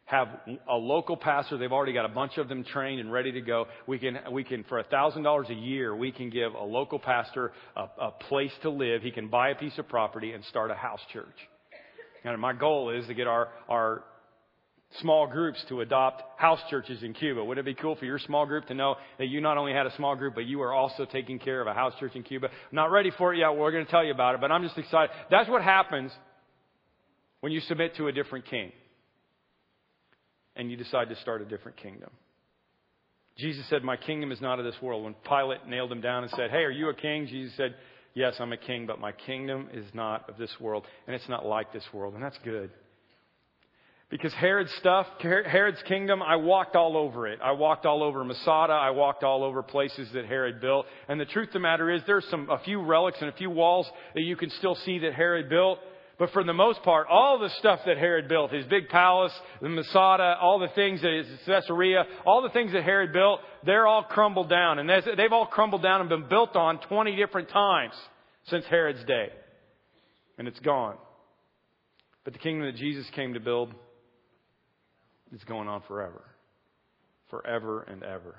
have 0.08 0.28
a 0.66 0.74
local 0.74 1.18
pastor. 1.18 1.58
They've 1.58 1.70
already 1.70 1.92
got 1.92 2.06
a 2.06 2.08
bunch 2.08 2.38
of 2.38 2.48
them 2.48 2.64
trained 2.64 2.98
and 2.98 3.12
ready 3.12 3.30
to 3.32 3.42
go. 3.42 3.66
We 3.86 3.98
can, 3.98 4.18
we 4.32 4.42
can 4.42 4.64
for 4.64 4.82
$1,000 4.82 5.50
a 5.50 5.54
year, 5.54 5.94
we 5.94 6.12
can 6.12 6.30
give 6.30 6.54
a 6.54 6.64
local 6.64 6.98
pastor 6.98 7.52
a, 7.76 7.82
a 8.00 8.10
place 8.10 8.52
to 8.62 8.70
live. 8.70 9.02
He 9.02 9.10
can 9.10 9.28
buy 9.28 9.50
a 9.50 9.54
piece 9.54 9.76
of 9.76 9.86
property 9.86 10.32
and 10.32 10.42
start 10.46 10.70
a 10.70 10.74
house 10.74 11.00
church. 11.12 11.26
And 12.24 12.40
my 12.40 12.54
goal 12.54 12.90
is 12.90 13.06
to 13.06 13.14
get 13.14 13.26
our, 13.26 13.48
our 13.68 14.02
small 15.00 15.26
groups 15.26 15.62
to 15.68 15.82
adopt 15.82 16.22
house 16.40 16.60
churches 16.70 17.02
in 17.02 17.12
Cuba. 17.12 17.44
Would 17.44 17.58
it 17.58 17.66
be 17.66 17.74
cool 17.74 17.94
for 17.94 18.06
your 18.06 18.18
small 18.18 18.46
group 18.46 18.66
to 18.68 18.74
know 18.74 18.96
that 19.18 19.26
you 19.26 19.42
not 19.42 19.58
only 19.58 19.74
had 19.74 19.86
a 19.86 19.94
small 19.96 20.16
group, 20.16 20.34
but 20.34 20.46
you 20.46 20.62
are 20.62 20.72
also 20.72 21.04
taking 21.04 21.38
care 21.38 21.60
of 21.60 21.66
a 21.66 21.74
house 21.74 21.92
church 22.00 22.12
in 22.14 22.22
Cuba? 22.22 22.46
I'm 22.46 22.52
not 22.72 22.90
ready 22.90 23.10
for 23.18 23.34
it 23.34 23.40
yet. 23.40 23.50
We're 23.50 23.72
going 23.72 23.84
to 23.84 23.90
tell 23.90 24.04
you 24.04 24.12
about 24.12 24.36
it, 24.36 24.40
but 24.40 24.50
I'm 24.50 24.62
just 24.62 24.78
excited. 24.78 25.10
That's 25.30 25.50
what 25.50 25.62
happens 25.62 26.12
when 27.40 27.52
you 27.52 27.60
submit 27.60 27.96
to 27.96 28.06
a 28.06 28.12
different 28.12 28.46
king 28.46 28.72
and 30.58 30.70
you 30.70 30.76
decide 30.76 31.08
to 31.08 31.16
start 31.16 31.40
a 31.40 31.44
different 31.44 31.78
kingdom. 31.78 32.10
Jesus 33.38 33.64
said, 33.70 33.84
My 33.84 33.96
kingdom 33.96 34.32
is 34.32 34.40
not 34.40 34.58
of 34.58 34.64
this 34.64 34.74
world. 34.82 35.04
When 35.04 35.14
Pilate 35.26 35.66
nailed 35.66 35.92
him 35.92 36.00
down 36.00 36.24
and 36.24 36.32
said, 36.32 36.50
Hey, 36.50 36.64
are 36.64 36.70
you 36.70 36.88
a 36.88 36.94
king? 36.94 37.26
Jesus 37.26 37.56
said, 37.56 37.76
Yes, 38.14 38.34
I'm 38.40 38.52
a 38.52 38.56
king, 38.56 38.86
but 38.86 38.98
my 38.98 39.12
kingdom 39.12 39.68
is 39.72 39.86
not 39.94 40.28
of 40.28 40.36
this 40.36 40.50
world, 40.60 40.84
and 41.06 41.14
it's 41.14 41.28
not 41.28 41.46
like 41.46 41.72
this 41.72 41.84
world, 41.92 42.14
and 42.14 42.22
that's 42.22 42.38
good. 42.44 42.70
Because 44.10 44.32
Herod's 44.32 44.72
stuff, 44.80 45.06
Herod's 45.20 45.82
kingdom, 45.86 46.22
I 46.22 46.36
walked 46.36 46.76
all 46.76 46.96
over 46.96 47.26
it. 47.26 47.40
I 47.44 47.52
walked 47.52 47.84
all 47.84 48.02
over 48.02 48.24
Masada. 48.24 48.72
I 48.72 48.90
walked 48.90 49.22
all 49.22 49.44
over 49.44 49.62
places 49.62 50.08
that 50.14 50.24
Herod 50.24 50.62
built. 50.62 50.86
And 51.08 51.20
the 51.20 51.26
truth 51.26 51.48
of 51.48 51.52
the 51.52 51.60
matter 51.60 51.90
is, 51.90 52.00
there's 52.06 52.26
some, 52.30 52.48
a 52.48 52.58
few 52.60 52.80
relics 52.82 53.18
and 53.20 53.28
a 53.28 53.34
few 53.34 53.50
walls 53.50 53.86
that 54.14 54.22
you 54.22 54.34
can 54.34 54.48
still 54.48 54.76
see 54.76 55.00
that 55.00 55.12
Herod 55.12 55.50
built. 55.50 55.78
But 56.18 56.32
for 56.32 56.42
the 56.42 56.52
most 56.52 56.82
part, 56.82 57.06
all 57.08 57.38
the 57.38 57.50
stuff 57.60 57.80
that 57.86 57.96
Herod 57.96 58.28
built, 58.28 58.52
his 58.52 58.66
big 58.66 58.88
palace, 58.88 59.32
the 59.62 59.68
Masada, 59.68 60.36
all 60.40 60.58
the 60.58 60.68
things 60.74 61.00
that 61.02 61.16
is 61.16 61.26
Caesarea, 61.46 62.04
all 62.26 62.42
the 62.42 62.48
things 62.48 62.72
that 62.72 62.82
Herod 62.82 63.12
built, 63.12 63.40
they're 63.64 63.86
all 63.86 64.02
crumbled 64.02 64.50
down. 64.50 64.80
And 64.80 64.90
they've 64.90 65.32
all 65.32 65.46
crumbled 65.46 65.82
down 65.82 66.00
and 66.00 66.08
been 66.08 66.28
built 66.28 66.56
on 66.56 66.80
20 66.80 67.14
different 67.14 67.50
times 67.50 67.94
since 68.46 68.64
Herod's 68.66 69.04
day. 69.04 69.28
And 70.38 70.48
it's 70.48 70.58
gone. 70.60 70.96
But 72.24 72.32
the 72.32 72.40
kingdom 72.40 72.66
that 72.66 72.76
Jesus 72.76 73.06
came 73.14 73.34
to 73.34 73.40
build 73.40 73.72
is 75.32 75.42
going 75.44 75.68
on 75.68 75.82
forever. 75.86 76.24
Forever 77.30 77.82
and 77.82 78.02
ever. 78.02 78.34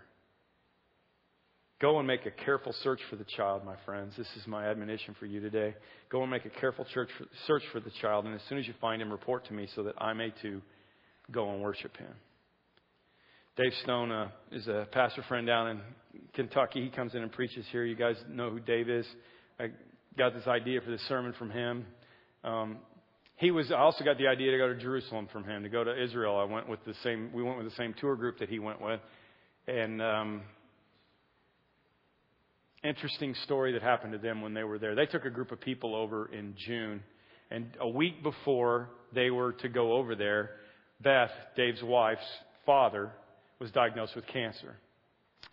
Go 1.79 1.97
and 1.97 2.05
make 2.05 2.25
a 2.25 2.31
careful 2.31 2.73
search 2.83 2.99
for 3.09 3.15
the 3.15 3.23
child, 3.37 3.63
my 3.63 3.75
friends. 3.85 4.13
This 4.17 4.27
is 4.35 4.45
my 4.47 4.67
admonition 4.67 5.15
for 5.17 5.25
you 5.25 5.39
today. 5.39 5.73
Go 6.09 6.21
and 6.21 6.29
make 6.29 6.45
a 6.45 6.49
careful 6.49 6.85
search 6.93 7.63
for, 7.71 7.79
the 7.79 7.91
child, 8.01 8.25
and 8.25 8.35
as 8.35 8.41
soon 8.49 8.57
as 8.57 8.67
you 8.67 8.73
find 8.81 9.01
him, 9.01 9.09
report 9.09 9.45
to 9.47 9.53
me 9.53 9.65
so 9.75 9.83
that 9.83 9.95
I 9.97 10.11
may 10.11 10.33
too 10.41 10.61
go 11.31 11.53
and 11.53 11.61
worship 11.61 11.95
him. 11.95 12.11
Dave 13.55 13.71
Stone 13.83 14.11
uh, 14.11 14.27
is 14.51 14.67
a 14.67 14.89
pastor 14.91 15.23
friend 15.29 15.47
down 15.47 15.69
in 15.69 15.81
Kentucky. 16.33 16.83
He 16.83 16.89
comes 16.89 17.15
in 17.15 17.21
and 17.21 17.31
preaches 17.31 17.65
here. 17.71 17.85
You 17.85 17.95
guys 17.95 18.17
know 18.29 18.49
who 18.49 18.59
Dave 18.59 18.89
is. 18.89 19.05
I 19.57 19.67
got 20.17 20.33
this 20.33 20.47
idea 20.47 20.81
for 20.81 20.91
this 20.91 21.01
sermon 21.07 21.33
from 21.39 21.49
him. 21.49 21.85
Um, 22.43 22.77
he 23.37 23.51
was 23.51 23.71
I 23.71 23.79
also 23.79 24.03
got 24.03 24.17
the 24.17 24.27
idea 24.27 24.51
to 24.51 24.57
go 24.57 24.67
to 24.67 24.75
Jerusalem 24.75 25.29
from 25.31 25.45
him 25.45 25.63
to 25.63 25.69
go 25.69 25.85
to 25.85 26.03
Israel. 26.03 26.37
I 26.37 26.43
went 26.43 26.67
with 26.67 26.83
the 26.85 26.93
same 27.03 27.31
we 27.33 27.41
went 27.41 27.57
with 27.57 27.69
the 27.69 27.75
same 27.75 27.95
tour 28.01 28.17
group 28.17 28.39
that 28.39 28.49
he 28.49 28.59
went 28.59 28.81
with, 28.81 28.99
and 29.67 30.01
um, 30.01 30.41
interesting 32.83 33.35
story 33.43 33.73
that 33.73 33.81
happened 33.81 34.13
to 34.13 34.19
them 34.19 34.41
when 34.41 34.53
they 34.53 34.63
were 34.63 34.79
there. 34.79 34.95
They 34.95 35.05
took 35.05 35.25
a 35.25 35.29
group 35.29 35.51
of 35.51 35.59
people 35.59 35.95
over 35.95 36.31
in 36.31 36.55
June, 36.57 37.03
and 37.51 37.67
a 37.79 37.89
week 37.89 38.23
before 38.23 38.89
they 39.13 39.29
were 39.29 39.53
to 39.53 39.69
go 39.69 39.93
over 39.93 40.15
there, 40.15 40.51
Beth, 41.01 41.31
Dave's 41.55 41.83
wife's 41.83 42.21
father, 42.65 43.11
was 43.59 43.71
diagnosed 43.71 44.15
with 44.15 44.27
cancer. 44.27 44.75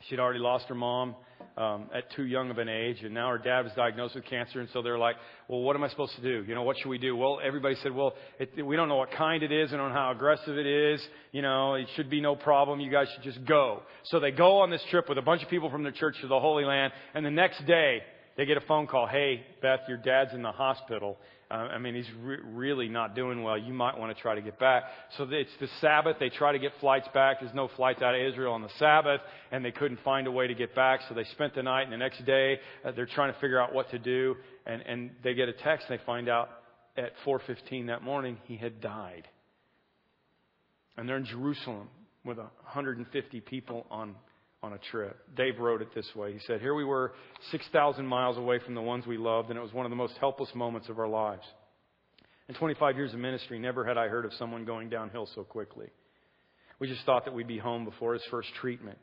She'd 0.09 0.21
already 0.21 0.39
lost 0.39 0.67
her 0.69 0.75
mom 0.75 1.17
um, 1.57 1.89
at 1.95 2.13
too 2.15 2.25
young 2.25 2.51
of 2.51 2.59
an 2.59 2.69
age, 2.69 2.99
and 3.03 3.15
now 3.15 3.31
her 3.31 3.39
dad 3.39 3.65
was 3.65 3.73
diagnosed 3.75 4.15
with 4.15 4.25
cancer, 4.27 4.61
and 4.61 4.69
so 4.73 4.83
they're 4.83 4.99
like, 4.99 5.17
"Well, 5.49 5.61
what 5.61 5.75
am 5.75 5.83
I 5.83 5.89
supposed 5.89 6.15
to 6.17 6.23
do? 6.23 6.45
You 6.47 6.55
know, 6.55 6.63
what 6.63 6.77
should 6.79 6.91
we 6.91 6.99
do?" 6.99 7.17
Well, 7.17 7.41
everybody 7.43 7.77
said, 7.83 7.95
"Well, 7.95 8.15
it, 8.39 8.65
we 8.65 8.77
don't 8.77 8.89
know 8.89 8.97
what 8.97 9.11
kind 9.13 9.43
it 9.43 9.51
is, 9.51 9.73
and 9.73 9.81
on 9.81 9.93
how 9.93 10.13
aggressive 10.13 10.57
it 10.59 10.67
is. 10.67 11.01
You 11.33 11.43
know, 11.43 11.75
it 11.75 11.89
should 11.97 12.11
be 12.11 12.21
no 12.21 12.37
problem. 12.37 12.81
You 12.81 12.91
guys 12.91 13.09
should 13.15 13.25
just 13.25 13.45
go." 13.47 13.83
So 14.05 14.21
they 14.21 14.33
go 14.33 14.59
on 14.61 14.71
this 14.71 14.83
trip 14.91 15.09
with 15.09 15.19
a 15.19 15.23
bunch 15.23 15.43
of 15.43 15.49
people 15.49 15.71
from 15.71 15.83
their 15.83 15.93
church 15.93 16.17
to 16.21 16.29
the 16.29 16.39
Holy 16.39 16.65
Land, 16.65 16.93
and 17.15 17.25
the 17.25 17.31
next 17.31 17.65
day 17.67 18.03
they 18.37 18.45
get 18.45 18.57
a 18.57 18.63
phone 18.63 18.87
call. 18.87 19.07
Hey, 19.07 19.45
Beth, 19.63 19.81
your 19.89 19.97
dad's 19.97 20.35
in 20.35 20.43
the 20.43 20.53
hospital. 20.53 21.17
Uh, 21.51 21.55
I 21.55 21.79
mean, 21.79 21.95
he's 21.95 22.11
re- 22.23 22.39
really 22.45 22.89
not 22.89 23.15
doing 23.15 23.43
well. 23.43 23.57
You 23.57 23.73
might 23.73 23.97
want 23.99 24.15
to 24.15 24.21
try 24.21 24.35
to 24.35 24.43
get 24.43 24.59
back. 24.59 24.85
So 25.17 25.27
it's 25.31 25.51
the 25.61 25.69
Sabbath. 25.81 26.17
They 26.19 26.29
try 26.29 26.53
to 26.53 26.59
get 26.59 26.73
flights 26.81 27.09
back. 27.15 27.39
There's 27.41 27.55
no 27.55 27.69
flights 27.77 28.03
out 28.03 28.15
of 28.15 28.21
Israel 28.21 28.53
on 28.53 28.63
the 28.63 28.71
Sabbath, 28.79 29.21
and 29.53 29.65
they 29.65 29.71
couldn't 29.71 30.01
find 30.05 30.27
a 30.27 30.31
way 30.31 30.49
to 30.49 30.55
get 30.55 30.75
back. 30.75 31.01
So 31.09 31.15
they 31.15 31.25
spent 31.25 31.55
the 31.55 31.63
night, 31.63 31.85
and 31.85 31.93
the 31.93 31.97
next 31.97 32.25
day 32.27 32.59
uh, 32.85 32.93
they're 32.93 33.07
trying 33.07 33.33
to 33.33 33.39
figure 33.41 33.61
out 33.61 33.73
what 33.73 33.91
to 33.91 33.99
do. 33.99 34.35
And, 34.67 34.83
and 34.83 35.11
they 35.23 35.35
get 35.35 35.49
a 35.49 35.53
text. 35.53 35.87
And 35.89 35.99
they 35.99 36.05
find 36.05 36.29
out 36.29 36.51
at 36.97 37.13
4:15 37.25 37.87
that 37.87 38.03
morning 38.03 38.39
he 38.45 38.57
had 38.57 38.81
died. 38.81 39.29
And 40.97 41.09
they're 41.09 41.17
in 41.17 41.27
Jerusalem 41.27 41.89
with 42.25 42.39
150 42.39 43.41
people 43.43 43.87
on 43.91 44.17
on 44.67 44.73
a 44.73 44.79
trip. 44.91 45.17
Dave 45.37 45.59
wrote 45.59 45.81
it 45.81 45.89
this 45.95 46.09
way. 46.17 46.33
He 46.33 46.41
said, 46.47 46.61
Here 46.61 46.75
we 46.75 46.85
were, 46.85 47.13
6,000 47.53 48.05
miles 48.05 48.37
away 48.37 48.59
from 48.59 48.75
the 48.75 48.83
ones 48.83 49.07
we 49.07 49.17
loved, 49.17 49.49
and 49.49 49.59
it 49.59 49.63
was 49.63 49.73
one 49.73 49.87
of 49.87 49.91
the 49.91 49.97
most 49.97 50.15
helpless 50.19 50.51
moments 50.55 50.89
of 50.89 50.99
our 50.99 51.09
lives. 51.09 51.45
In 52.49 52.55
25 52.57 52.97
years 52.97 53.15
of 53.15 53.21
ministry, 53.21 53.59
never 53.59 53.85
had 53.85 53.97
I 53.97 54.09
heard 54.09 54.25
of 54.25 54.33
someone 54.35 54.65
going 54.65 54.89
downhill 54.89 55.29
so 55.35 55.45
quickly. 55.45 55.87
We 56.81 56.89
just 56.89 57.07
thought 57.07 57.25
that 57.25 57.35
we'd 57.35 57.49
be 57.49 57.59
home 57.59 57.85
before 57.85 58.13
his 58.13 58.25
first 58.31 58.49
treatment. 58.61 58.99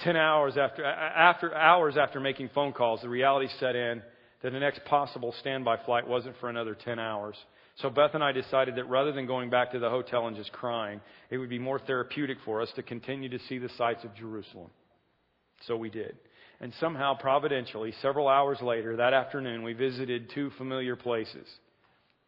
Ten 0.00 0.16
hours 0.16 0.56
after, 0.56 0.84
after 0.84 1.54
hours 1.54 1.96
after 1.96 2.20
making 2.20 2.50
phone 2.54 2.72
calls, 2.72 3.00
the 3.02 3.08
reality 3.08 3.48
set 3.58 3.74
in 3.74 4.02
that 4.42 4.52
the 4.52 4.60
next 4.60 4.84
possible 4.84 5.34
standby 5.40 5.78
flight 5.84 6.06
wasn't 6.06 6.36
for 6.40 6.48
another 6.48 6.74
10 6.74 6.98
hours. 6.98 7.36
So 7.80 7.90
Beth 7.90 8.14
and 8.14 8.24
I 8.24 8.32
decided 8.32 8.74
that 8.76 8.88
rather 8.88 9.12
than 9.12 9.26
going 9.26 9.50
back 9.50 9.70
to 9.72 9.78
the 9.78 9.88
hotel 9.88 10.26
and 10.26 10.36
just 10.36 10.50
crying, 10.50 11.00
it 11.30 11.38
would 11.38 11.48
be 11.48 11.60
more 11.60 11.78
therapeutic 11.78 12.38
for 12.44 12.60
us 12.60 12.70
to 12.74 12.82
continue 12.82 13.28
to 13.28 13.38
see 13.48 13.58
the 13.58 13.68
sights 13.78 14.02
of 14.02 14.16
Jerusalem. 14.16 14.70
So 15.66 15.76
we 15.76 15.88
did. 15.88 16.16
And 16.60 16.72
somehow, 16.80 17.16
providentially, 17.16 17.94
several 18.02 18.26
hours 18.26 18.58
later, 18.60 18.96
that 18.96 19.14
afternoon, 19.14 19.62
we 19.62 19.74
visited 19.74 20.30
two 20.34 20.50
familiar 20.58 20.96
places. 20.96 21.46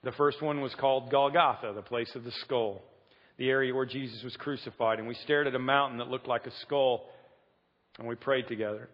The 0.05 0.13
first 0.13 0.41
one 0.41 0.61
was 0.61 0.75
called 0.79 1.11
Golgotha, 1.11 1.73
the 1.75 1.83
place 1.83 2.11
of 2.15 2.23
the 2.23 2.33
skull, 2.45 2.83
the 3.37 3.51
area 3.51 3.75
where 3.75 3.87
Jesus 3.87 4.23
was 4.23 4.37
crucified. 4.37 5.01
And 5.01 5.09
we 5.09 5.15
stared 5.25 5.49
at 5.49 5.55
a 5.57 5.59
mountain 5.59 5.99
that 5.99 6.09
looked 6.09 6.29
like 6.29 6.47
a 6.47 6.53
skull, 6.63 7.09
and 7.99 8.07
we 8.07 8.15
prayed 8.15 8.47
together. 8.47 8.89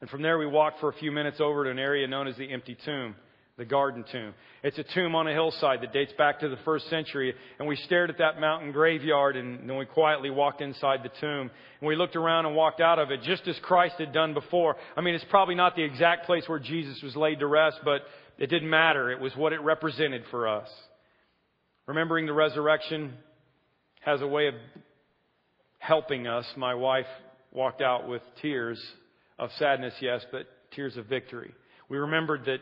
And 0.00 0.08
from 0.08 0.22
there, 0.22 0.38
we 0.38 0.46
walked 0.46 0.78
for 0.78 0.90
a 0.90 0.96
few 0.96 1.10
minutes 1.10 1.40
over 1.40 1.64
to 1.64 1.70
an 1.70 1.78
area 1.80 2.06
known 2.06 2.28
as 2.28 2.36
the 2.36 2.52
empty 2.52 2.76
tomb 2.84 3.16
the 3.56 3.64
garden 3.64 4.04
tomb. 4.12 4.34
It's 4.62 4.78
a 4.78 4.84
tomb 4.94 5.14
on 5.14 5.26
a 5.26 5.32
hillside 5.32 5.80
that 5.80 5.92
dates 5.92 6.12
back 6.18 6.40
to 6.40 6.48
the 6.48 6.58
first 6.64 6.90
century. 6.90 7.34
And 7.58 7.66
we 7.66 7.76
stared 7.76 8.10
at 8.10 8.18
that 8.18 8.38
mountain 8.38 8.70
graveyard 8.70 9.36
and 9.36 9.68
then 9.68 9.78
we 9.78 9.86
quietly 9.86 10.28
walked 10.28 10.60
inside 10.60 11.00
the 11.02 11.10
tomb. 11.20 11.50
And 11.80 11.88
we 11.88 11.96
looked 11.96 12.16
around 12.16 12.44
and 12.44 12.54
walked 12.54 12.80
out 12.82 12.98
of 12.98 13.10
it 13.10 13.22
just 13.22 13.48
as 13.48 13.58
Christ 13.62 13.94
had 13.98 14.12
done 14.12 14.34
before. 14.34 14.76
I 14.94 15.00
mean, 15.00 15.14
it's 15.14 15.24
probably 15.30 15.54
not 15.54 15.74
the 15.74 15.84
exact 15.84 16.26
place 16.26 16.44
where 16.46 16.58
Jesus 16.58 17.00
was 17.02 17.16
laid 17.16 17.38
to 17.38 17.46
rest, 17.46 17.78
but 17.82 18.02
it 18.38 18.48
didn't 18.48 18.68
matter. 18.68 19.10
It 19.10 19.20
was 19.20 19.34
what 19.36 19.54
it 19.54 19.60
represented 19.62 20.24
for 20.30 20.48
us. 20.48 20.68
Remembering 21.86 22.26
the 22.26 22.34
resurrection 22.34 23.14
has 24.00 24.20
a 24.20 24.26
way 24.26 24.48
of 24.48 24.54
helping 25.78 26.26
us. 26.26 26.44
My 26.56 26.74
wife 26.74 27.06
walked 27.52 27.80
out 27.80 28.06
with 28.06 28.20
tears 28.42 28.82
of 29.38 29.48
sadness, 29.58 29.94
yes, 30.02 30.20
but 30.30 30.42
tears 30.72 30.96
of 30.98 31.06
victory. 31.06 31.54
We 31.88 31.96
remembered 31.96 32.44
that 32.46 32.58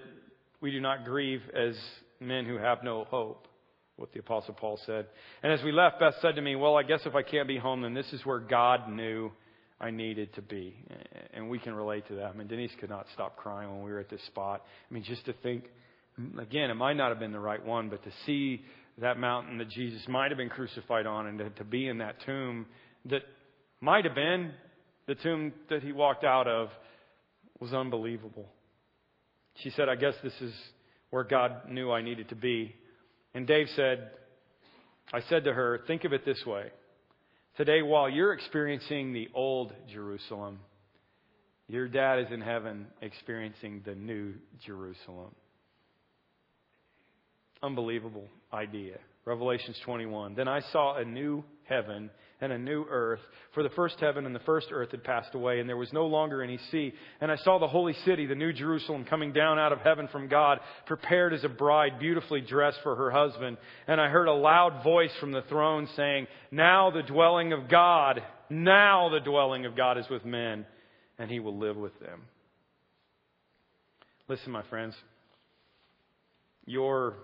we 0.65 0.71
do 0.71 0.81
not 0.81 1.05
grieve 1.05 1.43
as 1.55 1.77
men 2.21 2.47
who 2.47 2.57
have 2.57 2.83
no 2.83 3.05
hope, 3.05 3.49
what 3.97 4.11
the 4.15 4.21
Apostle 4.21 4.55
Paul 4.55 4.81
said. 4.87 5.05
And 5.43 5.53
as 5.53 5.63
we 5.63 5.73
left, 5.73 6.01
Beth 6.01 6.15
said 6.23 6.37
to 6.37 6.41
me, 6.41 6.57
Well, 6.57 6.75
I 6.79 6.85
guess 6.85 7.01
if 7.05 7.15
I 7.15 7.23
can't 7.23 7.47
be 7.47 7.59
home, 7.59 7.83
then 7.83 7.93
this 7.93 8.11
is 8.15 8.25
where 8.25 8.39
God 8.39 8.89
knew 8.89 9.31
I 9.79 9.91
needed 9.91 10.33
to 10.37 10.41
be. 10.41 10.75
And 11.35 11.51
we 11.51 11.59
can 11.59 11.75
relate 11.75 12.09
to 12.09 12.15
that. 12.15 12.25
I 12.25 12.33
mean, 12.33 12.47
Denise 12.47 12.71
could 12.81 12.89
not 12.89 13.05
stop 13.13 13.37
crying 13.37 13.71
when 13.71 13.85
we 13.85 13.93
were 13.93 13.99
at 13.99 14.09
this 14.09 14.25
spot. 14.25 14.63
I 14.91 14.95
mean, 14.95 15.05
just 15.05 15.27
to 15.27 15.35
think, 15.35 15.65
again, 16.41 16.71
it 16.71 16.77
might 16.77 16.95
not 16.95 17.11
have 17.11 17.19
been 17.19 17.33
the 17.33 17.39
right 17.39 17.63
one, 17.63 17.91
but 17.91 18.03
to 18.03 18.11
see 18.25 18.63
that 19.03 19.19
mountain 19.19 19.59
that 19.59 19.69
Jesus 19.69 20.01
might 20.09 20.31
have 20.31 20.39
been 20.39 20.49
crucified 20.49 21.05
on 21.05 21.27
and 21.27 21.39
to, 21.41 21.51
to 21.51 21.65
be 21.65 21.89
in 21.89 21.99
that 21.99 22.17
tomb 22.25 22.65
that 23.11 23.21
might 23.83 24.07
have 24.07 24.15
been 24.15 24.53
the 25.09 25.15
tomb 25.15 25.53
that 25.69 25.83
he 25.83 25.93
walked 25.93 26.25
out 26.25 26.49
of 26.49 26.71
was 27.61 27.75
unbelievable. 27.75 28.49
She 29.63 29.71
said, 29.71 29.89
I 29.89 29.97
guess 29.97 30.15
this 30.23 30.35
is 30.41 30.53
where 31.11 31.25
God 31.25 31.69
knew 31.69 31.91
I 31.91 32.03
needed 32.03 32.29
to 32.31 32.35
be. 32.35 32.75
And 33.35 33.47
Dave 33.47 33.69
said, 33.77 34.11
I 35.13 35.21
said 35.29 35.45
to 35.45 35.53
her, 35.53 35.81
think 35.87 36.05
of 36.05 36.13
it 36.13 36.25
this 36.25 36.45
way. 36.47 36.71
Today, 37.57 37.83
while 37.83 38.09
you're 38.09 38.33
experiencing 38.33 39.13
the 39.13 39.29
old 39.33 39.73
Jerusalem, 39.93 40.59
your 41.69 41.89
dad 41.89 42.19
is 42.19 42.33
in 42.33 42.41
heaven 42.41 42.87
experiencing 43.01 43.83
the 43.85 43.95
new 43.95 44.35
Jerusalem. 44.67 45.35
Unbelievable 47.63 48.29
idea. 48.53 48.99
Revelations 49.25 49.79
21. 49.85 50.35
Then 50.35 50.49
I 50.49 50.61
saw 50.73 50.97
a 50.97 51.05
new 51.05 51.45
heaven 51.65 52.11
and 52.41 52.53
a 52.53 52.59
new 52.59 52.85
earth, 52.91 53.21
for 53.55 53.63
the 53.63 53.71
first 53.71 53.99
heaven 54.01 54.27
and 54.27 54.35
the 54.35 54.41
first 54.41 54.67
earth 54.71 54.91
had 54.91 55.03
passed 55.03 55.35
away, 55.35 55.61
and 55.61 55.69
there 55.69 55.79
was 55.79 55.93
no 55.95 56.07
longer 56.07 56.43
any 56.43 56.59
sea. 56.71 56.93
And 57.21 57.33
I 57.33 57.37
saw 57.37 57.59
the 57.59 57.69
holy 57.69 57.95
city, 58.05 58.27
the 58.27 58.35
new 58.35 58.53
Jerusalem, 58.53 59.07
coming 59.09 59.33
down 59.33 59.59
out 59.59 59.73
of 59.73 59.79
heaven 59.81 60.09
from 60.13 60.29
God, 60.29 60.61
prepared 60.85 61.33
as 61.33 61.43
a 61.45 61.49
bride, 61.49 61.99
beautifully 61.99 62.43
dressed 62.43 62.81
for 62.83 62.97
her 62.97 63.11
husband. 63.11 63.57
And 63.87 63.99
I 63.99 64.09
heard 64.09 64.29
a 64.29 64.35
loud 64.35 64.83
voice 64.83 65.13
from 65.21 65.33
the 65.33 65.43
throne 65.43 65.89
saying, 65.97 66.27
Now 66.51 66.91
the 66.91 67.03
dwelling 67.03 67.55
of 67.55 67.69
God, 67.71 68.23
now 68.51 69.09
the 69.09 69.21
dwelling 69.21 69.65
of 69.65 69.75
God 69.75 69.97
is 69.97 70.09
with 70.11 70.25
men, 70.27 70.67
and 71.19 71.31
he 71.31 71.41
will 71.41 71.57
live 71.57 71.77
with 71.77 71.99
them. 72.01 72.23
Listen, 74.29 74.53
my 74.53 74.65
friends, 74.65 74.95
your 76.67 77.15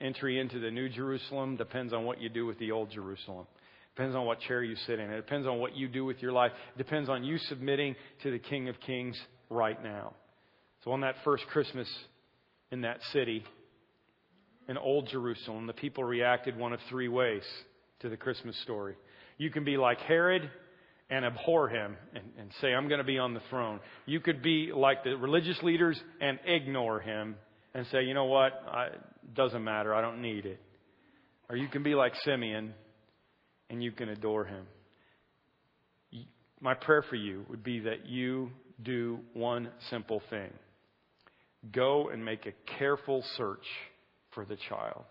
entry 0.00 0.38
into 0.38 0.58
the 0.58 0.70
New 0.70 0.88
Jerusalem 0.88 1.56
depends 1.56 1.92
on 1.92 2.04
what 2.04 2.20
you 2.20 2.28
do 2.28 2.46
with 2.46 2.58
the 2.58 2.72
Old 2.72 2.90
Jerusalem. 2.90 3.46
Depends 3.94 4.14
on 4.14 4.26
what 4.26 4.40
chair 4.40 4.62
you 4.62 4.76
sit 4.86 5.00
in. 5.00 5.10
It 5.10 5.16
depends 5.16 5.46
on 5.46 5.58
what 5.58 5.76
you 5.76 5.88
do 5.88 6.04
with 6.04 6.22
your 6.22 6.32
life. 6.32 6.52
It 6.74 6.78
depends 6.78 7.08
on 7.08 7.24
you 7.24 7.38
submitting 7.48 7.96
to 8.22 8.30
the 8.30 8.38
King 8.38 8.68
of 8.68 8.78
Kings 8.80 9.20
right 9.50 9.82
now. 9.82 10.14
So 10.84 10.92
on 10.92 11.00
that 11.00 11.16
first 11.24 11.44
Christmas 11.48 11.88
in 12.70 12.82
that 12.82 12.98
city, 13.12 13.42
in 14.68 14.78
Old 14.78 15.08
Jerusalem, 15.08 15.66
the 15.66 15.72
people 15.72 16.04
reacted 16.04 16.56
one 16.56 16.72
of 16.72 16.80
three 16.88 17.08
ways 17.08 17.42
to 18.00 18.08
the 18.08 18.16
Christmas 18.16 18.56
story. 18.62 18.94
You 19.36 19.50
can 19.50 19.64
be 19.64 19.76
like 19.76 19.98
Herod 20.00 20.48
and 21.10 21.24
abhor 21.24 21.68
him 21.68 21.96
and, 22.14 22.24
and 22.38 22.50
say, 22.60 22.74
I'm 22.74 22.86
going 22.86 22.98
to 22.98 23.04
be 23.04 23.18
on 23.18 23.34
the 23.34 23.40
throne. 23.50 23.80
You 24.06 24.20
could 24.20 24.42
be 24.42 24.70
like 24.74 25.04
the 25.04 25.16
religious 25.16 25.60
leaders 25.62 26.00
and 26.20 26.38
ignore 26.44 27.00
him 27.00 27.36
and 27.78 27.86
say, 27.92 28.02
you 28.02 28.12
know 28.12 28.24
what? 28.24 28.60
it 28.92 29.34
doesn't 29.34 29.62
matter. 29.62 29.94
I 29.94 30.00
don't 30.00 30.20
need 30.20 30.46
it. 30.46 30.60
Or 31.48 31.56
you 31.56 31.68
can 31.68 31.84
be 31.84 31.94
like 31.94 32.12
Simeon 32.24 32.74
and 33.70 33.80
you 33.80 33.92
can 33.92 34.08
adore 34.08 34.44
him. 34.44 34.66
My 36.60 36.74
prayer 36.74 37.04
for 37.08 37.14
you 37.14 37.44
would 37.48 37.62
be 37.62 37.78
that 37.80 38.04
you 38.04 38.50
do 38.82 39.20
one 39.32 39.70
simple 39.90 40.20
thing 40.28 40.50
go 41.72 42.08
and 42.08 42.24
make 42.24 42.46
a 42.46 42.52
careful 42.78 43.22
search 43.36 43.66
for 44.32 44.44
the 44.44 44.56
child. 44.68 45.04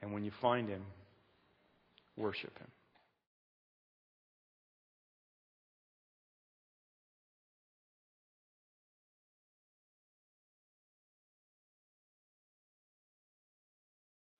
And 0.00 0.12
when 0.12 0.24
you 0.24 0.30
find 0.40 0.68
him, 0.68 0.82
worship 2.16 2.56
him. 2.58 2.68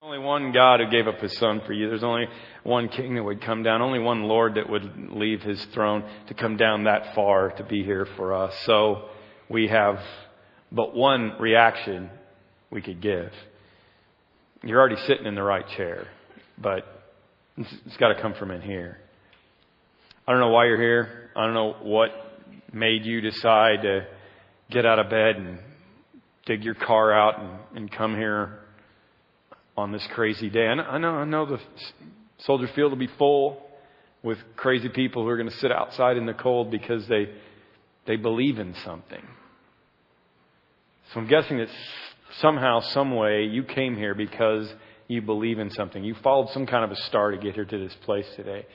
Only 0.03 0.19
one 0.19 0.53
God 0.53 0.81
who 0.81 0.91
gave 0.91 1.09
up 1.09 1.21
his 1.21 1.37
son 1.39 1.63
for 1.67 1.73
you. 1.73 1.89
There's 1.89 2.05
only 2.05 2.27
one 2.63 2.89
king 2.89 3.15
that 3.15 3.23
would 3.23 3.41
come 3.41 3.63
down, 3.63 3.81
only 3.81 3.99
one 3.99 4.25
Lord 4.25 4.57
that 4.57 4.69
would 4.69 5.11
leave 5.11 5.41
his 5.41 5.65
throne 5.73 6.05
to 6.29 6.35
come 6.35 6.59
down 6.59 6.85
that 6.85 7.15
far 7.15 7.51
to 7.53 7.65
be 7.65 7.83
here 7.83 8.07
for 8.17 8.35
us. 8.35 8.55
So 8.67 9.09
we 9.49 9.69
have 9.69 9.99
but 10.71 10.95
one 10.95 11.33
reaction 11.41 12.11
we 12.71 12.83
could 12.83 13.01
give. 13.01 13.33
You're 14.63 14.79
already 14.79 15.01
sitting 15.07 15.27
in 15.27 15.35
the 15.35 15.43
right 15.43 15.67
chair, 15.77 16.09
but 16.59 16.85
it's 17.57 17.97
got 17.97 18.13
to 18.13 18.21
come 18.21 18.35
from 18.35 18.51
in 18.51 18.61
here. 18.61 18.99
I 20.29 20.33
don't 20.33 20.41
know 20.41 20.51
why 20.51 20.67
you're 20.67 20.81
here. 20.81 21.31
I 21.35 21.47
don't 21.47 21.55
know 21.55 21.75
what 21.83 22.11
made 22.71 23.07
you 23.07 23.23
decide 23.23 23.83
to 23.83 24.07
get 24.71 24.85
out 24.85 24.99
of 24.99 25.09
bed 25.09 25.37
and 25.37 25.59
dig 26.45 26.65
your 26.65 26.75
car 26.75 27.13
out 27.13 27.41
and, 27.41 27.79
and 27.79 27.91
come 27.91 28.15
here 28.15 28.61
on 29.77 29.93
this 29.93 30.07
crazy 30.15 30.49
day. 30.49 30.67
I 30.67 30.99
know, 30.99 31.11
I 31.11 31.25
know 31.25 31.47
the 31.47 31.59
soldier 32.39 32.69
field 32.75 32.93
will 32.93 32.99
be 32.99 33.11
full 33.19 33.63
with 34.23 34.39
crazy 34.57 34.89
people 34.89 35.23
who 35.23 35.29
are 35.29 35.37
going 35.37 35.51
to 35.51 35.57
sit 35.57 35.71
outside 35.71 36.17
in 36.17 36.27
the 36.27 36.35
cold 36.35 36.71
because 36.71 37.07
they, 37.09 37.29
they 38.07 38.17
believe 38.17 38.59
in 38.59 38.75
something. 38.85 39.23
So 41.13 41.21
I'm 41.21 41.29
guessing 41.29 41.59
that 41.59 41.69
somehow, 42.41 42.81
some 42.81 43.15
way, 43.15 43.45
you 43.45 43.63
came 43.63 43.97
here 43.97 44.15
because 44.15 44.69
you 45.09 45.23
believe 45.23 45.59
in 45.59 45.71
something. 45.71 46.03
You 46.03 46.17
followed 46.23 46.49
some 46.51 46.67
kind 46.67 46.85
of 46.85 46.91
a 46.91 47.01
star 47.03 47.31
to 47.31 47.39
get 47.39 47.55
here 47.55 47.65
to 47.65 47.79
this 47.79 47.95
place 48.05 48.27
today. 48.35 48.67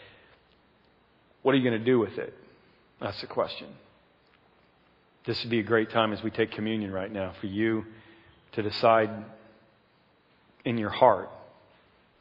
What 1.41 1.53
are 1.53 1.57
you 1.57 1.67
going 1.67 1.79
to 1.79 1.85
do 1.85 1.99
with 1.99 2.17
it? 2.17 2.33
That's 3.01 3.19
the 3.19 3.27
question. 3.27 3.67
This 5.25 5.39
would 5.43 5.51
be 5.51 5.59
a 5.59 5.63
great 5.63 5.91
time 5.91 6.13
as 6.13 6.23
we 6.23 6.31
take 6.31 6.51
communion 6.51 6.91
right 6.91 7.11
now 7.11 7.33
for 7.41 7.47
you 7.47 7.83
to 8.53 8.61
decide 8.61 9.09
in 10.65 10.77
your 10.77 10.89
heart 10.89 11.29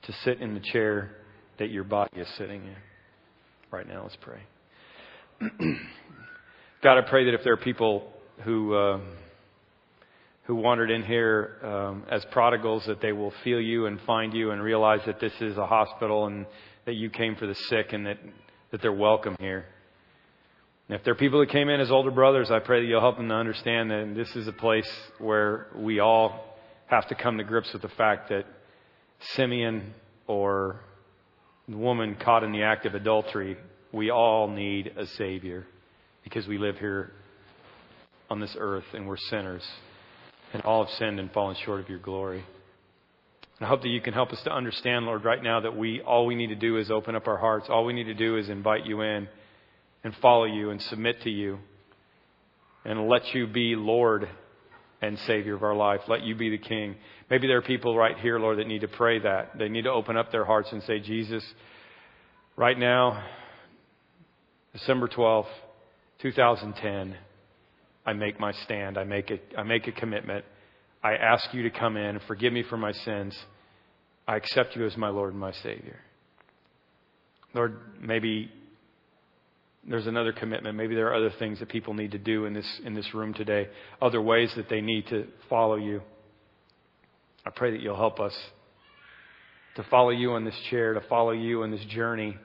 to 0.02 0.12
sit 0.24 0.40
in 0.40 0.54
the 0.54 0.60
chair 0.60 1.16
that 1.58 1.70
your 1.70 1.84
body 1.84 2.20
is 2.20 2.28
sitting 2.38 2.62
in. 2.62 2.76
Right 3.70 3.86
now, 3.86 4.02
let's 4.02 4.16
pray. 4.20 4.40
God, 6.82 6.98
I 6.98 7.02
pray 7.08 7.26
that 7.26 7.34
if 7.34 7.44
there 7.44 7.52
are 7.52 7.58
people 7.58 8.10
who 8.42 8.74
uh, 8.74 9.00
who 10.44 10.56
wandered 10.56 10.90
in 10.90 11.04
here 11.04 11.58
um, 11.62 12.04
as 12.10 12.24
prodigals, 12.32 12.84
that 12.86 13.00
they 13.00 13.12
will 13.12 13.32
feel 13.44 13.60
you 13.60 13.86
and 13.86 14.00
find 14.00 14.34
you 14.34 14.50
and 14.50 14.62
realize 14.62 15.00
that 15.06 15.20
this 15.20 15.32
is 15.40 15.56
a 15.56 15.66
hospital 15.66 16.26
and 16.26 16.46
that 16.86 16.94
you 16.94 17.10
came 17.10 17.36
for 17.36 17.46
the 17.46 17.54
sick 17.54 17.92
and 17.92 18.06
that 18.06 18.18
that 18.72 18.82
they're 18.82 18.92
welcome 18.92 19.36
here. 19.38 19.66
And 20.88 20.98
if 20.98 21.04
there 21.04 21.12
are 21.12 21.16
people 21.16 21.38
that 21.40 21.50
came 21.50 21.68
in 21.68 21.80
as 21.80 21.90
older 21.90 22.10
brothers, 22.10 22.50
I 22.50 22.58
pray 22.58 22.80
that 22.80 22.86
you'll 22.86 23.00
help 23.00 23.16
them 23.16 23.28
to 23.28 23.34
understand 23.34 23.90
that 23.90 24.12
this 24.16 24.34
is 24.34 24.48
a 24.48 24.52
place 24.52 24.90
where 25.18 25.68
we 25.76 26.00
all 26.00 26.49
have 26.90 27.06
to 27.08 27.14
come 27.14 27.38
to 27.38 27.44
grips 27.44 27.72
with 27.72 27.82
the 27.82 27.88
fact 27.88 28.30
that 28.30 28.44
Simeon 29.34 29.94
or 30.26 30.80
the 31.68 31.76
woman 31.76 32.16
caught 32.16 32.42
in 32.42 32.50
the 32.50 32.64
act 32.64 32.84
of 32.84 32.94
adultery, 32.94 33.56
we 33.92 34.10
all 34.10 34.48
need 34.48 34.92
a 34.96 35.06
Savior 35.06 35.66
because 36.24 36.48
we 36.48 36.58
live 36.58 36.78
here 36.78 37.12
on 38.28 38.40
this 38.40 38.56
earth 38.58 38.84
and 38.92 39.06
we're 39.06 39.16
sinners 39.16 39.62
and 40.52 40.62
all 40.62 40.84
have 40.84 40.92
sinned 40.94 41.20
and 41.20 41.32
fallen 41.32 41.56
short 41.64 41.80
of 41.80 41.88
your 41.88 42.00
glory. 42.00 42.44
And 43.58 43.66
I 43.66 43.68
hope 43.68 43.82
that 43.82 43.88
you 43.88 44.00
can 44.00 44.12
help 44.12 44.32
us 44.32 44.42
to 44.42 44.52
understand, 44.52 45.06
Lord, 45.06 45.24
right 45.24 45.42
now 45.42 45.60
that 45.60 45.76
we 45.76 46.00
all 46.00 46.26
we 46.26 46.34
need 46.34 46.48
to 46.48 46.56
do 46.56 46.76
is 46.76 46.90
open 46.90 47.14
up 47.14 47.28
our 47.28 47.36
hearts. 47.36 47.68
All 47.68 47.84
we 47.84 47.92
need 47.92 48.04
to 48.04 48.14
do 48.14 48.36
is 48.36 48.48
invite 48.48 48.84
you 48.84 49.02
in 49.02 49.28
and 50.02 50.14
follow 50.16 50.44
you 50.44 50.70
and 50.70 50.82
submit 50.82 51.22
to 51.22 51.30
you 51.30 51.60
and 52.84 53.08
let 53.08 53.32
you 53.32 53.46
be 53.46 53.76
Lord 53.76 54.28
and 55.02 55.18
Savior 55.20 55.54
of 55.54 55.62
our 55.62 55.74
life. 55.74 56.00
Let 56.08 56.22
you 56.22 56.34
be 56.34 56.50
the 56.50 56.58
King. 56.58 56.96
Maybe 57.30 57.46
there 57.46 57.58
are 57.58 57.62
people 57.62 57.96
right 57.96 58.18
here, 58.18 58.38
Lord, 58.38 58.58
that 58.58 58.66
need 58.66 58.82
to 58.82 58.88
pray 58.88 59.18
that. 59.20 59.58
They 59.58 59.68
need 59.68 59.84
to 59.84 59.90
open 59.90 60.16
up 60.16 60.30
their 60.30 60.44
hearts 60.44 60.68
and 60.72 60.82
say, 60.82 61.00
Jesus, 61.00 61.44
right 62.56 62.78
now, 62.78 63.24
December 64.72 65.08
12th, 65.08 65.46
2010, 66.22 67.16
I 68.04 68.12
make 68.12 68.38
my 68.38 68.52
stand. 68.64 68.98
I 68.98 69.04
make, 69.04 69.30
a, 69.30 69.38
I 69.58 69.62
make 69.62 69.86
a 69.86 69.92
commitment. 69.92 70.44
I 71.02 71.14
ask 71.14 71.52
you 71.52 71.62
to 71.62 71.70
come 71.70 71.96
in 71.96 72.04
and 72.04 72.20
forgive 72.26 72.52
me 72.52 72.62
for 72.68 72.76
my 72.76 72.92
sins. 72.92 73.36
I 74.28 74.36
accept 74.36 74.76
you 74.76 74.86
as 74.86 74.96
my 74.96 75.08
Lord 75.08 75.32
and 75.32 75.40
my 75.40 75.52
Savior. 75.52 75.98
Lord, 77.54 77.78
maybe 78.00 78.50
there's 79.88 80.06
another 80.06 80.32
commitment. 80.32 80.76
Maybe 80.76 80.94
there 80.94 81.08
are 81.08 81.14
other 81.14 81.32
things 81.38 81.58
that 81.60 81.68
people 81.68 81.94
need 81.94 82.12
to 82.12 82.18
do 82.18 82.44
in 82.44 82.52
this, 82.52 82.80
in 82.84 82.94
this 82.94 83.14
room 83.14 83.32
today, 83.32 83.68
other 84.00 84.20
ways 84.20 84.52
that 84.56 84.68
they 84.68 84.80
need 84.80 85.06
to 85.08 85.26
follow 85.48 85.76
you. 85.76 86.02
I 87.46 87.50
pray 87.50 87.70
that 87.70 87.80
you'll 87.80 87.96
help 87.96 88.20
us 88.20 88.34
to 89.76 89.84
follow 89.84 90.10
you 90.10 90.32
on 90.32 90.44
this 90.44 90.58
chair, 90.68 90.94
to 90.94 91.00
follow 91.08 91.30
you 91.30 91.62
on 91.62 91.70
this 91.70 91.84
journey, 91.86 92.36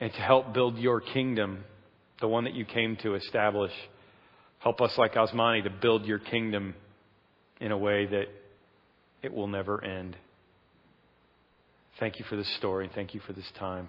and 0.00 0.12
to 0.12 0.18
help 0.18 0.52
build 0.52 0.76
your 0.76 1.00
kingdom, 1.00 1.64
the 2.20 2.28
one 2.28 2.44
that 2.44 2.54
you 2.54 2.64
came 2.64 2.96
to 3.02 3.14
establish. 3.14 3.72
Help 4.58 4.80
us, 4.80 4.92
like 4.98 5.14
Osmani, 5.14 5.64
to 5.64 5.70
build 5.70 6.04
your 6.04 6.18
kingdom 6.18 6.74
in 7.60 7.72
a 7.72 7.78
way 7.78 8.06
that 8.06 8.26
it 9.22 9.32
will 9.32 9.46
never 9.46 9.82
end. 9.82 10.16
Thank 11.98 12.18
you 12.18 12.24
for 12.28 12.36
this 12.36 12.54
story. 12.56 12.90
Thank 12.94 13.14
you 13.14 13.20
for 13.26 13.32
this 13.32 13.50
time. 13.58 13.88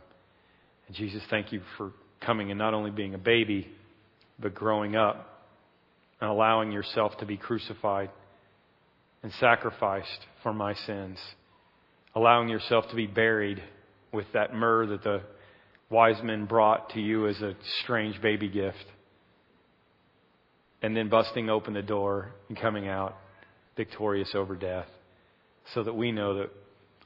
And 0.88 0.96
Jesus, 0.96 1.22
thank 1.30 1.52
you 1.52 1.62
for 1.78 1.92
coming 2.22 2.52
and 2.52 2.58
not 2.58 2.74
only 2.74 2.92
being 2.92 3.14
a 3.14 3.20
baby, 3.20 3.68
but 4.40 4.54
growing 4.54 4.96
up 4.96 5.46
and 6.22 6.30
allowing 6.30 6.72
yourself 6.72 7.18
to 7.20 7.26
be 7.26 7.38
crucified 7.38 8.10
and 9.24 9.32
sacrificed 9.40 10.26
for 10.44 10.54
my 10.54 10.74
sins, 10.74 11.18
allowing 12.16 12.50
yourself 12.50 12.86
to 12.90 12.96
be 12.96 13.08
buried 13.08 13.62
with 14.12 14.26
that 14.34 14.54
myrrh 14.54 14.88
that 14.88 15.04
the 15.04 15.22
wise 15.90 16.22
men 16.24 16.46
brought 16.46 16.92
to 16.92 17.00
you 17.00 17.28
as 17.28 17.40
a 17.42 17.56
strange 17.84 18.22
baby 18.22 18.50
gift, 18.50 18.86
and 20.82 20.96
then 20.96 21.10
busting 21.10 21.50
open 21.50 21.74
the 21.74 21.82
door 21.82 22.32
and 22.48 22.60
coming 22.60 22.88
out 22.88 23.18
victorious 23.76 24.32
over 24.34 24.56
death, 24.56 24.88
so 25.74 25.84
that 25.84 25.94
we 25.94 26.12
know 26.12 26.36
that 26.36 26.50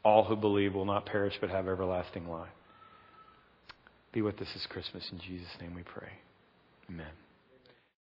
all 0.04 0.24
who 0.24 0.36
believe 0.36 0.74
will 0.74 0.86
not 0.86 1.06
perish 1.06 1.34
but 1.40 1.50
have 1.50 1.68
everlasting 1.68 2.28
life. 2.28 2.50
Be 4.14 4.22
with 4.22 4.40
us 4.42 4.48
this 4.54 4.68
Christmas. 4.70 5.10
In 5.12 5.20
Jesus' 5.20 5.50
name 5.60 5.74
we 5.76 5.84
pray. 5.84 6.12
Amen. 6.90 7.23